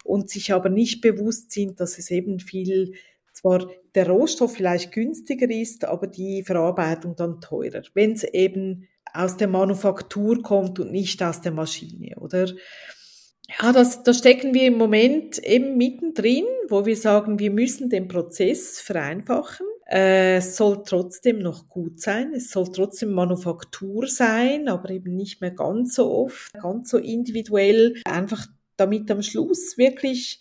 Und 0.05 0.31
sich 0.31 0.53
aber 0.53 0.69
nicht 0.69 1.01
bewusst 1.01 1.53
sind, 1.53 1.81
dass 1.81 1.99
es 1.99 2.11
eben 2.11 2.41
viel 2.41 2.95
zwar 3.33 3.69
der 3.95 4.09
Rohstoff 4.09 4.55
vielleicht 4.55 4.93
günstiger 4.93 5.51
ist, 5.51 5.85
aber 5.85 6.07
die 6.07 6.43
Verarbeitung 6.43 7.17
dann 7.17 7.41
teurer, 7.41 7.83
wenn 7.95 8.13
es 8.13 8.25
eben 8.25 8.89
aus 9.13 9.37
der 9.37 9.49
Manufaktur 9.49 10.43
kommt 10.43 10.79
und 10.79 10.93
nicht 10.93 11.23
aus 11.23 11.41
der 11.41 11.53
Maschine, 11.53 12.17
oder? 12.17 12.47
Ja, 13.59 13.73
das, 13.73 14.05
da 14.05 14.15
stecken 14.15 14.55
wir 14.55 14.69
im 14.69 14.79
Moment 14.79 15.39
eben 15.39 15.77
mittendrin, 15.77 16.45
wo 16.69 16.87
wir 16.87 16.97
sagen, 16.97 17.41
wir 17.41 17.51
müssen 17.51 17.91
den 17.91 18.07
Prozess 18.07 18.81
vereinfachen. 18.81 19.67
Äh, 19.91 20.37
es 20.37 20.57
soll 20.57 20.85
trotzdem 20.85 21.41
noch 21.41 21.69
gut 21.69 22.01
sein, 22.01 22.33
es 22.33 22.51
soll 22.51 22.71
trotzdem 22.71 23.11
Manufaktur 23.11 24.07
sein, 24.07 24.69
aber 24.69 24.91
eben 24.91 25.17
nicht 25.17 25.41
mehr 25.41 25.51
ganz 25.51 25.97
so 25.97 26.13
oft, 26.13 26.53
ganz 26.53 26.91
so 26.91 26.99
individuell, 26.99 28.01
einfach 28.05 28.47
damit 28.77 29.11
am 29.11 29.23
Schluss 29.23 29.77
wirklich 29.77 30.39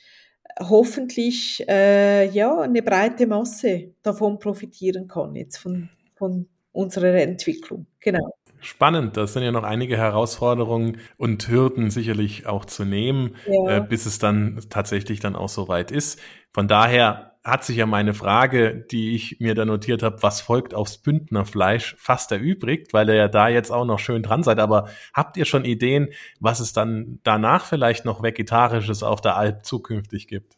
hoffentlich 0.59 1.63
äh, 1.67 2.29
ja 2.29 2.59
eine 2.59 2.81
breite 2.81 3.27
Masse 3.27 3.93
davon 4.01 4.39
profitieren 4.39 5.07
kann 5.07 5.35
jetzt 5.35 5.57
von, 5.57 5.89
von 6.15 6.47
unserer 6.71 7.15
Entwicklung. 7.15 7.85
Genau. 7.99 8.33
Spannend, 8.61 9.15
das 9.15 9.33
sind 9.33 9.43
ja 9.43 9.51
noch 9.51 9.63
einige 9.63 9.97
Herausforderungen 9.97 10.97
und 11.17 11.47
Hürden 11.47 11.89
sicherlich 11.91 12.45
auch 12.45 12.65
zu 12.65 12.83
nehmen, 12.83 13.35
ja. 13.47 13.77
äh, 13.77 13.81
bis 13.81 14.05
es 14.05 14.19
dann 14.19 14.59
tatsächlich 14.69 15.21
dann 15.21 15.35
auch 15.37 15.47
soweit 15.47 15.91
ist. 15.91 16.19
Von 16.51 16.67
daher 16.67 17.38
hat 17.43 17.63
sich 17.63 17.77
ja 17.77 17.85
meine 17.85 18.13
Frage, 18.13 18.85
die 18.91 19.15
ich 19.15 19.39
mir 19.39 19.55
da 19.55 19.63
notiert 19.63 20.03
habe, 20.03 20.21
was 20.21 20.41
folgt 20.41 20.73
aufs 20.73 20.97
Bündnerfleisch, 20.97 21.95
fast 21.97 22.31
erübrigt, 22.31 22.93
weil 22.93 23.07
ihr 23.09 23.15
ja 23.15 23.27
da 23.27 23.47
jetzt 23.47 23.71
auch 23.71 23.85
noch 23.85 23.99
schön 23.99 24.23
dran 24.23 24.43
seid. 24.43 24.59
Aber 24.59 24.89
habt 25.13 25.37
ihr 25.37 25.45
schon 25.45 25.63
Ideen, 25.63 26.09
was 26.39 26.59
es 26.59 26.73
dann 26.73 27.19
danach 27.23 27.65
vielleicht 27.65 28.03
noch 28.03 28.21
Vegetarisches 28.21 29.03
auf 29.03 29.21
der 29.21 29.37
Alp 29.37 29.65
zukünftig 29.65 30.27
gibt? 30.27 30.57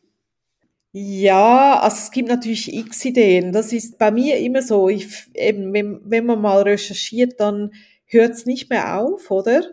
Ja, 0.93 1.79
also 1.79 1.97
es 1.97 2.11
gibt 2.11 2.27
natürlich 2.27 2.73
x 2.73 3.05
Ideen. 3.05 3.53
Das 3.53 3.71
ist 3.71 3.97
bei 3.97 4.11
mir 4.11 4.39
immer 4.39 4.61
so. 4.61 4.89
Ich, 4.89 5.07
eben, 5.35 5.71
wenn, 5.73 6.01
wenn 6.03 6.25
man 6.25 6.41
mal 6.41 6.63
recherchiert, 6.63 7.39
dann 7.39 7.71
hört 8.05 8.31
es 8.31 8.45
nicht 8.45 8.69
mehr 8.69 8.99
auf, 8.99 9.29
oder? 9.31 9.63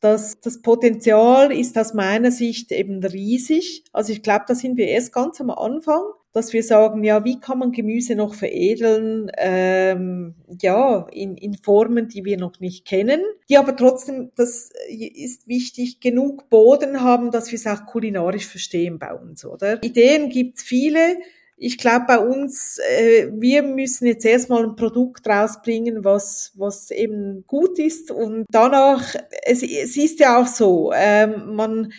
Das, 0.00 0.40
das 0.40 0.62
Potenzial 0.62 1.52
ist 1.52 1.76
aus 1.76 1.94
meiner 1.94 2.30
Sicht 2.30 2.70
eben 2.70 3.02
riesig. 3.02 3.84
Also 3.92 4.12
ich 4.12 4.22
glaube, 4.22 4.44
da 4.46 4.54
sind 4.54 4.76
wir 4.76 4.86
erst 4.86 5.12
ganz 5.12 5.40
am 5.40 5.50
Anfang 5.50 6.02
dass 6.32 6.52
wir 6.52 6.62
sagen, 6.62 7.02
ja, 7.02 7.24
wie 7.24 7.40
kann 7.40 7.58
man 7.58 7.72
Gemüse 7.72 8.14
noch 8.14 8.34
veredeln, 8.34 9.30
ähm, 9.36 10.34
ja, 10.60 11.06
in, 11.12 11.36
in 11.36 11.54
Formen, 11.54 12.08
die 12.08 12.24
wir 12.24 12.36
noch 12.36 12.60
nicht 12.60 12.86
kennen, 12.86 13.20
die 13.48 13.56
aber 13.56 13.74
trotzdem, 13.74 14.30
das 14.36 14.70
ist 14.88 15.48
wichtig, 15.48 16.00
genug 16.00 16.48
Boden 16.48 17.00
haben, 17.00 17.32
dass 17.32 17.50
wir 17.50 17.58
es 17.58 17.66
auch 17.66 17.84
kulinarisch 17.86 18.46
verstehen 18.46 18.98
bei 18.98 19.12
uns, 19.12 19.44
oder? 19.44 19.82
Ideen 19.82 20.28
gibt's 20.28 20.62
viele. 20.62 21.18
Ich 21.56 21.76
glaube, 21.76 22.06
bei 22.08 22.18
uns, 22.18 22.78
äh, 22.78 23.28
wir 23.34 23.62
müssen 23.62 24.06
jetzt 24.06 24.24
erstmal 24.24 24.64
ein 24.64 24.76
Produkt 24.76 25.26
rausbringen, 25.26 26.04
was, 26.04 26.52
was 26.54 26.90
eben 26.90 27.44
gut 27.46 27.78
ist. 27.78 28.10
Und 28.10 28.46
danach, 28.50 29.14
es, 29.44 29.62
es 29.62 29.96
ist 29.96 30.20
ja 30.20 30.40
auch 30.40 30.46
so, 30.46 30.90
ähm, 30.94 31.54
man, 31.56 31.92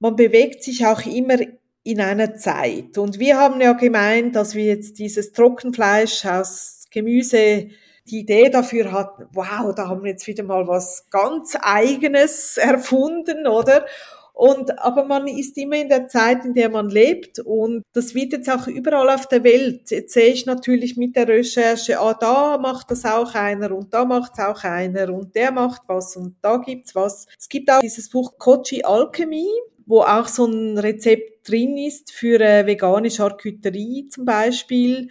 man 0.00 0.16
bewegt 0.16 0.62
sich 0.62 0.84
auch 0.84 1.06
immer 1.06 1.38
in 1.86 2.00
einer 2.00 2.34
Zeit. 2.34 2.98
Und 2.98 3.20
wir 3.20 3.38
haben 3.38 3.60
ja 3.60 3.72
gemeint, 3.72 4.34
dass 4.34 4.56
wir 4.56 4.64
jetzt 4.64 4.98
dieses 4.98 5.32
Trockenfleisch 5.32 6.26
aus 6.26 6.86
Gemüse 6.90 7.68
die 8.08 8.20
Idee 8.20 8.50
dafür 8.50 8.90
hatten, 8.90 9.26
wow, 9.32 9.72
da 9.74 9.88
haben 9.88 10.02
wir 10.02 10.10
jetzt 10.10 10.26
wieder 10.26 10.42
mal 10.42 10.66
was 10.66 11.06
ganz 11.10 11.56
eigenes 11.60 12.56
erfunden, 12.56 13.46
oder? 13.46 13.86
Und, 14.32 14.78
aber 14.80 15.04
man 15.04 15.28
ist 15.28 15.56
immer 15.56 15.76
in 15.76 15.88
der 15.88 16.08
Zeit, 16.08 16.44
in 16.44 16.54
der 16.54 16.68
man 16.68 16.90
lebt 16.90 17.38
und 17.38 17.84
das 17.94 18.14
wird 18.14 18.32
jetzt 18.32 18.50
auch 18.50 18.66
überall 18.66 19.08
auf 19.08 19.28
der 19.28 19.44
Welt. 19.44 19.90
Jetzt 19.90 20.12
sehe 20.12 20.26
ich 20.26 20.44
natürlich 20.44 20.96
mit 20.96 21.16
der 21.16 21.26
Recherche, 21.28 22.00
ah, 22.00 22.14
da 22.14 22.58
macht 22.58 22.90
das 22.90 23.04
auch 23.04 23.34
einer 23.34 23.72
und 23.72 23.94
da 23.94 24.04
macht 24.04 24.32
es 24.34 24.44
auch 24.44 24.62
einer 24.64 25.14
und 25.14 25.34
der 25.36 25.52
macht 25.52 25.82
was 25.86 26.16
und 26.16 26.36
da 26.42 26.58
gibt's 26.58 26.94
was. 26.94 27.26
Es 27.38 27.48
gibt 27.48 27.70
auch 27.70 27.80
dieses 27.80 28.10
Buch 28.10 28.36
Kochi 28.38 28.82
Alchemy, 28.84 29.48
wo 29.86 30.02
auch 30.02 30.26
so 30.26 30.46
ein 30.46 30.78
Rezept 30.78 31.48
drin 31.48 31.78
ist 31.78 32.12
für 32.12 32.40
äh, 32.40 32.66
vegane 32.66 33.10
Charcuterie 33.10 34.08
zum 34.08 34.24
Beispiel, 34.24 35.08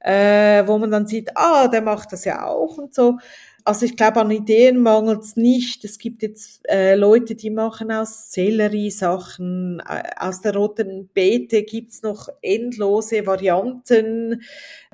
äh, 0.00 0.66
wo 0.66 0.78
man 0.78 0.90
dann 0.90 1.06
sieht, 1.06 1.30
ah, 1.36 1.68
der 1.68 1.82
macht 1.82 2.12
das 2.12 2.24
ja 2.24 2.44
auch 2.46 2.76
und 2.78 2.94
so. 2.94 3.18
Also 3.64 3.84
ich 3.84 3.96
glaube, 3.96 4.20
an 4.20 4.30
Ideen 4.30 4.78
mangelt 4.78 5.22
es 5.22 5.34
nicht. 5.34 5.84
Es 5.84 5.98
gibt 5.98 6.22
jetzt 6.22 6.60
äh, 6.68 6.94
Leute, 6.94 7.34
die 7.34 7.50
machen 7.50 7.90
aus 7.90 8.30
Sellerie 8.30 8.90
Sachen, 8.92 9.80
äh, 9.80 10.02
aus 10.16 10.40
der 10.40 10.54
roten 10.54 11.08
Beete 11.12 11.64
gibt's 11.64 12.02
noch 12.02 12.28
endlose 12.42 13.26
Varianten, 13.26 14.42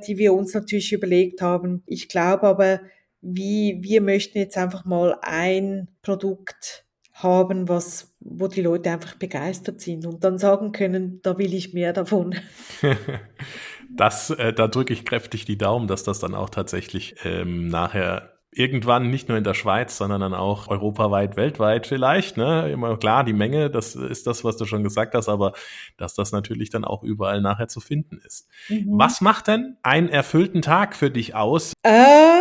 die 0.07 0.16
wir 0.16 0.33
uns 0.33 0.55
natürlich 0.55 0.91
überlegt 0.95 1.43
haben. 1.43 1.83
Ich 1.87 2.09
glaube 2.09 2.45
aber, 2.45 2.80
wie 3.20 3.78
wir 3.83 4.01
möchten 4.01 4.39
jetzt 4.39 4.57
einfach 4.57 4.87
mal 4.87 5.18
ein 5.20 5.89
Produkt 6.01 6.87
haben, 7.23 7.68
was, 7.68 8.14
wo 8.20 8.49
die 8.49 8.62
Leute 8.62 8.91
einfach 8.91 9.14
begeistert 9.14 9.81
sind 9.81 10.07
und 10.07 10.25
dann 10.25 10.39
sagen 10.39 10.73
können, 10.73 11.20
da 11.23 11.39
will 11.39 11.55
ich 11.55 11.75
mehr 11.75 11.93
davon. 11.93 12.35
das, 13.91 14.31
äh, 14.31 14.53
da 14.53 14.68
drücke 14.68 14.93
ich 14.93 15.05
kräftig 15.05 15.45
die 15.45 15.59
Daumen, 15.59 15.89
dass 15.89 16.03
das 16.03 16.18
dann 16.18 16.35
auch 16.35 16.51
tatsächlich 16.51 17.16
ähm, 17.25 17.68
nachher 17.68 18.33
irgendwann 18.55 19.11
nicht 19.11 19.29
nur 19.29 19.39
in 19.39 19.45
der 19.45 19.55
Schweiz, 19.55 19.97
sondern 19.97 20.20
dann 20.20 20.35
auch 20.35 20.68
europaweit, 20.68 21.37
weltweit 21.37 21.87
vielleicht. 21.87 22.37
Ne? 22.37 22.70
Immer 22.70 22.99
klar, 22.99 23.25
die 23.25 23.33
Menge, 23.33 23.70
das 23.70 23.95
ist 23.95 24.27
das, 24.27 24.45
was 24.45 24.59
du 24.59 24.66
schon 24.66 24.85
gesagt 24.85 25.14
hast, 25.14 25.29
aber 25.29 25.55
dass 25.97 26.14
das 26.14 26.33
natürlich 26.33 26.68
dann 26.68 26.85
auch 26.85 27.03
überall 27.03 27.41
nachher 27.41 27.68
zu 27.68 27.81
finden 27.81 28.20
ist. 28.27 28.49
Mhm. 28.68 28.99
Was 28.99 29.23
macht 29.23 29.49
denn 29.49 29.79
einen 29.83 30.11
erfüllten 30.11 30.61
Tag 30.61 30.95
für 30.95 31.11
dich 31.11 31.35
aus? 31.35 31.73
Ähm 31.83 32.32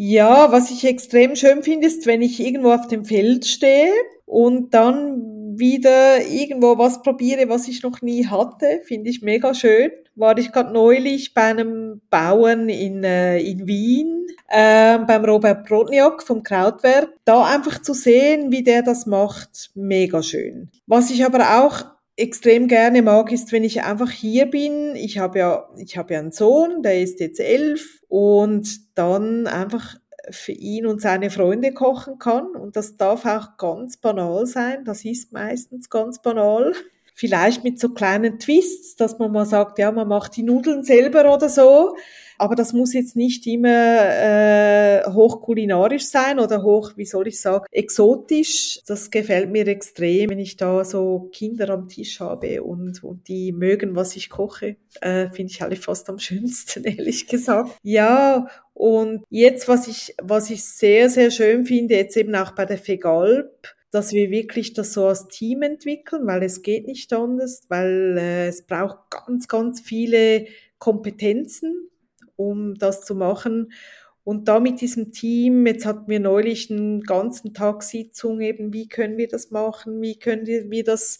ja, 0.00 0.52
was 0.52 0.70
ich 0.70 0.84
extrem 0.84 1.34
schön 1.34 1.64
finde, 1.64 1.88
ist, 1.88 2.06
wenn 2.06 2.22
ich 2.22 2.38
irgendwo 2.38 2.70
auf 2.70 2.86
dem 2.86 3.04
Feld 3.04 3.44
stehe 3.46 3.90
und 4.26 4.72
dann 4.72 5.58
wieder 5.58 6.24
irgendwo 6.24 6.78
was 6.78 7.02
probiere, 7.02 7.48
was 7.48 7.66
ich 7.66 7.82
noch 7.82 8.00
nie 8.00 8.24
hatte, 8.28 8.80
finde 8.84 9.10
ich 9.10 9.22
mega 9.22 9.54
schön. 9.54 9.90
War 10.14 10.38
ich 10.38 10.52
gerade 10.52 10.72
neulich 10.72 11.34
bei 11.34 11.46
einem 11.46 12.00
Bauern 12.10 12.68
in, 12.68 13.02
äh, 13.02 13.40
in 13.40 13.66
Wien, 13.66 14.28
äh, 14.46 14.98
beim 14.98 15.24
Robert 15.24 15.66
Brodniak 15.66 16.22
vom 16.22 16.44
Krautwerk. 16.44 17.08
Da 17.24 17.44
einfach 17.44 17.82
zu 17.82 17.92
sehen, 17.92 18.52
wie 18.52 18.62
der 18.62 18.82
das 18.82 19.04
macht, 19.04 19.72
mega 19.74 20.22
schön. 20.22 20.70
Was 20.86 21.10
ich 21.10 21.24
aber 21.24 21.64
auch 21.64 21.86
extrem 22.14 22.68
gerne 22.68 23.02
mag, 23.02 23.32
ist, 23.32 23.50
wenn 23.50 23.64
ich 23.64 23.82
einfach 23.82 24.12
hier 24.12 24.46
bin. 24.46 24.94
Ich 24.94 25.18
habe 25.18 25.40
ja, 25.40 25.68
ich 25.76 25.98
habe 25.98 26.14
ja 26.14 26.20
einen 26.20 26.30
Sohn, 26.30 26.82
der 26.82 27.02
ist 27.02 27.18
jetzt 27.18 27.40
elf 27.40 27.97
und 28.08 28.98
dann 28.98 29.46
einfach 29.46 29.96
für 30.30 30.52
ihn 30.52 30.86
und 30.86 31.00
seine 31.00 31.30
Freunde 31.30 31.72
kochen 31.72 32.18
kann. 32.18 32.48
Und 32.48 32.76
das 32.76 32.96
darf 32.96 33.24
auch 33.24 33.56
ganz 33.56 33.96
banal 33.96 34.46
sein. 34.46 34.84
Das 34.84 35.04
ist 35.04 35.32
meistens 35.32 35.90
ganz 35.90 36.20
banal. 36.20 36.74
vielleicht 37.14 37.64
mit 37.64 37.80
so 37.80 37.88
kleinen 37.88 38.38
Twists, 38.38 38.94
dass 38.94 39.18
man 39.18 39.32
mal 39.32 39.44
sagt, 39.44 39.80
ja, 39.80 39.90
man 39.90 40.06
macht 40.06 40.36
die 40.36 40.44
Nudeln 40.44 40.84
selber 40.84 41.34
oder 41.34 41.48
so. 41.48 41.96
Aber 42.38 42.54
das 42.54 42.72
muss 42.72 42.94
jetzt 42.94 43.16
nicht 43.16 43.46
immer 43.46 43.68
äh, 43.68 45.02
hochkulinarisch 45.06 46.06
sein 46.06 46.38
oder 46.38 46.62
hoch, 46.62 46.92
wie 46.96 47.04
soll 47.04 47.26
ich 47.26 47.40
sagen, 47.40 47.64
exotisch. 47.72 48.80
Das 48.86 49.10
gefällt 49.10 49.50
mir 49.50 49.66
extrem, 49.66 50.30
wenn 50.30 50.38
ich 50.38 50.56
da 50.56 50.84
so 50.84 51.28
Kinder 51.32 51.68
am 51.70 51.88
Tisch 51.88 52.20
habe 52.20 52.62
und, 52.62 53.02
und 53.02 53.26
die 53.26 53.50
mögen, 53.50 53.96
was 53.96 54.14
ich 54.14 54.30
koche. 54.30 54.76
Äh, 55.00 55.30
Finde 55.30 55.52
ich 55.52 55.62
alle 55.62 55.76
fast 55.76 56.08
am 56.08 56.20
schönsten, 56.20 56.84
ehrlich 56.84 57.26
gesagt. 57.26 57.76
Ja, 57.82 58.46
und 58.72 59.24
jetzt, 59.28 59.66
was 59.66 59.88
ich, 59.88 60.14
was 60.22 60.50
ich 60.50 60.64
sehr, 60.64 61.10
sehr 61.10 61.32
schön 61.32 61.66
finde, 61.66 61.96
jetzt 61.96 62.16
eben 62.16 62.36
auch 62.36 62.52
bei 62.52 62.64
der 62.64 62.78
Fegalp, 62.78 63.74
dass 63.90 64.12
wir 64.12 64.30
wirklich 64.30 64.74
das 64.74 64.92
so 64.92 65.06
als 65.06 65.26
Team 65.26 65.62
entwickeln, 65.62 66.26
weil 66.26 66.44
es 66.44 66.62
geht 66.62 66.86
nicht 66.86 67.12
anders, 67.12 67.62
weil 67.68 68.16
äh, 68.18 68.48
es 68.48 68.62
braucht 68.62 69.10
ganz, 69.10 69.48
ganz 69.48 69.80
viele 69.80 70.46
Kompetenzen 70.78 71.88
um 72.38 72.76
das 72.76 73.04
zu 73.04 73.14
machen. 73.14 73.72
Und 74.24 74.46
da 74.46 74.60
mit 74.60 74.80
diesem 74.80 75.10
Team, 75.10 75.66
jetzt 75.66 75.86
hatten 75.86 76.08
wir 76.08 76.20
neulich 76.20 76.70
einen 76.70 77.02
ganzen 77.02 77.54
Tag 77.54 77.82
Sitzung 77.82 78.40
eben, 78.40 78.72
wie 78.72 78.86
können 78.86 79.16
wir 79.16 79.26
das 79.26 79.50
machen, 79.50 80.00
wie 80.02 80.18
können 80.18 80.46
wir 80.46 80.84
das 80.84 81.18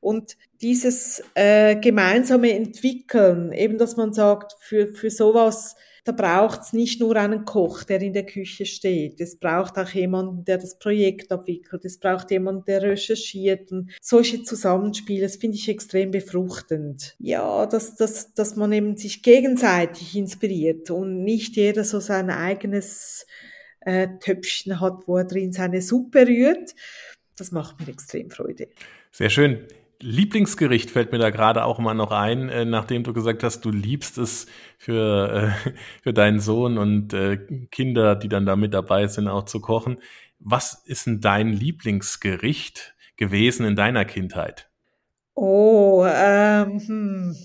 und 0.00 0.36
dieses 0.62 1.22
äh, 1.34 1.76
gemeinsame 1.76 2.52
Entwickeln, 2.52 3.52
eben 3.52 3.76
dass 3.76 3.96
man 3.96 4.12
sagt, 4.12 4.54
für, 4.58 4.88
für 4.94 5.10
sowas 5.10 5.76
da 6.06 6.12
braucht 6.12 6.62
es 6.62 6.72
nicht 6.72 7.00
nur 7.00 7.16
einen 7.16 7.44
Koch, 7.44 7.82
der 7.82 8.00
in 8.00 8.12
der 8.12 8.24
Küche 8.24 8.64
steht. 8.64 9.20
Es 9.20 9.36
braucht 9.40 9.76
auch 9.76 9.88
jemanden, 9.88 10.44
der 10.44 10.58
das 10.58 10.78
Projekt 10.78 11.32
abwickelt. 11.32 11.84
Es 11.84 11.98
braucht 11.98 12.30
jemanden, 12.30 12.64
der 12.64 12.80
recherchiert. 12.82 13.72
Und 13.72 13.90
solche 14.00 14.44
Zusammenspiele, 14.44 15.22
das 15.22 15.34
finde 15.34 15.56
ich 15.56 15.68
extrem 15.68 16.12
befruchtend. 16.12 17.16
Ja, 17.18 17.66
dass, 17.66 17.96
dass, 17.96 18.32
dass 18.34 18.54
man 18.54 18.72
eben 18.72 18.96
sich 18.96 19.24
gegenseitig 19.24 20.14
inspiriert 20.14 20.92
und 20.92 21.24
nicht 21.24 21.56
jeder 21.56 21.82
so 21.82 21.98
sein 21.98 22.30
eigenes 22.30 23.26
äh, 23.80 24.06
Töpfchen 24.20 24.80
hat, 24.80 25.08
wo 25.08 25.16
er 25.16 25.24
drin 25.24 25.52
seine 25.52 25.82
Suppe 25.82 26.28
rührt. 26.28 26.76
Das 27.36 27.50
macht 27.50 27.80
mir 27.80 27.88
extrem 27.88 28.30
Freude. 28.30 28.68
Sehr 29.10 29.28
schön. 29.30 29.66
Lieblingsgericht 30.00 30.90
fällt 30.90 31.12
mir 31.12 31.18
da 31.18 31.30
gerade 31.30 31.64
auch 31.64 31.78
mal 31.78 31.94
noch 31.94 32.10
ein, 32.10 32.48
äh, 32.48 32.64
nachdem 32.64 33.02
du 33.02 33.12
gesagt 33.12 33.42
hast, 33.42 33.64
du 33.64 33.70
liebst 33.70 34.18
es 34.18 34.46
für, 34.78 35.54
äh, 35.66 35.70
für 36.02 36.12
deinen 36.12 36.40
Sohn 36.40 36.78
und 36.78 37.12
äh, 37.14 37.38
Kinder, 37.70 38.14
die 38.14 38.28
dann 38.28 38.46
da 38.46 38.56
mit 38.56 38.74
dabei 38.74 39.06
sind, 39.06 39.28
auch 39.28 39.44
zu 39.44 39.60
kochen. 39.60 39.98
Was 40.38 40.82
ist 40.84 41.06
denn 41.06 41.20
dein 41.20 41.48
Lieblingsgericht 41.52 42.94
gewesen 43.16 43.66
in 43.66 43.76
deiner 43.76 44.04
Kindheit? 44.04 44.68
Oh, 45.34 46.06
ähm, 46.06 46.80
hm, 46.80 47.36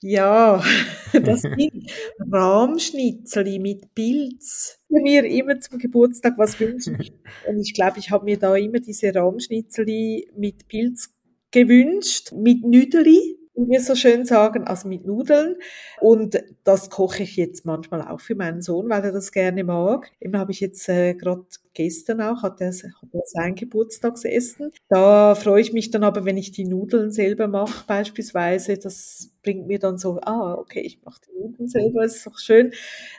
ja, 0.00 0.62
das 1.12 1.40
sind 1.42 1.90
Rahmschnitzeli 2.30 3.58
mit 3.58 3.94
Pilz. 3.94 4.78
Mir 4.88 5.24
immer 5.24 5.60
zum 5.60 5.78
Geburtstag 5.78 6.34
was 6.36 6.58
wünschen. 6.58 6.98
Und 7.46 7.60
ich 7.60 7.74
glaube, 7.74 7.98
ich 7.98 8.10
habe 8.10 8.24
mir 8.24 8.38
da 8.38 8.54
immer 8.56 8.80
diese 8.80 9.14
Rahmschnitzeli 9.14 10.30
mit 10.36 10.68
Pilz 10.68 11.10
gewünscht 11.50 12.32
mit 12.32 12.64
Nüdeli, 12.64 13.36
wie 13.54 13.68
wir 13.68 13.80
so 13.80 13.94
schön 13.94 14.24
sagen, 14.24 14.64
also 14.64 14.88
mit 14.88 15.04
Nudeln. 15.04 15.56
Und 16.00 16.42
das 16.64 16.90
koche 16.90 17.24
ich 17.24 17.36
jetzt 17.36 17.66
manchmal 17.66 18.02
auch 18.02 18.20
für 18.20 18.34
meinen 18.34 18.62
Sohn, 18.62 18.88
weil 18.88 19.04
er 19.04 19.12
das 19.12 19.32
gerne 19.32 19.64
mag. 19.64 20.10
Eben 20.20 20.38
habe 20.38 20.52
ich 20.52 20.60
jetzt 20.60 20.88
äh, 20.88 21.14
gerade 21.14 21.44
gestern 21.74 22.20
auch, 22.20 22.42
hat 22.42 22.60
er, 22.60 22.72
sein 22.72 23.54
Geburtstagsessen. 23.54 24.72
Da 24.88 25.34
freue 25.34 25.60
ich 25.60 25.72
mich 25.72 25.90
dann 25.90 26.04
aber, 26.04 26.24
wenn 26.24 26.36
ich 26.36 26.52
die 26.52 26.64
Nudeln 26.64 27.10
selber 27.10 27.48
mache, 27.48 27.84
beispielsweise. 27.86 28.78
Das 28.78 29.30
bringt 29.42 29.66
mir 29.66 29.78
dann 29.78 29.98
so, 29.98 30.20
ah, 30.22 30.54
okay, 30.54 30.80
ich 30.80 31.02
mache 31.02 31.20
die 31.28 31.38
Nudeln 31.38 31.68
selber, 31.68 32.04
ist 32.04 32.26
doch 32.26 32.38
schön. 32.38 32.72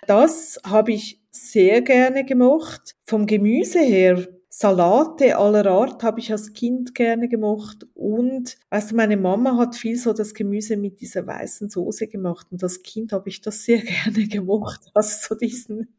Das 0.08 0.60
habe 0.66 0.94
ich 0.94 1.22
sehr 1.30 1.82
gerne 1.82 2.26
gemacht. 2.26 2.96
Vom 3.04 3.26
Gemüse 3.26 3.80
her 3.80 4.28
Salate 4.54 5.38
aller 5.38 5.66
Art 5.66 6.04
habe 6.04 6.20
ich 6.20 6.30
als 6.30 6.52
Kind 6.52 6.94
gerne 6.94 7.30
gemacht 7.30 7.88
und 7.94 8.58
du, 8.70 8.96
meine 8.96 9.16
Mama 9.16 9.56
hat 9.58 9.78
viel 9.78 9.96
so 9.96 10.12
das 10.12 10.34
Gemüse 10.34 10.76
mit 10.76 11.00
dieser 11.00 11.26
weißen 11.26 11.70
Soße 11.70 12.08
gemacht 12.08 12.48
und 12.52 12.62
als 12.62 12.84
Kind 12.84 13.14
habe 13.14 13.30
ich 13.30 13.40
das 13.40 13.64
sehr 13.64 13.78
gerne 13.82 14.28
gemacht, 14.28 14.82
also 14.94 15.30
so 15.30 15.36
diesen 15.36 15.96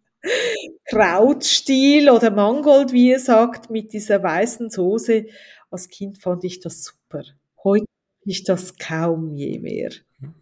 Krautstil 0.85 2.11
oder 2.11 2.31
Mangold, 2.31 2.93
wie 2.93 3.09
ihr 3.09 3.21
sagt, 3.21 3.71
mit 3.71 3.95
dieser 3.95 4.23
weißen 4.23 4.69
Soße. 4.69 5.25
Als 5.71 5.89
Kind 5.89 6.19
fand 6.19 6.45
ich 6.45 6.61
das 6.61 6.85
super. 6.85 7.25
Heute 7.65 7.87
ich 8.27 8.45
das 8.45 8.77
kaum 8.77 9.35
je 9.35 9.59
mehr. 9.61 9.91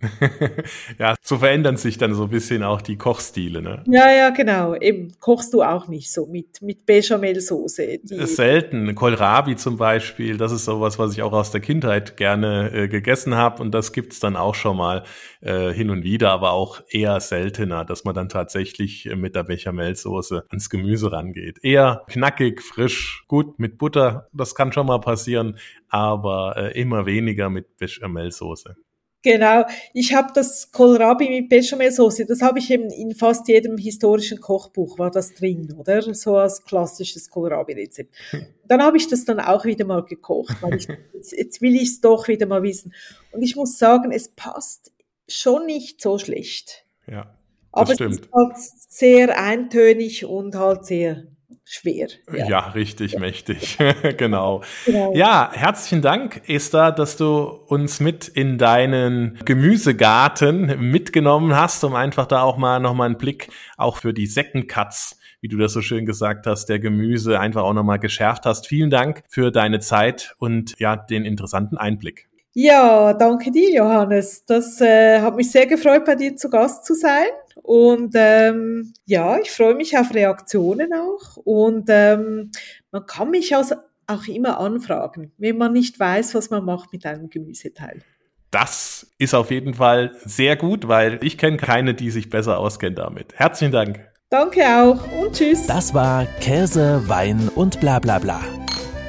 ja, 0.98 1.14
so 1.22 1.38
verändern 1.38 1.76
sich 1.76 1.98
dann 1.98 2.14
so 2.14 2.24
ein 2.24 2.30
bisschen 2.30 2.62
auch 2.62 2.82
die 2.82 2.96
Kochstile, 2.96 3.62
ne? 3.62 3.82
Ja, 3.86 4.10
ja, 4.10 4.30
genau. 4.30 4.74
Eben 4.74 5.12
kochst 5.20 5.54
du 5.54 5.62
auch 5.62 5.88
nicht 5.88 6.12
so 6.12 6.26
mit, 6.26 6.62
mit 6.62 6.86
Bechamelsoße. 6.86 8.00
Selten. 8.04 8.94
Kohlrabi 8.94 9.56
zum 9.56 9.76
Beispiel, 9.76 10.36
das 10.36 10.52
ist 10.52 10.64
sowas, 10.64 10.98
was 10.98 11.12
ich 11.12 11.22
auch 11.22 11.32
aus 11.32 11.50
der 11.50 11.60
Kindheit 11.60 12.16
gerne 12.16 12.70
äh, 12.72 12.88
gegessen 12.88 13.34
habe 13.34 13.62
und 13.62 13.72
das 13.72 13.92
gibt's 13.92 14.20
dann 14.20 14.36
auch 14.36 14.54
schon 14.54 14.76
mal 14.76 15.04
äh, 15.40 15.72
hin 15.72 15.90
und 15.90 16.02
wieder, 16.02 16.30
aber 16.30 16.52
auch 16.52 16.82
eher 16.88 17.18
seltener, 17.20 17.84
dass 17.84 18.04
man 18.04 18.14
dann 18.14 18.28
tatsächlich 18.28 19.06
äh, 19.06 19.16
mit 19.16 19.34
der 19.34 19.44
Bechamelsoße 19.44 20.44
ans 20.48 20.70
Gemüse 20.70 21.12
rangeht. 21.12 21.58
Eher 21.62 22.02
knackig, 22.08 22.62
frisch, 22.62 23.24
gut 23.28 23.58
mit 23.58 23.78
Butter, 23.78 24.28
das 24.32 24.54
kann 24.54 24.72
schon 24.72 24.86
mal 24.86 25.00
passieren, 25.00 25.58
aber 25.88 26.54
äh, 26.56 26.80
immer 26.80 27.06
weniger 27.06 27.50
mit 27.50 27.76
Bechamelsoße. 27.78 28.76
Genau, 29.22 29.66
ich 29.92 30.14
habe 30.14 30.32
das 30.34 30.72
Kohlrabi 30.72 31.28
mit 31.28 31.50
Bechamelsoße, 31.50 32.24
das 32.24 32.40
habe 32.40 32.58
ich 32.58 32.70
eben 32.70 32.90
in 32.90 33.14
fast 33.14 33.48
jedem 33.48 33.76
historischen 33.76 34.40
Kochbuch 34.40 34.98
war 34.98 35.10
das 35.10 35.34
drin, 35.34 35.74
oder? 35.78 36.14
So 36.14 36.36
als 36.36 36.64
klassisches 36.64 37.28
Kohlrabi-Rezept. 37.28 38.14
Dann 38.66 38.82
habe 38.82 38.96
ich 38.96 39.08
das 39.08 39.24
dann 39.24 39.40
auch 39.40 39.64
wieder 39.64 39.84
mal 39.84 40.04
gekocht, 40.04 40.56
weil 40.62 40.74
ich, 40.76 40.86
jetzt, 41.12 41.32
jetzt 41.32 41.60
will 41.60 41.74
ich 41.74 41.88
es 41.88 42.00
doch 42.00 42.28
wieder 42.28 42.46
mal 42.46 42.62
wissen. 42.62 42.94
Und 43.32 43.42
ich 43.42 43.56
muss 43.56 43.76
sagen, 43.78 44.12
es 44.12 44.28
passt 44.28 44.92
schon 45.28 45.66
nicht 45.66 46.00
so 46.00 46.18
schlecht. 46.18 46.86
Ja, 47.08 47.24
das 47.24 47.34
Aber 47.72 47.94
stimmt. 47.94 48.12
es 48.12 48.20
ist 48.20 48.32
halt 48.32 48.56
sehr 48.58 49.42
eintönig 49.42 50.24
und 50.24 50.54
halt 50.54 50.86
sehr 50.86 51.26
schwer. 51.70 52.08
Ja, 52.32 52.48
ja 52.48 52.58
richtig 52.70 53.12
ja. 53.12 53.20
mächtig. 53.20 53.78
genau. 54.18 54.62
genau. 54.84 55.14
Ja, 55.14 55.50
herzlichen 55.52 56.02
Dank, 56.02 56.42
Esther, 56.48 56.92
dass 56.92 57.16
du 57.16 57.36
uns 57.66 58.00
mit 58.00 58.28
in 58.28 58.58
deinen 58.58 59.38
Gemüsegarten 59.44 60.90
mitgenommen 60.90 61.56
hast, 61.56 61.84
um 61.84 61.94
einfach 61.94 62.26
da 62.26 62.42
auch 62.42 62.56
mal 62.56 62.80
nochmal 62.80 63.06
einen 63.06 63.18
Blick 63.18 63.48
auch 63.76 63.98
für 63.98 64.12
die 64.12 64.26
Second-Cuts 64.26 65.16
wie 65.42 65.48
du 65.48 65.56
das 65.56 65.72
so 65.72 65.80
schön 65.80 66.04
gesagt 66.04 66.46
hast, 66.46 66.66
der 66.66 66.78
Gemüse 66.78 67.40
einfach 67.40 67.62
auch 67.62 67.72
nochmal 67.72 67.98
geschärft 67.98 68.44
hast. 68.44 68.66
Vielen 68.66 68.90
Dank 68.90 69.22
für 69.28 69.50
deine 69.50 69.80
Zeit 69.80 70.34
und 70.38 70.78
ja, 70.78 70.96
den 70.96 71.24
interessanten 71.24 71.78
Einblick. 71.78 72.28
Ja, 72.52 73.14
danke 73.14 73.50
dir, 73.50 73.72
Johannes. 73.72 74.44
Das 74.44 74.80
äh, 74.80 75.20
hat 75.20 75.36
mich 75.36 75.50
sehr 75.50 75.66
gefreut, 75.66 76.04
bei 76.04 76.16
dir 76.16 76.36
zu 76.36 76.50
Gast 76.50 76.84
zu 76.84 76.94
sein. 76.94 77.26
Und 77.62 78.12
ähm, 78.16 78.92
ja, 79.06 79.38
ich 79.38 79.50
freue 79.50 79.74
mich 79.74 79.96
auf 79.96 80.14
Reaktionen 80.14 80.92
auch. 80.92 81.36
Und 81.36 81.86
ähm, 81.88 82.50
man 82.90 83.06
kann 83.06 83.30
mich 83.30 83.54
also 83.54 83.76
auch 84.06 84.26
immer 84.26 84.58
anfragen, 84.58 85.32
wenn 85.38 85.58
man 85.58 85.72
nicht 85.72 85.98
weiß, 85.98 86.34
was 86.34 86.50
man 86.50 86.64
macht 86.64 86.92
mit 86.92 87.06
einem 87.06 87.30
Gemüseteil. 87.30 88.02
Das 88.50 89.06
ist 89.18 89.34
auf 89.34 89.50
jeden 89.52 89.74
Fall 89.74 90.16
sehr 90.24 90.56
gut, 90.56 90.88
weil 90.88 91.20
ich 91.22 91.38
kenne 91.38 91.56
keine, 91.56 91.94
die 91.94 92.10
sich 92.10 92.30
besser 92.30 92.58
auskennt 92.58 92.98
damit. 92.98 93.34
Herzlichen 93.34 93.72
Dank. 93.72 94.00
Danke 94.28 94.62
auch 94.64 95.00
und 95.20 95.34
tschüss. 95.34 95.66
Das 95.66 95.94
war 95.94 96.26
Käse, 96.40 97.02
Wein 97.06 97.48
und 97.54 97.80
bla 97.80 97.98
bla 97.98 98.18
bla. 98.18 98.40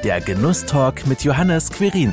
Der 0.04 0.20
Genusstalk 0.20 1.06
mit 1.06 1.22
Johannes 1.22 1.70
Quirin. 1.70 2.12